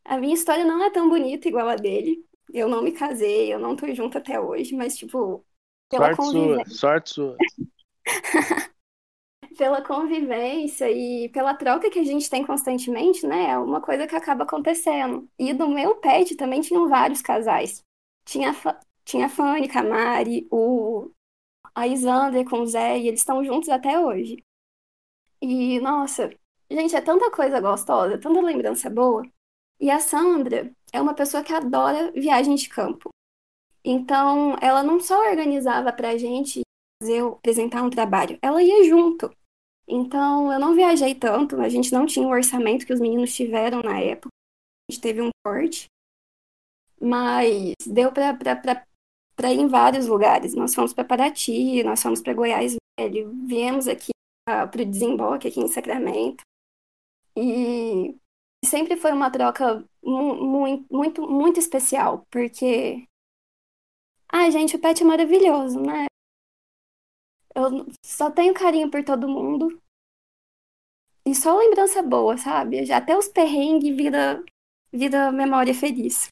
A 0.06 0.18
minha 0.18 0.34
história 0.34 0.66
não 0.66 0.84
é 0.84 0.89
tão 0.89 1.10
bonita 1.10 1.47
igual 1.47 1.68
a 1.68 1.76
dele. 1.76 2.24
Eu 2.54 2.68
não 2.68 2.82
me 2.82 2.91
casei, 2.91 3.54
eu 3.54 3.60
não 3.60 3.76
tô 3.76 3.93
junto 3.93 4.18
até 4.18 4.39
hoje, 4.39 4.76
mas, 4.76 4.97
tipo, 4.97 5.45
pela 5.89 6.16
sorte 6.16 6.18
convivência. 6.18 6.66
Sua, 6.66 6.76
sorte 6.76 7.10
sua. 7.12 7.38
pela 9.58 9.82
convivência 9.82 10.89
e 10.89 11.28
pela 11.30 11.54
troca 11.54 11.89
que 11.89 12.00
a 12.00 12.04
gente 12.04 12.30
tem 12.30 12.45
constantemente, 12.45 13.28
né? 13.28 13.52
É 13.52 13.58
uma 13.58 13.82
coisa 13.82 14.08
que 14.08 14.16
acaba 14.16 14.43
acontecendo. 14.43 15.30
E 15.38 15.54
do 15.54 15.68
meu 15.68 15.95
pet 15.97 16.36
também 16.36 16.62
tinham 16.62 16.88
vários 16.88 17.22
casais. 17.22 17.84
Tinha, 18.24 18.56
tinha 19.04 19.26
a 19.26 19.30
Fanny, 19.30 19.70
a 19.74 19.84
Mari, 19.84 20.47
o, 20.50 21.12
a 21.76 21.88
Isander 21.88 22.47
com 22.50 22.62
o 22.62 22.66
Zé, 22.66 23.00
e 23.00 23.08
eles 23.10 23.20
estão 23.20 23.43
juntos 23.43 23.68
até 23.70 24.00
hoje. 24.00 24.43
E, 25.41 25.80
nossa, 25.82 26.30
gente, 26.70 26.95
é 26.95 27.02
tanta 27.02 27.32
coisa 27.32 27.60
gostosa, 27.60 28.18
tanta 28.18 28.41
lembrança 28.41 28.89
boa. 28.89 29.24
E 29.80 29.90
a 29.90 30.00
Sandra 30.00 30.72
é 30.92 31.02
uma 31.02 31.14
pessoa 31.14 31.44
que 31.44 31.54
adora 31.54 32.12
viagem 32.12 32.56
de 32.56 32.68
campo. 32.68 33.10
Então, 33.84 34.58
ela 34.62 34.84
não 34.84 35.00
só 35.00 35.30
organizava 35.30 35.94
para 35.94 36.10
a 36.10 36.18
gente 36.18 36.62
fazer, 37.02 37.24
apresentar 37.24 37.82
um 37.82 37.90
trabalho, 37.90 38.38
ela 38.42 38.62
ia 38.62 38.84
junto. 38.84 39.32
Então, 39.88 40.52
eu 40.52 40.60
não 40.60 40.76
viajei 40.76 41.16
tanto, 41.16 41.60
a 41.62 41.70
gente 41.70 41.92
não 41.92 42.06
tinha 42.06 42.28
o 42.28 42.32
orçamento 42.32 42.86
que 42.86 42.94
os 42.94 43.00
meninos 43.00 43.34
tiveram 43.34 43.82
na 43.82 44.00
época, 44.00 44.30
a 44.90 44.92
gente 44.92 45.02
teve 45.02 45.22
um 45.22 45.30
corte, 45.44 45.86
mas 47.02 47.74
deu 47.88 48.12
para 48.12 49.54
ir 49.54 49.60
em 49.60 49.68
vários 49.68 50.08
lugares. 50.08 50.54
Nós 50.54 50.76
fomos 50.76 50.94
para 50.94 51.06
Paraty, 51.06 51.82
nós 51.84 52.04
fomos 52.04 52.22
para 52.22 52.34
Goiás 52.34 52.76
Velho, 53.00 53.32
viemos 53.48 53.88
aqui 53.88 54.12
para 54.46 54.70
o 54.70 54.86
desemboque 54.86 55.48
aqui 55.48 55.62
em 55.62 55.70
Sacramento. 55.70 56.44
E 57.36 58.16
sempre 58.66 58.95
foi 58.97 59.12
uma 59.12 59.32
troca 59.32 59.84
muito, 60.03 60.86
muito, 60.91 61.22
muito 61.30 61.60
especial, 61.60 62.26
porque 62.30 63.07
Ai, 64.32 64.51
gente, 64.51 64.76
o 64.76 64.80
pet 64.80 65.01
é 65.01 65.05
maravilhoso, 65.05 65.82
né? 65.82 66.05
Eu 67.55 67.88
só 68.05 68.30
tenho 68.30 68.53
carinho 68.53 68.89
por 68.91 69.03
todo 69.03 69.28
mundo. 69.28 69.82
E 71.26 71.34
só 71.34 71.57
lembrança 71.57 72.03
boa, 72.03 72.38
sabe? 72.38 72.86
Já 72.86 72.97
até 72.97 73.18
os 73.18 73.28
perrengues 73.28 73.95
vira, 73.95 74.43
vira 74.93 75.32
memória 75.32 75.74
feliz. 75.74 76.28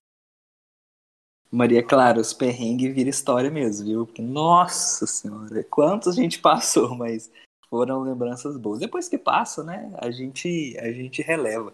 Maria 1.51 1.83
Clara, 1.83 2.21
os 2.21 2.33
perrengues 2.33 2.93
vira 2.93 3.09
história 3.09 3.49
mesmo, 3.49 3.87
viu? 3.87 4.09
Nossa 4.19 5.07
senhora, 5.07 5.63
quantos 5.63 6.09
a 6.09 6.21
gente 6.21 6.39
passou, 6.39 6.95
mas 6.95 7.31
foram 7.67 8.01
lembranças 8.01 8.57
boas. 8.57 8.79
Depois 8.79 9.09
que 9.09 9.17
passa, 9.17 9.63
né, 9.63 9.91
a 9.97 10.11
gente, 10.11 10.77
a 10.79 10.91
gente 10.91 11.21
releva. 11.23 11.73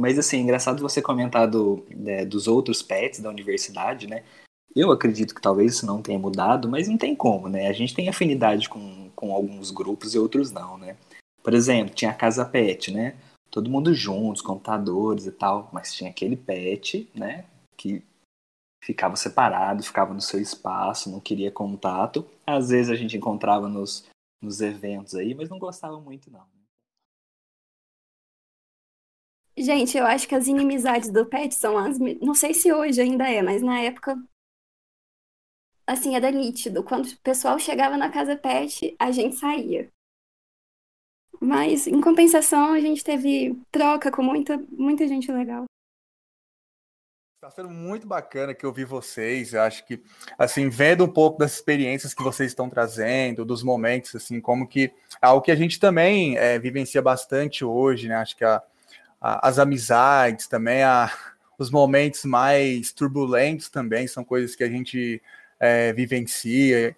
Mas 0.00 0.18
assim, 0.18 0.38
engraçado 0.38 0.80
você 0.80 1.02
comentar 1.02 1.48
do, 1.48 1.84
né, 1.94 2.24
dos 2.24 2.48
outros 2.48 2.82
pets 2.82 3.20
da 3.20 3.28
universidade, 3.28 4.06
né? 4.06 4.24
Eu 4.74 4.90
acredito 4.92 5.34
que 5.34 5.42
talvez 5.42 5.74
isso 5.74 5.86
não 5.86 6.00
tenha 6.00 6.18
mudado, 6.18 6.68
mas 6.68 6.88
não 6.88 6.96
tem 6.96 7.14
como, 7.14 7.48
né? 7.48 7.68
A 7.68 7.72
gente 7.72 7.94
tem 7.94 8.08
afinidade 8.08 8.68
com, 8.68 9.10
com 9.14 9.34
alguns 9.34 9.70
grupos 9.70 10.14
e 10.14 10.18
outros 10.18 10.50
não, 10.52 10.78
né? 10.78 10.96
Por 11.42 11.54
exemplo, 11.54 11.94
tinha 11.94 12.10
a 12.12 12.14
Casa 12.14 12.44
Pet, 12.44 12.92
né? 12.92 13.16
Todo 13.50 13.70
mundo 13.70 13.92
juntos, 13.92 14.40
computadores 14.40 15.26
e 15.26 15.32
tal, 15.32 15.68
mas 15.72 15.92
tinha 15.92 16.10
aquele 16.10 16.36
pet, 16.36 17.10
né? 17.14 17.44
Que 17.76 18.02
ficava 18.82 19.16
separado, 19.16 19.82
ficava 19.82 20.14
no 20.14 20.20
seu 20.20 20.40
espaço, 20.40 21.10
não 21.10 21.20
queria 21.20 21.50
contato. 21.50 22.24
Às 22.46 22.70
vezes 22.70 22.90
a 22.90 22.96
gente 22.96 23.16
encontrava 23.16 23.68
nos, 23.68 24.06
nos 24.40 24.60
eventos 24.60 25.14
aí, 25.14 25.34
mas 25.34 25.50
não 25.50 25.58
gostava 25.58 26.00
muito, 26.00 26.30
não. 26.30 26.59
Gente, 29.60 29.96
eu 29.96 30.06
acho 30.06 30.26
que 30.26 30.34
as 30.34 30.46
inimizades 30.46 31.10
do 31.10 31.26
pet 31.26 31.54
são 31.54 31.76
as. 31.76 31.98
Não 31.98 32.34
sei 32.34 32.54
se 32.54 32.72
hoje 32.72 33.00
ainda 33.00 33.28
é, 33.30 33.42
mas 33.42 33.60
na 33.60 33.80
época 33.80 34.16
assim, 35.90 36.14
era 36.14 36.30
nítido. 36.30 36.84
Quando 36.84 37.06
o 37.06 37.18
pessoal 37.18 37.58
chegava 37.58 37.96
na 37.96 38.10
casa 38.10 38.36
pet, 38.36 38.94
a 38.98 39.10
gente 39.10 39.36
saía. 39.36 39.88
Mas, 41.40 41.86
em 41.86 42.00
compensação, 42.00 42.72
a 42.72 42.80
gente 42.80 43.02
teve 43.02 43.58
troca 43.70 44.10
com 44.10 44.22
muita, 44.22 44.58
muita 44.70 45.08
gente 45.08 45.32
legal. 45.32 45.64
Está 47.42 47.50
sendo 47.50 47.70
muito 47.70 48.06
bacana 48.06 48.54
que 48.54 48.64
eu 48.66 48.72
vi 48.72 48.84
vocês. 48.84 49.54
Eu 49.54 49.62
acho 49.62 49.86
que, 49.86 50.02
assim, 50.38 50.68
vendo 50.68 51.04
um 51.04 51.08
pouco 51.08 51.38
das 51.38 51.54
experiências 51.54 52.12
que 52.12 52.22
vocês 52.22 52.50
estão 52.50 52.68
trazendo, 52.68 53.46
dos 53.46 53.62
momentos, 53.62 54.14
assim, 54.14 54.40
como 54.40 54.68
que 54.68 54.92
algo 55.20 55.42
que 55.42 55.50
a 55.50 55.56
gente 55.56 55.80
também 55.80 56.36
é, 56.36 56.58
vivencia 56.58 57.00
bastante 57.00 57.64
hoje, 57.64 58.06
né? 58.06 58.16
Acho 58.16 58.36
que 58.36 58.44
a, 58.44 58.62
as 59.20 59.58
amizades 59.58 60.46
também, 60.46 60.82
a, 60.82 61.12
os 61.58 61.70
momentos 61.70 62.24
mais 62.24 62.90
turbulentos 62.92 63.68
também 63.68 64.06
são 64.06 64.24
coisas 64.24 64.56
que 64.56 64.64
a 64.64 64.68
gente 64.68 65.20
é, 65.58 65.92
vivencia. 65.92 66.96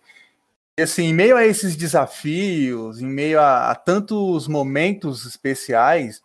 E 0.78 0.82
assim, 0.82 1.06
em 1.06 1.14
meio 1.14 1.36
a 1.36 1.44
esses 1.44 1.76
desafios, 1.76 3.00
em 3.00 3.06
meio 3.06 3.40
a, 3.40 3.70
a 3.70 3.74
tantos 3.74 4.46
momentos 4.46 5.26
especiais, 5.26 6.22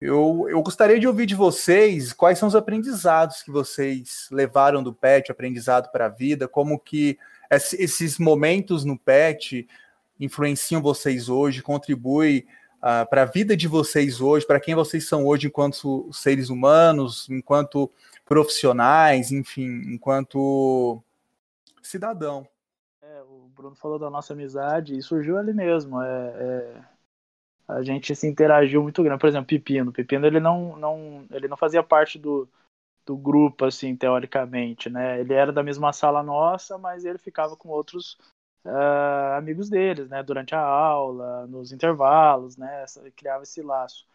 eu, 0.00 0.46
eu 0.48 0.62
gostaria 0.62 0.98
de 0.98 1.06
ouvir 1.06 1.26
de 1.26 1.34
vocês 1.34 2.14
quais 2.14 2.38
são 2.38 2.48
os 2.48 2.56
aprendizados 2.56 3.42
que 3.42 3.50
vocês 3.50 4.28
levaram 4.30 4.82
do 4.82 4.94
PET, 4.94 5.30
aprendizado 5.30 5.92
para 5.92 6.06
a 6.06 6.08
vida, 6.08 6.48
como 6.48 6.78
que 6.78 7.18
esses 7.50 8.18
momentos 8.18 8.84
no 8.84 8.98
PET 8.98 9.68
influenciam 10.18 10.80
vocês 10.80 11.28
hoje, 11.28 11.62
contribuem 11.62 12.46
uh, 12.80 13.08
para 13.08 13.22
a 13.22 13.26
vida 13.26 13.56
de 13.56 13.68
vocês 13.68 14.20
hoje, 14.20 14.46
para 14.46 14.60
quem 14.60 14.74
vocês 14.74 15.08
são 15.08 15.26
hoje 15.26 15.46
enquanto 15.46 16.10
seres 16.12 16.48
humanos, 16.50 17.28
enquanto 17.30 17.90
profissionais, 18.24 19.32
enfim, 19.32 19.82
enquanto 19.92 21.02
cidadão. 21.82 22.46
É, 23.02 23.22
o 23.22 23.50
Bruno 23.54 23.74
falou 23.74 23.98
da 23.98 24.10
nossa 24.10 24.32
amizade 24.32 24.96
e 24.96 25.02
surgiu 25.02 25.36
ali 25.36 25.52
mesmo. 25.52 26.00
É, 26.00 26.06
é, 26.06 26.84
a 27.68 27.82
gente 27.82 28.14
se 28.14 28.26
interagiu 28.26 28.82
muito 28.82 29.02
grande. 29.02 29.20
Por 29.20 29.28
exemplo, 29.28 29.48
Pepino. 29.48 29.92
Pepino 29.92 30.26
ele 30.26 30.40
não, 30.40 30.76
não, 30.76 31.26
ele 31.30 31.48
não 31.48 31.56
fazia 31.56 31.82
parte 31.82 32.18
do, 32.18 32.48
do 33.04 33.16
grupo, 33.16 33.64
assim, 33.64 33.96
teoricamente, 33.96 34.88
né? 34.88 35.20
Ele 35.20 35.34
era 35.34 35.52
da 35.52 35.62
mesma 35.62 35.92
sala 35.92 36.22
nossa, 36.22 36.78
mas 36.78 37.04
ele 37.04 37.18
ficava 37.18 37.56
com 37.56 37.68
outros 37.68 38.16
uh, 38.64 39.36
amigos 39.36 39.68
deles, 39.68 40.08
né? 40.08 40.22
Durante 40.22 40.54
a 40.54 40.60
aula, 40.60 41.46
nos 41.46 41.72
intervalos, 41.72 42.56
né? 42.56 42.84
Criava 43.16 43.42
esse 43.42 43.62
laço. 43.62 44.06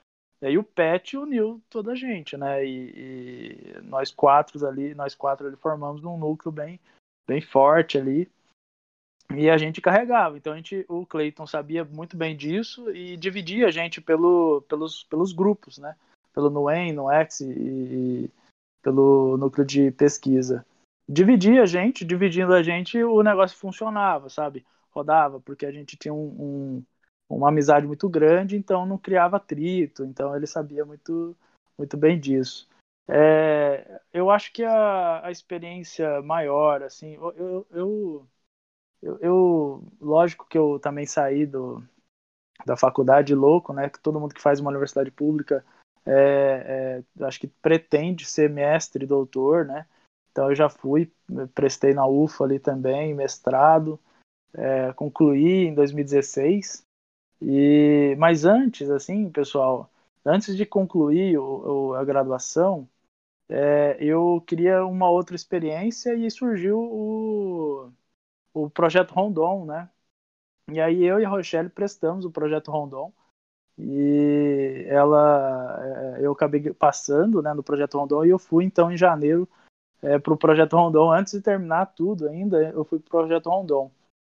E 0.42 0.48
aí 0.48 0.58
o 0.58 0.64
Pet 0.64 1.18
uniu 1.18 1.62
toda 1.70 1.94
a 1.94 1.96
gente, 1.96 2.38
né? 2.38 2.66
E, 2.66 2.92
e, 2.96 3.82
nós 3.84 4.12
quatro 4.12 4.66
ali, 4.68 4.94
nós 4.94 5.16
quatro 5.16 5.48
ali 5.48 5.56
formamos 5.56 6.04
um 6.04 6.18
núcleo 6.18 6.52
bem, 6.52 6.80
bem 7.28 7.42
forte 7.42 7.98
ali. 7.98 8.30
E 9.34 9.50
a 9.50 9.58
gente 9.58 9.82
carregava. 9.82 10.38
Então 10.38 10.54
a 10.54 10.56
gente, 10.56 10.86
o 10.88 11.06
Clayton 11.06 11.48
sabia 11.48 11.84
muito 11.84 12.16
bem 12.16 12.36
disso 12.36 12.92
e 12.92 13.18
dividia 13.18 13.68
a 13.68 13.72
gente 13.72 14.00
pelo, 14.00 14.62
pelos, 14.68 15.04
pelos 15.06 15.32
grupos, 15.32 15.78
né? 15.78 15.96
Pelo 16.34 16.50
NUEM, 16.50 16.94
NUEX 16.94 17.40
e, 17.40 17.50
e 17.50 18.30
pelo 18.84 19.38
núcleo 19.38 19.66
de 19.66 19.90
pesquisa. 19.92 20.66
Dividia 21.08 21.64
a 21.64 21.66
gente, 21.66 22.04
dividindo 22.04 22.54
a 22.54 22.64
gente, 22.64 23.02
o 23.04 23.22
negócio 23.22 23.58
funcionava, 23.58 24.30
sabe? 24.30 24.66
Rodava, 24.92 25.40
porque 25.40 25.66
a 25.66 25.72
gente 25.72 25.98
tinha 25.98 26.14
um, 26.14 26.28
um 26.40 26.84
uma 27.30 27.50
amizade 27.50 27.88
muito 27.88 28.08
grande, 28.08 28.56
então 28.56 28.86
não 28.86 28.98
criava 28.98 29.38
atrito, 29.38 30.04
então 30.04 30.36
ele 30.36 30.46
sabia 30.46 30.86
muito, 30.86 31.36
muito 31.78 31.98
bem 31.98 32.20
disso. 32.20 32.68
É, 33.08 34.02
eu 34.14 34.30
acho 34.30 34.52
que 34.54 34.64
a, 34.64 35.26
a 35.26 35.32
experiência 35.32 36.22
maior, 36.22 36.84
assim, 36.84 37.16
eu, 37.16 37.66
eu, 37.72 38.28
eu, 39.02 39.20
eu, 39.22 39.84
lógico 40.00 40.48
que 40.48 40.58
eu 40.58 40.80
também 40.80 41.06
saí 41.06 41.46
do, 41.46 41.84
da 42.66 42.76
faculdade 42.76 43.34
louco, 43.36 43.74
né? 43.74 43.90
Que 43.90 44.00
todo 44.00 44.20
mundo 44.20 44.34
que 44.34 44.42
faz 44.42 44.60
uma 44.60 44.72
universidade 44.72 45.12
pública 45.12 45.64
é, 46.06 47.04
é, 47.20 47.26
acho 47.26 47.40
que 47.40 47.48
pretende 47.48 48.26
ser 48.26 48.50
mestre, 48.50 49.06
doutor, 49.06 49.66
né? 49.66 49.86
Então 50.36 50.50
eu 50.50 50.56
já 50.56 50.68
fui, 50.68 51.10
prestei 51.54 51.94
na 51.94 52.06
UFA 52.06 52.44
ali 52.44 52.60
também, 52.60 53.16
mestrado, 53.16 53.98
é, 54.54 54.92
concluí 54.92 55.68
em 55.68 55.74
2016. 55.74 56.86
E 57.42 58.16
mas 58.20 58.44
antes, 58.44 58.90
assim, 58.90 59.30
pessoal, 59.30 59.90
antes 60.26 60.58
de 60.58 60.66
concluir 60.66 61.38
o, 61.38 61.92
o, 61.92 61.94
a 61.94 62.04
graduação, 62.04 62.86
é, 63.48 63.96
eu 64.02 64.44
queria 64.46 64.86
uma 64.86 65.10
outra 65.10 65.38
experiência 65.38 66.14
e 66.16 66.30
surgiu 66.30 66.80
o, 66.80 67.94
o 68.54 68.70
projeto 68.70 69.14
Rondon, 69.14 69.66
né? 69.66 69.90
E 70.70 70.82
aí 70.82 71.02
eu 71.06 71.22
e 71.22 71.26
a 71.26 71.30
Rochelle 71.30 71.70
prestamos 71.70 72.26
o 72.26 72.32
projeto 72.32 72.72
Rondon 72.72 73.14
e 73.78 74.86
ela, 74.90 76.18
é, 76.18 76.26
eu 76.26 76.34
acabei 76.34 76.74
passando, 76.74 77.42
né, 77.42 77.54
no 77.54 77.64
projeto 77.64 77.98
Rondon 77.98 78.26
e 78.26 78.30
eu 78.32 78.40
fui 78.40 78.66
então 78.66 78.92
em 78.92 78.98
janeiro 78.98 79.48
é, 80.06 80.20
para 80.20 80.34
o 80.34 80.38
projeto 80.38 80.78
Rondon 80.78 81.12
antes 81.12 81.34
de 81.34 81.42
terminar 81.42 81.88
tudo 81.88 82.28
ainda, 82.28 82.62
eu 82.70 82.86
fui 82.86 83.00
para 83.00 83.08
o 83.08 83.24
projeto 83.24 83.50
Rondon. 83.50 83.92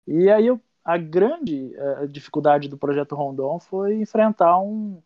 E 0.07 0.29
aí 0.29 0.47
eu, 0.47 0.61
a 0.85 0.99
grande 0.99 1.75
é, 1.77 2.07
dificuldade 2.09 2.68
do 2.68 2.77
projeto 2.77 3.14
Rondon 3.14 3.61
foi 3.61 3.95
enfrentar 3.95 4.59
um, 4.59 5.01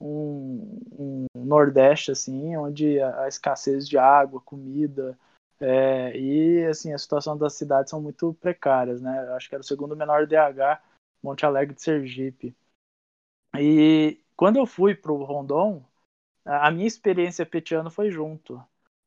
um, 0.00 0.78
um 0.88 1.26
Nordeste 1.44 2.12
assim, 2.12 2.56
onde 2.56 3.00
a, 3.00 3.22
a, 3.22 3.28
escassez 3.28 3.88
de 3.88 3.98
água, 3.98 4.40
comida 4.40 5.18
é, 5.60 6.16
e 6.16 6.64
assim 6.66 6.92
a 6.92 6.98
situação 6.98 7.36
das 7.36 7.54
cidades 7.54 7.90
são 7.90 8.00
muito 8.00 8.34
precárias, 8.34 9.00
né? 9.02 9.18
Acho 9.34 9.48
que 9.48 9.54
era 9.54 9.62
o 9.62 9.66
segundo 9.66 9.96
menor 9.96 10.26
DH 10.26 10.80
Monte 11.22 11.44
Alegre 11.44 11.74
de 11.74 11.82
Sergipe. 11.82 12.54
E 13.56 14.20
quando 14.36 14.56
eu 14.56 14.66
fui 14.66 14.94
para 14.94 15.12
o 15.12 15.24
Rondon, 15.24 15.82
a 16.44 16.70
minha 16.70 16.86
experiência 16.86 17.46
petiano 17.46 17.90
foi 17.90 18.10
junto. 18.10 18.62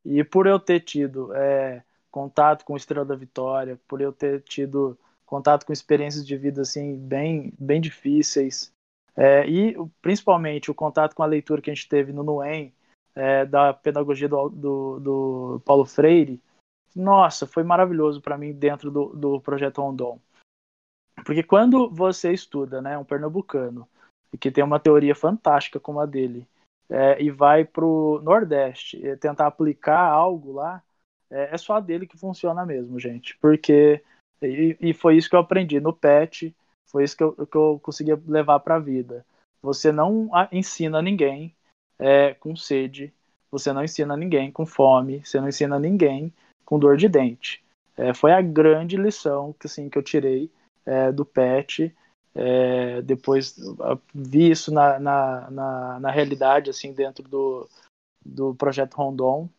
E 0.08 0.24
por 0.24 0.47
eu 0.47 0.58
ter 0.58 0.80
tido 0.80 1.34
é, 1.34 1.84
contato 2.10 2.64
com 2.64 2.74
o 2.74 2.78
Estrela 2.78 3.05
da 3.05 3.16
Vitória, 3.16 3.80
por 3.88 3.99
eu 3.99 4.14
ter 4.14 4.41
tido 4.41 4.97
contato 5.26 5.66
com 5.66 5.74
experiências 5.74 6.26
de 6.26 6.38
vida 6.38 6.62
assim 6.62 6.95
bem, 6.97 7.53
bem 7.60 7.82
difíceis, 7.82 8.72
é, 9.16 9.45
e 9.49 9.76
principalmente 10.01 10.72
o 10.72 10.76
contato 10.76 11.14
com 11.14 11.24
a 11.24 11.28
leitura 11.28 11.62
que 11.62 11.70
a 11.70 11.74
gente 11.74 11.89
teve 11.89 12.14
no 12.14 12.24
NUEM, 12.24 12.74
é, 13.14 13.45
da 13.45 13.74
pedagogia 13.74 14.30
do, 14.30 14.47
do, 14.47 14.99
do, 14.99 15.62
Paulo 15.66 15.86
Freire, 15.86 16.41
nossa, 16.95 17.45
foi 17.45 17.64
maravilhoso 17.64 18.22
para 18.22 18.38
mim 18.38 18.53
dentro 18.53 18.89
do, 18.89 19.08
do 19.08 19.41
projeto 19.41 19.82
Rondon. 19.82 20.20
Porque 21.26 21.43
quando 21.43 21.89
você 21.89 22.32
estuda, 22.32 22.82
né, 22.82 22.97
um 22.97 23.03
pernambucano, 23.03 23.88
que 24.39 24.51
tem 24.51 24.64
uma 24.64 24.80
teoria 24.80 25.16
fantástica 25.16 25.80
como 25.80 25.99
a 25.99 26.05
dele, 26.05 26.47
é, 26.89 27.21
e 27.21 27.29
vai 27.29 27.65
para 27.65 27.85
o 27.85 28.19
Nordeste 28.21 28.97
e 28.97 29.15
tentar 29.17 29.47
aplicar 29.47 29.99
algo 29.99 30.53
lá, 30.53 30.81
é, 31.29 31.53
é, 31.53 31.57
só 31.57 31.79
dele 31.79 32.07
que 32.07 32.17
funciona 32.17 32.65
mesmo, 32.65 32.99
gente. 32.99 33.38
Porque, 33.39 34.01
e, 34.41 34.77
e 34.79 34.93
foi 34.93 35.17
isso 35.17 35.29
que 35.29 35.35
eu 35.35 35.39
aprendi 35.39 35.79
no 35.79 35.93
PET, 35.93 36.55
foi 36.85 37.03
isso 37.03 37.17
que 37.17 37.23
eu, 37.23 37.33
que 37.33 37.55
eu 37.55 37.79
consegui 37.83 38.13
levar 38.27 38.59
para 38.59 38.75
a 38.75 38.79
vida. 38.79 39.25
Você 39.61 39.91
não 39.91 40.29
ensina 40.51 41.01
ninguém 41.01 41.53
é, 41.99 42.33
com 42.35 42.55
sede, 42.55 43.13
você 43.51 43.73
não 43.73 43.83
ensina 43.83 44.15
ninguém 44.15 44.51
com 44.51 44.65
fome, 44.65 45.21
você 45.25 45.39
não 45.41 45.49
ensina 45.49 45.79
ninguém 45.79 46.33
com 46.63 46.79
dor 46.79 46.97
de 46.97 47.09
dente. 47.09 47.63
É, 47.95 48.13
foi 48.13 48.31
a 48.31 48.41
grande 48.41 48.95
lição 48.95 49.53
que, 49.59 49.67
assim, 49.67 49.89
que 49.89 49.97
eu 49.97 50.03
tirei 50.03 50.51
é, 50.85 51.11
do 51.11 51.25
PET. 51.25 51.93
É, 52.39 53.01
depois 53.01 53.55
vi 54.13 54.51
isso 54.51 54.71
na, 54.71 54.99
na, 54.99 55.49
na, 55.49 55.99
na, 55.99 56.11
realidade, 56.11 56.69
assim, 56.69 56.93
dentro 56.93 57.27
do, 57.27 57.67
do 58.23 58.53
projeto 58.53 58.93
Rondon. 58.93 59.49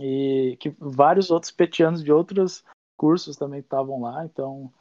E 0.00 0.56
que 0.58 0.74
vários 0.80 1.30
outros 1.30 1.52
petianos 1.52 2.02
de 2.02 2.10
outros 2.10 2.64
cursos 2.96 3.36
também 3.36 3.60
estavam 3.60 4.02
lá, 4.02 4.24
então 4.24 4.72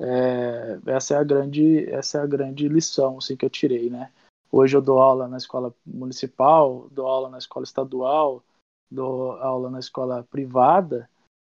é, 0.00 0.78
essa 0.86 1.14
é 1.14 1.18
a 1.18 1.24
grande 1.24 1.84
essa 1.90 2.18
é 2.18 2.20
a 2.22 2.26
grande 2.26 2.68
lição 2.68 3.18
assim, 3.18 3.36
que 3.36 3.44
eu 3.44 3.50
tirei, 3.50 3.90
né? 3.90 4.10
Hoje 4.50 4.74
eu 4.74 4.80
dou 4.80 5.00
aula 5.00 5.28
na 5.28 5.36
escola 5.36 5.74
municipal, 5.84 6.88
dou 6.90 7.06
aula 7.06 7.28
na 7.28 7.38
escola 7.38 7.64
estadual, 7.64 8.42
dou 8.90 9.32
aula 9.32 9.70
na 9.70 9.78
escola 9.78 10.26
privada 10.30 11.08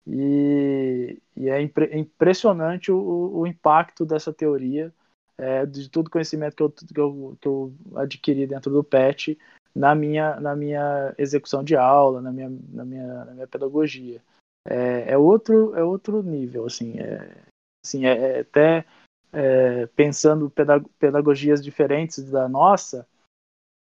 e, 0.06 1.22
e 1.36 1.50
é 1.50 1.62
impre, 1.62 1.98
impressionante 1.98 2.92
o, 2.92 3.32
o, 3.34 3.48
impacto 3.48 4.06
dessa 4.06 4.34
teoria, 4.34 4.94
é, 5.40 5.66
de 5.66 5.90
todo 5.90 6.10
conhecimento 6.10 6.56
que 6.56 6.64
eu, 6.64 6.70
que, 6.72 7.00
eu, 7.00 7.38
que 7.42 7.48
eu 7.48 7.74
adquiri 7.96 8.46
dentro 8.46 8.72
do 8.72 8.84
PET 8.84 9.38
na 9.74 9.96
minha, 9.96 10.40
na 10.40 10.56
minha 10.56 11.14
execução 11.18 11.64
de 11.64 11.76
aula, 11.76 12.22
na 12.22 12.32
minha, 12.32 12.52
na 12.70 12.86
minha, 12.86 13.26
na 13.26 13.34
minha 13.34 13.48
pedagogia. 13.48 14.22
É, 14.68 15.14
é, 15.14 15.18
outro, 15.18 15.76
é 15.76 15.84
outro 15.84 16.22
nível, 16.22 16.66
assim, 16.66 17.00
é, 17.00 17.44
Assim, 17.84 18.06
é, 18.06 18.38
é 18.38 18.40
até 18.42 18.86
é, 19.32 19.86
pensando 19.88 20.52
pedagogias 21.00 21.64
diferentes 21.64 22.30
da 22.30 22.48
nossa, 22.48 23.08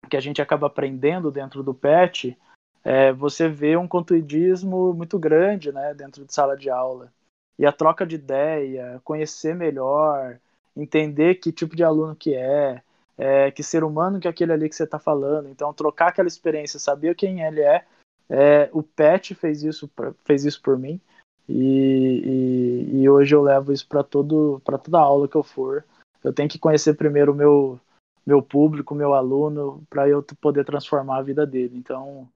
que 0.08 0.16
a 0.16 0.20
gente 0.20 0.42
acaba 0.42 0.66
aprendendo 0.66 1.30
dentro 1.30 1.62
do 1.62 1.74
PET, 1.74 2.38
é, 2.84 3.12
você 3.12 3.48
vê 3.48 3.76
um 3.76 3.88
conteudismo 3.88 4.92
muito 4.92 5.18
grande 5.18 5.72
né, 5.72 5.94
dentro 5.94 6.24
de 6.24 6.32
sala 6.32 6.56
de 6.56 6.70
aula. 6.70 7.12
E 7.58 7.66
a 7.66 7.72
troca 7.72 8.06
de 8.06 8.14
ideia, 8.16 9.00
conhecer 9.04 9.54
melhor, 9.54 10.38
entender 10.82 11.36
que 11.36 11.52
tipo 11.52 11.76
de 11.76 11.84
aluno 11.84 12.14
que 12.14 12.34
é, 12.34 12.82
é 13.18 13.50
que 13.50 13.62
ser 13.62 13.84
humano 13.84 14.20
que 14.20 14.26
é 14.26 14.30
aquele 14.30 14.52
ali 14.52 14.68
que 14.68 14.74
você 14.74 14.84
está 14.84 14.98
falando. 14.98 15.48
Então, 15.48 15.72
trocar 15.72 16.08
aquela 16.08 16.28
experiência, 16.28 16.78
saber 16.78 17.14
quem 17.14 17.42
ele 17.42 17.60
é. 17.60 17.84
é 18.28 18.70
o 18.72 18.82
PET 18.82 19.34
fez 19.34 19.62
isso, 19.62 19.90
fez 20.24 20.44
isso 20.44 20.60
por 20.62 20.78
mim. 20.78 21.00
E, 21.48 22.86
e, 22.92 23.02
e 23.02 23.08
hoje 23.08 23.34
eu 23.34 23.42
levo 23.42 23.72
isso 23.72 23.86
para 23.88 24.04
toda 24.04 24.98
aula 24.98 25.28
que 25.28 25.36
eu 25.36 25.42
for. 25.42 25.84
Eu 26.22 26.32
tenho 26.32 26.48
que 26.48 26.58
conhecer 26.58 26.94
primeiro 26.94 27.32
o 27.32 27.34
meu 27.34 27.80
meu 28.26 28.42
público, 28.42 28.94
meu 28.94 29.14
aluno, 29.14 29.82
para 29.88 30.08
eu 30.08 30.22
poder 30.40 30.64
transformar 30.64 31.18
a 31.18 31.22
vida 31.22 31.46
dele. 31.46 31.76
Então, 31.76 32.28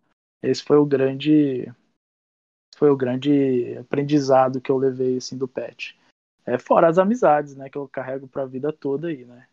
esse 0.42 0.62
foi 0.62 0.76
o 0.76 0.86
grande 0.86 1.72
foi 2.76 2.90
o 2.90 2.96
grande 2.96 3.76
aprendizado 3.78 4.60
que 4.60 4.70
eu 4.70 4.76
levei 4.76 5.18
assim 5.18 5.38
do 5.38 5.46
pet. 5.46 5.96
É 6.46 6.58
fora 6.58 6.88
as 6.88 6.98
amizades, 6.98 7.54
né, 7.56 7.68
que 7.68 7.76
eu 7.78 7.88
carrego 7.88 8.26
para 8.28 8.42
a 8.42 8.46
vida 8.46 8.72
toda 8.72 9.08
aí, 9.08 9.24
né? 9.24 9.46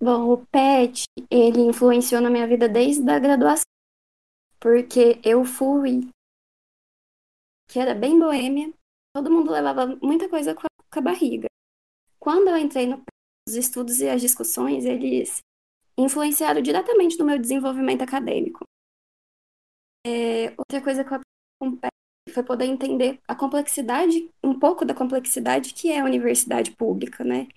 Bom, 0.00 0.30
o 0.32 0.46
pet, 0.46 1.04
ele 1.30 1.60
influenciou 1.60 2.20
na 2.22 2.30
minha 2.30 2.46
vida 2.46 2.68
desde 2.68 3.08
a 3.10 3.18
graduação 3.18 3.64
porque 4.58 5.18
eu 5.24 5.44
fui, 5.44 6.10
que 7.68 7.78
era 7.78 7.94
bem 7.94 8.18
boêmia, 8.18 8.72
todo 9.14 9.30
mundo 9.30 9.50
levava 9.50 9.86
muita 10.02 10.28
coisa 10.28 10.54
com 10.54 10.62
a, 10.66 10.70
com 10.92 10.98
a 10.98 11.02
barriga. 11.02 11.48
Quando 12.18 12.48
eu 12.48 12.56
entrei 12.56 12.86
nos 12.86 13.02
estudos 13.48 14.00
e 14.00 14.08
as 14.08 14.20
discussões, 14.20 14.84
eles 14.84 15.38
influenciaram 15.96 16.60
diretamente 16.60 17.18
no 17.18 17.24
meu 17.24 17.38
desenvolvimento 17.38 18.02
acadêmico. 18.02 18.64
É, 20.06 20.50
outra 20.56 20.80
coisa 20.82 21.04
que 21.04 21.12
eu 21.12 21.16
aprendi 21.16 21.90
foi 22.32 22.42
poder 22.42 22.64
entender 22.64 23.20
a 23.26 23.34
complexidade, 23.34 24.30
um 24.42 24.58
pouco 24.58 24.84
da 24.84 24.94
complexidade 24.94 25.74
que 25.74 25.90
é 25.90 26.00
a 26.00 26.04
universidade 26.04 26.70
pública, 26.72 27.24
né? 27.24 27.48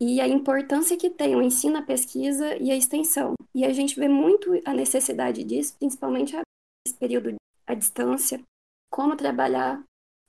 E 0.00 0.20
a 0.20 0.26
importância 0.26 0.96
que 0.96 1.10
tem 1.10 1.36
o 1.36 1.42
ensino, 1.42 1.78
a 1.78 1.82
pesquisa 1.82 2.56
e 2.56 2.70
a 2.70 2.76
extensão. 2.76 3.34
E 3.54 3.64
a 3.64 3.72
gente 3.72 3.98
vê 3.98 4.08
muito 4.08 4.50
a 4.64 4.72
necessidade 4.72 5.44
disso, 5.44 5.76
principalmente 5.78 6.34
nesse 6.34 6.98
período 6.98 7.34
à 7.66 7.74
distância, 7.74 8.42
como 8.90 9.16
trabalhar, 9.16 9.82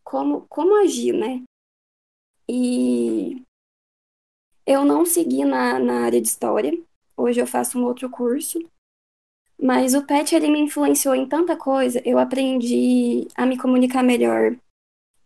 como, 0.04 0.45
como 0.49 0.76
agir, 0.82 1.14
né? 1.14 1.41
E 2.49 3.41
eu 4.66 4.84
não 4.86 5.06
segui 5.06 5.45
na, 5.45 5.80
na 5.80 6.06
área 6.06 6.22
de 6.22 6.28
história, 6.28 6.72
hoje 7.16 7.39
eu 7.39 7.47
faço 7.47 7.80
um 7.80 7.86
outro 7.86 8.10
curso, 8.10 8.60
mas 9.62 9.93
o 9.93 10.05
PET 10.05 10.36
ele 10.36 10.49
me 10.49 10.59
influenciou 10.59 11.14
em 11.14 11.28
tanta 11.28 11.55
coisa, 11.55 12.01
eu 12.03 12.18
aprendi 12.18 13.28
a 13.36 13.45
me 13.45 13.57
comunicar 13.57 14.01
melhor, 14.01 14.57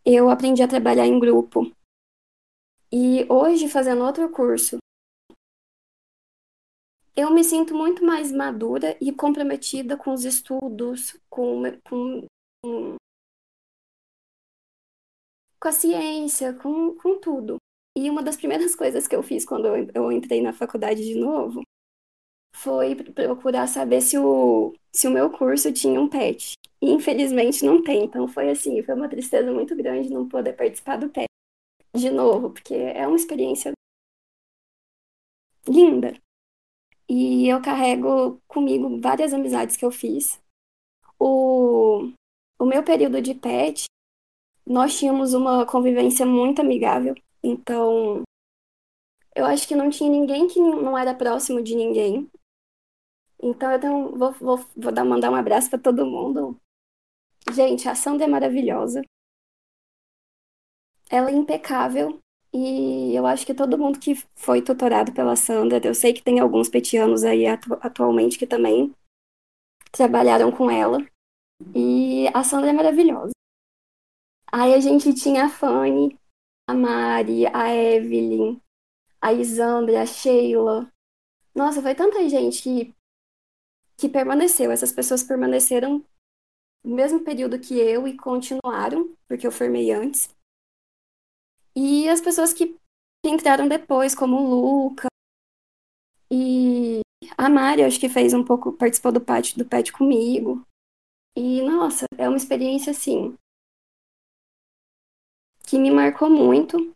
eu 0.05 0.29
aprendi 0.29 0.61
a 0.61 0.67
trabalhar 0.67 1.07
em 1.07 1.17
grupo. 1.17 1.71
E 2.91 3.25
hoje, 3.31 3.69
fazendo 3.69 4.03
outro 4.03 4.29
curso, 4.29 4.77
eu 7.15 7.31
me 7.31 7.43
sinto 7.43 7.73
muito 7.73 8.03
mais 8.03 8.31
madura 8.31 8.97
e 8.99 9.11
comprometida 9.13 9.95
com 9.95 10.13
os 10.13 10.25
estudos, 10.25 11.17
com, 11.29 11.63
com, 11.87 12.27
com 12.61 12.95
com 15.65 15.69
a 15.69 15.71
ciência, 15.71 16.53
com, 16.53 16.93
com 16.95 17.19
tudo. 17.19 17.55
E 17.97 18.09
uma 18.09 18.21
das 18.21 18.35
primeiras 18.35 18.75
coisas 18.77 19.07
que 19.07 19.15
eu 19.15 19.23
fiz 19.23 19.45
quando 19.45 19.65
eu, 19.95 20.11
entrei 20.11 20.41
na 20.41 20.53
faculdade 20.53 21.03
de 21.03 21.15
novo 21.15 21.61
foi 22.55 22.95
procurar 22.95 23.67
saber 23.67 24.01
se 24.01 24.17
o, 24.17 24.73
se 24.91 25.07
o 25.07 25.11
meu 25.11 25.29
curso 25.29 25.71
tinha 25.71 25.99
um 25.99 26.07
PET. 26.07 26.53
E 26.81 26.89
infelizmente 26.91 27.65
não 27.65 27.83
tem. 27.83 28.05
Então 28.05 28.27
foi 28.27 28.49
assim, 28.49 28.81
foi 28.81 28.95
uma 28.95 29.09
tristeza 29.09 29.51
muito 29.51 29.75
grande 29.75 30.09
não 30.09 30.27
poder 30.27 30.53
participar 30.53 30.97
do 30.97 31.09
PET 31.09 31.27
de 31.95 32.09
novo, 32.09 32.51
porque 32.51 32.73
é 32.73 33.05
uma 33.07 33.15
experiência 33.15 33.71
linda. 35.67 36.13
E 37.07 37.47
eu 37.47 37.61
carrego 37.61 38.39
comigo 38.47 38.99
várias 38.99 39.33
amizades 39.33 39.75
que 39.77 39.85
eu 39.85 39.91
fiz. 39.91 40.41
O, 41.19 42.11
o 42.59 42.65
meu 42.65 42.83
período 42.83 43.21
de 43.21 43.35
PET, 43.35 43.85
nós 44.65 44.97
tínhamos 44.97 45.33
uma 45.33 45.65
convivência 45.65 46.25
muito 46.25 46.61
amigável. 46.61 47.15
Então, 47.43 48.23
eu 49.35 49.45
acho 49.45 49.67
que 49.67 49.75
não 49.75 49.89
tinha 49.89 50.09
ninguém 50.09 50.47
que 50.47 50.59
não 50.59 50.97
era 50.97 51.13
próximo 51.13 51.61
de 51.61 51.75
ninguém. 51.75 52.29
Então, 53.47 53.71
eu 53.71 53.79
tenho, 53.79 54.17
vou, 54.17 54.31
vou, 54.31 54.57
vou 54.75 54.91
dar, 54.91 55.05
mandar 55.05 55.29
um 55.29 55.35
abraço 55.35 55.69
para 55.69 55.77
todo 55.77 56.03
mundo. 56.03 56.59
Gente, 57.53 57.87
a 57.87 57.93
Sandra 57.93 58.25
é 58.25 58.27
maravilhosa. 58.27 59.03
Ela 61.11 61.29
é 61.29 61.33
impecável. 61.33 62.19
E 62.51 63.13
eu 63.13 63.23
acho 63.27 63.45
que 63.45 63.53
todo 63.53 63.77
mundo 63.77 63.99
que 63.99 64.15
foi 64.35 64.63
tutorado 64.63 65.13
pela 65.13 65.35
Sandra, 65.35 65.79
eu 65.85 65.93
sei 65.93 66.11
que 66.11 66.23
tem 66.23 66.39
alguns 66.39 66.69
petianos 66.69 67.23
aí 67.23 67.45
atu 67.45 67.75
atualmente 67.81 68.39
que 68.39 68.47
também 68.47 68.91
trabalharam 69.91 70.51
com 70.51 70.71
ela. 70.71 71.05
E 71.75 72.27
a 72.33 72.43
Sandra 72.43 72.71
é 72.71 72.73
maravilhosa. 72.73 73.33
Aí 74.51 74.73
a 74.73 74.79
gente 74.79 75.13
tinha 75.13 75.45
a 75.45 75.49
Fanny, 75.49 76.17
a 76.67 76.73
Mari, 76.73 77.45
a 77.45 77.75
Evelyn, 77.75 78.59
a 79.21 79.33
Isandra, 79.33 80.01
a 80.01 80.05
Sheila. 80.07 80.89
Nossa, 81.53 81.79
foi 81.79 81.93
tanta 81.93 82.27
gente 82.27 82.63
que, 82.63 82.95
que 83.97 84.09
permaneceu. 84.09 84.71
Essas 84.71 84.91
pessoas 84.91 85.23
permaneceram 85.23 86.03
no 86.83 86.95
mesmo 86.95 87.23
período 87.23 87.59
que 87.59 87.79
eu 87.79 88.07
e 88.07 88.15
continuaram, 88.15 89.15
porque 89.27 89.45
eu 89.45 89.51
formei 89.51 89.91
antes. 89.91 90.29
E 91.75 92.07
as 92.07 92.21
pessoas 92.21 92.53
que 92.53 92.77
entraram 93.25 93.67
depois, 93.67 94.15
como 94.15 94.37
o 94.37 94.49
Luca 94.49 95.07
e 96.31 97.01
a 97.37 97.49
Mari, 97.49 97.83
acho 97.83 97.99
que 97.99 98.07
fez 98.07 98.33
um 98.33 98.43
pouco, 98.43 98.71
participou 98.73 99.11
do 99.11 99.19
pet, 99.19 99.57
do 99.57 99.65
pet 99.65 99.91
comigo. 99.91 100.65
E, 101.35 101.61
nossa, 101.63 102.05
é 102.17 102.29
uma 102.29 102.37
experiência, 102.37 102.91
assim, 102.91 103.35
que 105.67 105.77
me 105.77 105.91
marcou 105.91 106.29
muito 106.29 106.95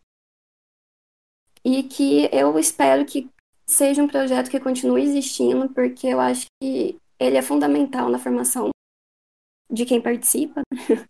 e 1.64 1.82
que 1.82 2.30
eu 2.32 2.58
espero 2.58 3.04
que 3.04 3.28
seja 3.70 4.02
um 4.02 4.08
projeto 4.08 4.50
que 4.50 4.58
continue 4.58 5.02
existindo, 5.02 5.72
porque 5.72 6.08
eu 6.08 6.20
acho 6.20 6.46
que 6.60 6.98
ele 7.18 7.36
é 7.36 7.42
fundamental 7.42 8.08
na 8.10 8.18
formação 8.18 8.70
de 9.70 9.86
quem 9.86 10.02
participa. 10.02 10.62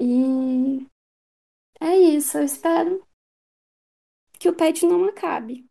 e 0.00 0.86
é 1.80 1.96
isso, 1.96 2.38
eu 2.38 2.44
espero 2.44 3.06
que 4.38 4.48
o 4.48 4.54
PET 4.54 4.84
não 4.84 5.04
acabe. 5.04 5.64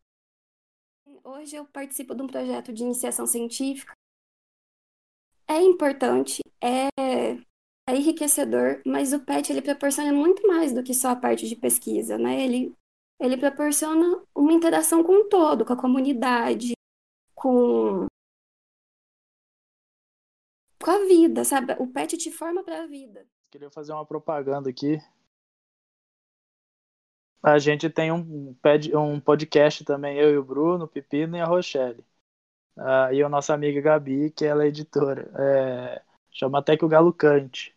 Hoje 1.23 1.57
eu 1.57 1.65
participo 1.65 2.15
de 2.15 2.21
um 2.21 2.28
projeto 2.28 2.71
de 2.71 2.84
iniciação 2.84 3.25
científica. 3.25 3.91
É 5.45 5.61
importante, 5.61 6.41
é 6.61 6.88
é 7.89 7.95
enriquecedor, 7.95 8.82
mas 8.86 9.13
o 9.13 9.19
PET 9.21 9.49
ele 9.49 9.61
proporciona 9.61 10.11
muito 10.11 10.45
mais 10.45 10.73
do 10.73 10.84
que 10.84 10.93
só 10.93 11.11
a 11.11 11.15
parte 11.15 11.47
de 11.47 11.55
pesquisa, 11.55 12.17
né? 12.17 12.43
Ele, 12.43 12.73
ele 13.20 13.38
proporciona 13.38 14.24
uma 14.36 14.53
interação 14.53 15.03
com 15.03 15.22
o 15.22 15.30
todo, 15.30 15.65
com 15.65 15.74
a 15.74 15.78
comunidade, 15.82 16.74
com, 17.34 18.07
com 20.82 20.91
a 20.91 20.99
vida, 21.05 21.43
sabe? 21.43 21.74
O 21.80 21.88
PET 21.88 22.18
te 22.18 22.32
forma 22.32 22.63
para 22.63 22.84
a 22.84 22.88
vida. 22.88 23.26
Queria 23.49 23.72
fazer 23.72 23.93
uma 23.93 24.05
propaganda 24.05 24.70
aqui. 24.70 24.99
A 27.41 27.59
gente 27.59 27.89
tem 27.89 28.11
um, 28.11 28.55
um 28.95 29.20
podcast 29.20 29.86
também, 29.86 30.18
eu 30.18 30.32
e 30.34 30.38
o 30.38 30.43
Bruno, 30.43 30.86
o 30.86 30.88
Pepino 30.88 31.38
e 31.38 31.39
a 31.39 31.45
Rochelle. 31.45 32.03
Uh, 32.76 33.13
e 33.13 33.24
a 33.24 33.30
nossa 33.30 33.53
amiga 33.53 33.82
Gabi, 33.82 34.32
que 34.32 34.45
ela 34.45 34.63
é 34.63 34.68
editora. 34.68 35.32
É, 35.39 36.01
chama 36.32 36.59
até 36.59 36.76
que 36.78 36.86
o 36.86 36.88
Galo 36.88 37.13
Cante. 37.13 37.76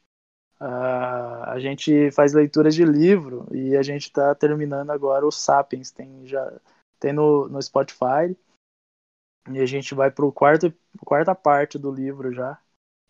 Uh, 0.60 1.44
a 1.46 1.58
gente 1.58 2.10
faz 2.10 2.34
leituras 2.34 2.74
de 2.74 2.84
livro 2.84 3.46
e 3.50 3.74
a 3.76 3.82
gente 3.82 4.02
está 4.02 4.34
terminando 4.34 4.90
agora 4.90 5.26
o 5.26 5.32
Sapiens, 5.32 5.90
tem 5.90 6.26
já 6.26 6.52
tem 6.98 7.14
no, 7.14 7.48
no 7.48 7.62
Spotify 7.62 8.36
e 9.50 9.58
a 9.58 9.64
gente 9.64 9.94
vai 9.94 10.10
para 10.10 10.30
quarto 10.30 10.70
quarta 11.02 11.34
parte 11.34 11.78
do 11.78 11.90
livro 11.90 12.30
já 12.34 12.58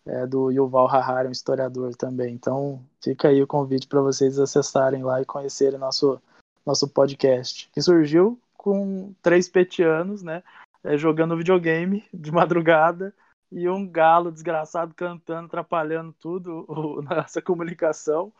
é 0.05 0.25
do 0.25 0.49
Yuval 0.49 0.87
Harari, 0.87 1.27
um 1.27 1.31
historiador 1.31 1.93
também. 1.95 2.33
Então 2.33 2.81
fica 3.03 3.27
aí 3.27 3.43
o 3.43 3.47
convite 3.47 3.85
para 3.85 4.01
vocês 4.01 4.39
acessarem 4.39 5.03
lá 5.03 5.21
e 5.21 5.25
conhecerem 5.25 5.77
nosso 5.77 6.21
nosso 6.65 6.87
podcast 6.87 7.69
que 7.73 7.81
surgiu 7.81 8.39
com 8.53 9.13
três 9.21 9.49
petianos, 9.49 10.23
né, 10.23 10.41
é, 10.83 10.95
jogando 10.95 11.35
videogame 11.35 12.05
de 12.13 12.31
madrugada 12.31 13.13
e 13.51 13.67
um 13.69 13.87
galo 13.87 14.31
desgraçado 14.31 14.93
cantando, 14.95 15.47
atrapalhando 15.47 16.13
tudo, 16.13 16.65
nossa 17.09 17.41
comunicação. 17.41 18.31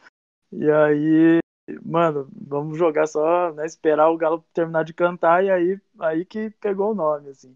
E 0.52 0.70
aí, 0.70 1.40
mano, 1.84 2.30
vamos 2.34 2.78
jogar 2.78 3.08
só, 3.08 3.52
né, 3.54 3.66
esperar 3.66 4.10
o 4.10 4.18
galo 4.18 4.44
terminar 4.54 4.84
de 4.84 4.94
cantar 4.94 5.44
e 5.44 5.52
aí, 5.52 5.82
aí 6.00 6.26
que 6.26 6.50
pegou 6.62 6.92
o 6.92 6.96
nome, 6.96 7.30
assim. 7.30 7.56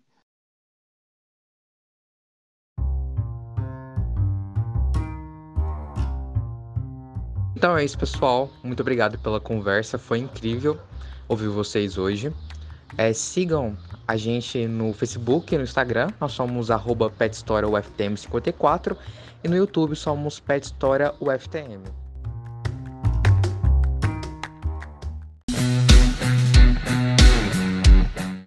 Então 7.55 7.77
é 7.77 7.85
isso, 7.85 7.97
pessoal. 7.97 8.49
Muito 8.61 8.81
obrigado 8.81 9.17
pela 9.17 9.39
conversa, 9.39 9.97
foi 9.97 10.19
incrível 10.19 10.77
ouvir 11.27 11.47
vocês 11.47 11.97
hoje. 11.97 12.31
É, 12.97 13.11
sigam 13.11 13.77
a 14.07 14.15
gente 14.15 14.67
no 14.67 14.93
Facebook 14.93 15.53
e 15.53 15.57
no 15.57 15.63
Instagram, 15.63 16.07
nós 16.19 16.31
somos 16.31 16.71
arroba 16.71 17.09
PetHistoriaUFTM54 17.09 18.95
e 19.43 19.47
no 19.47 19.55
YouTube 19.55 19.95
somos 19.95 20.39
PetHistoriaUFTM. 20.39 22.04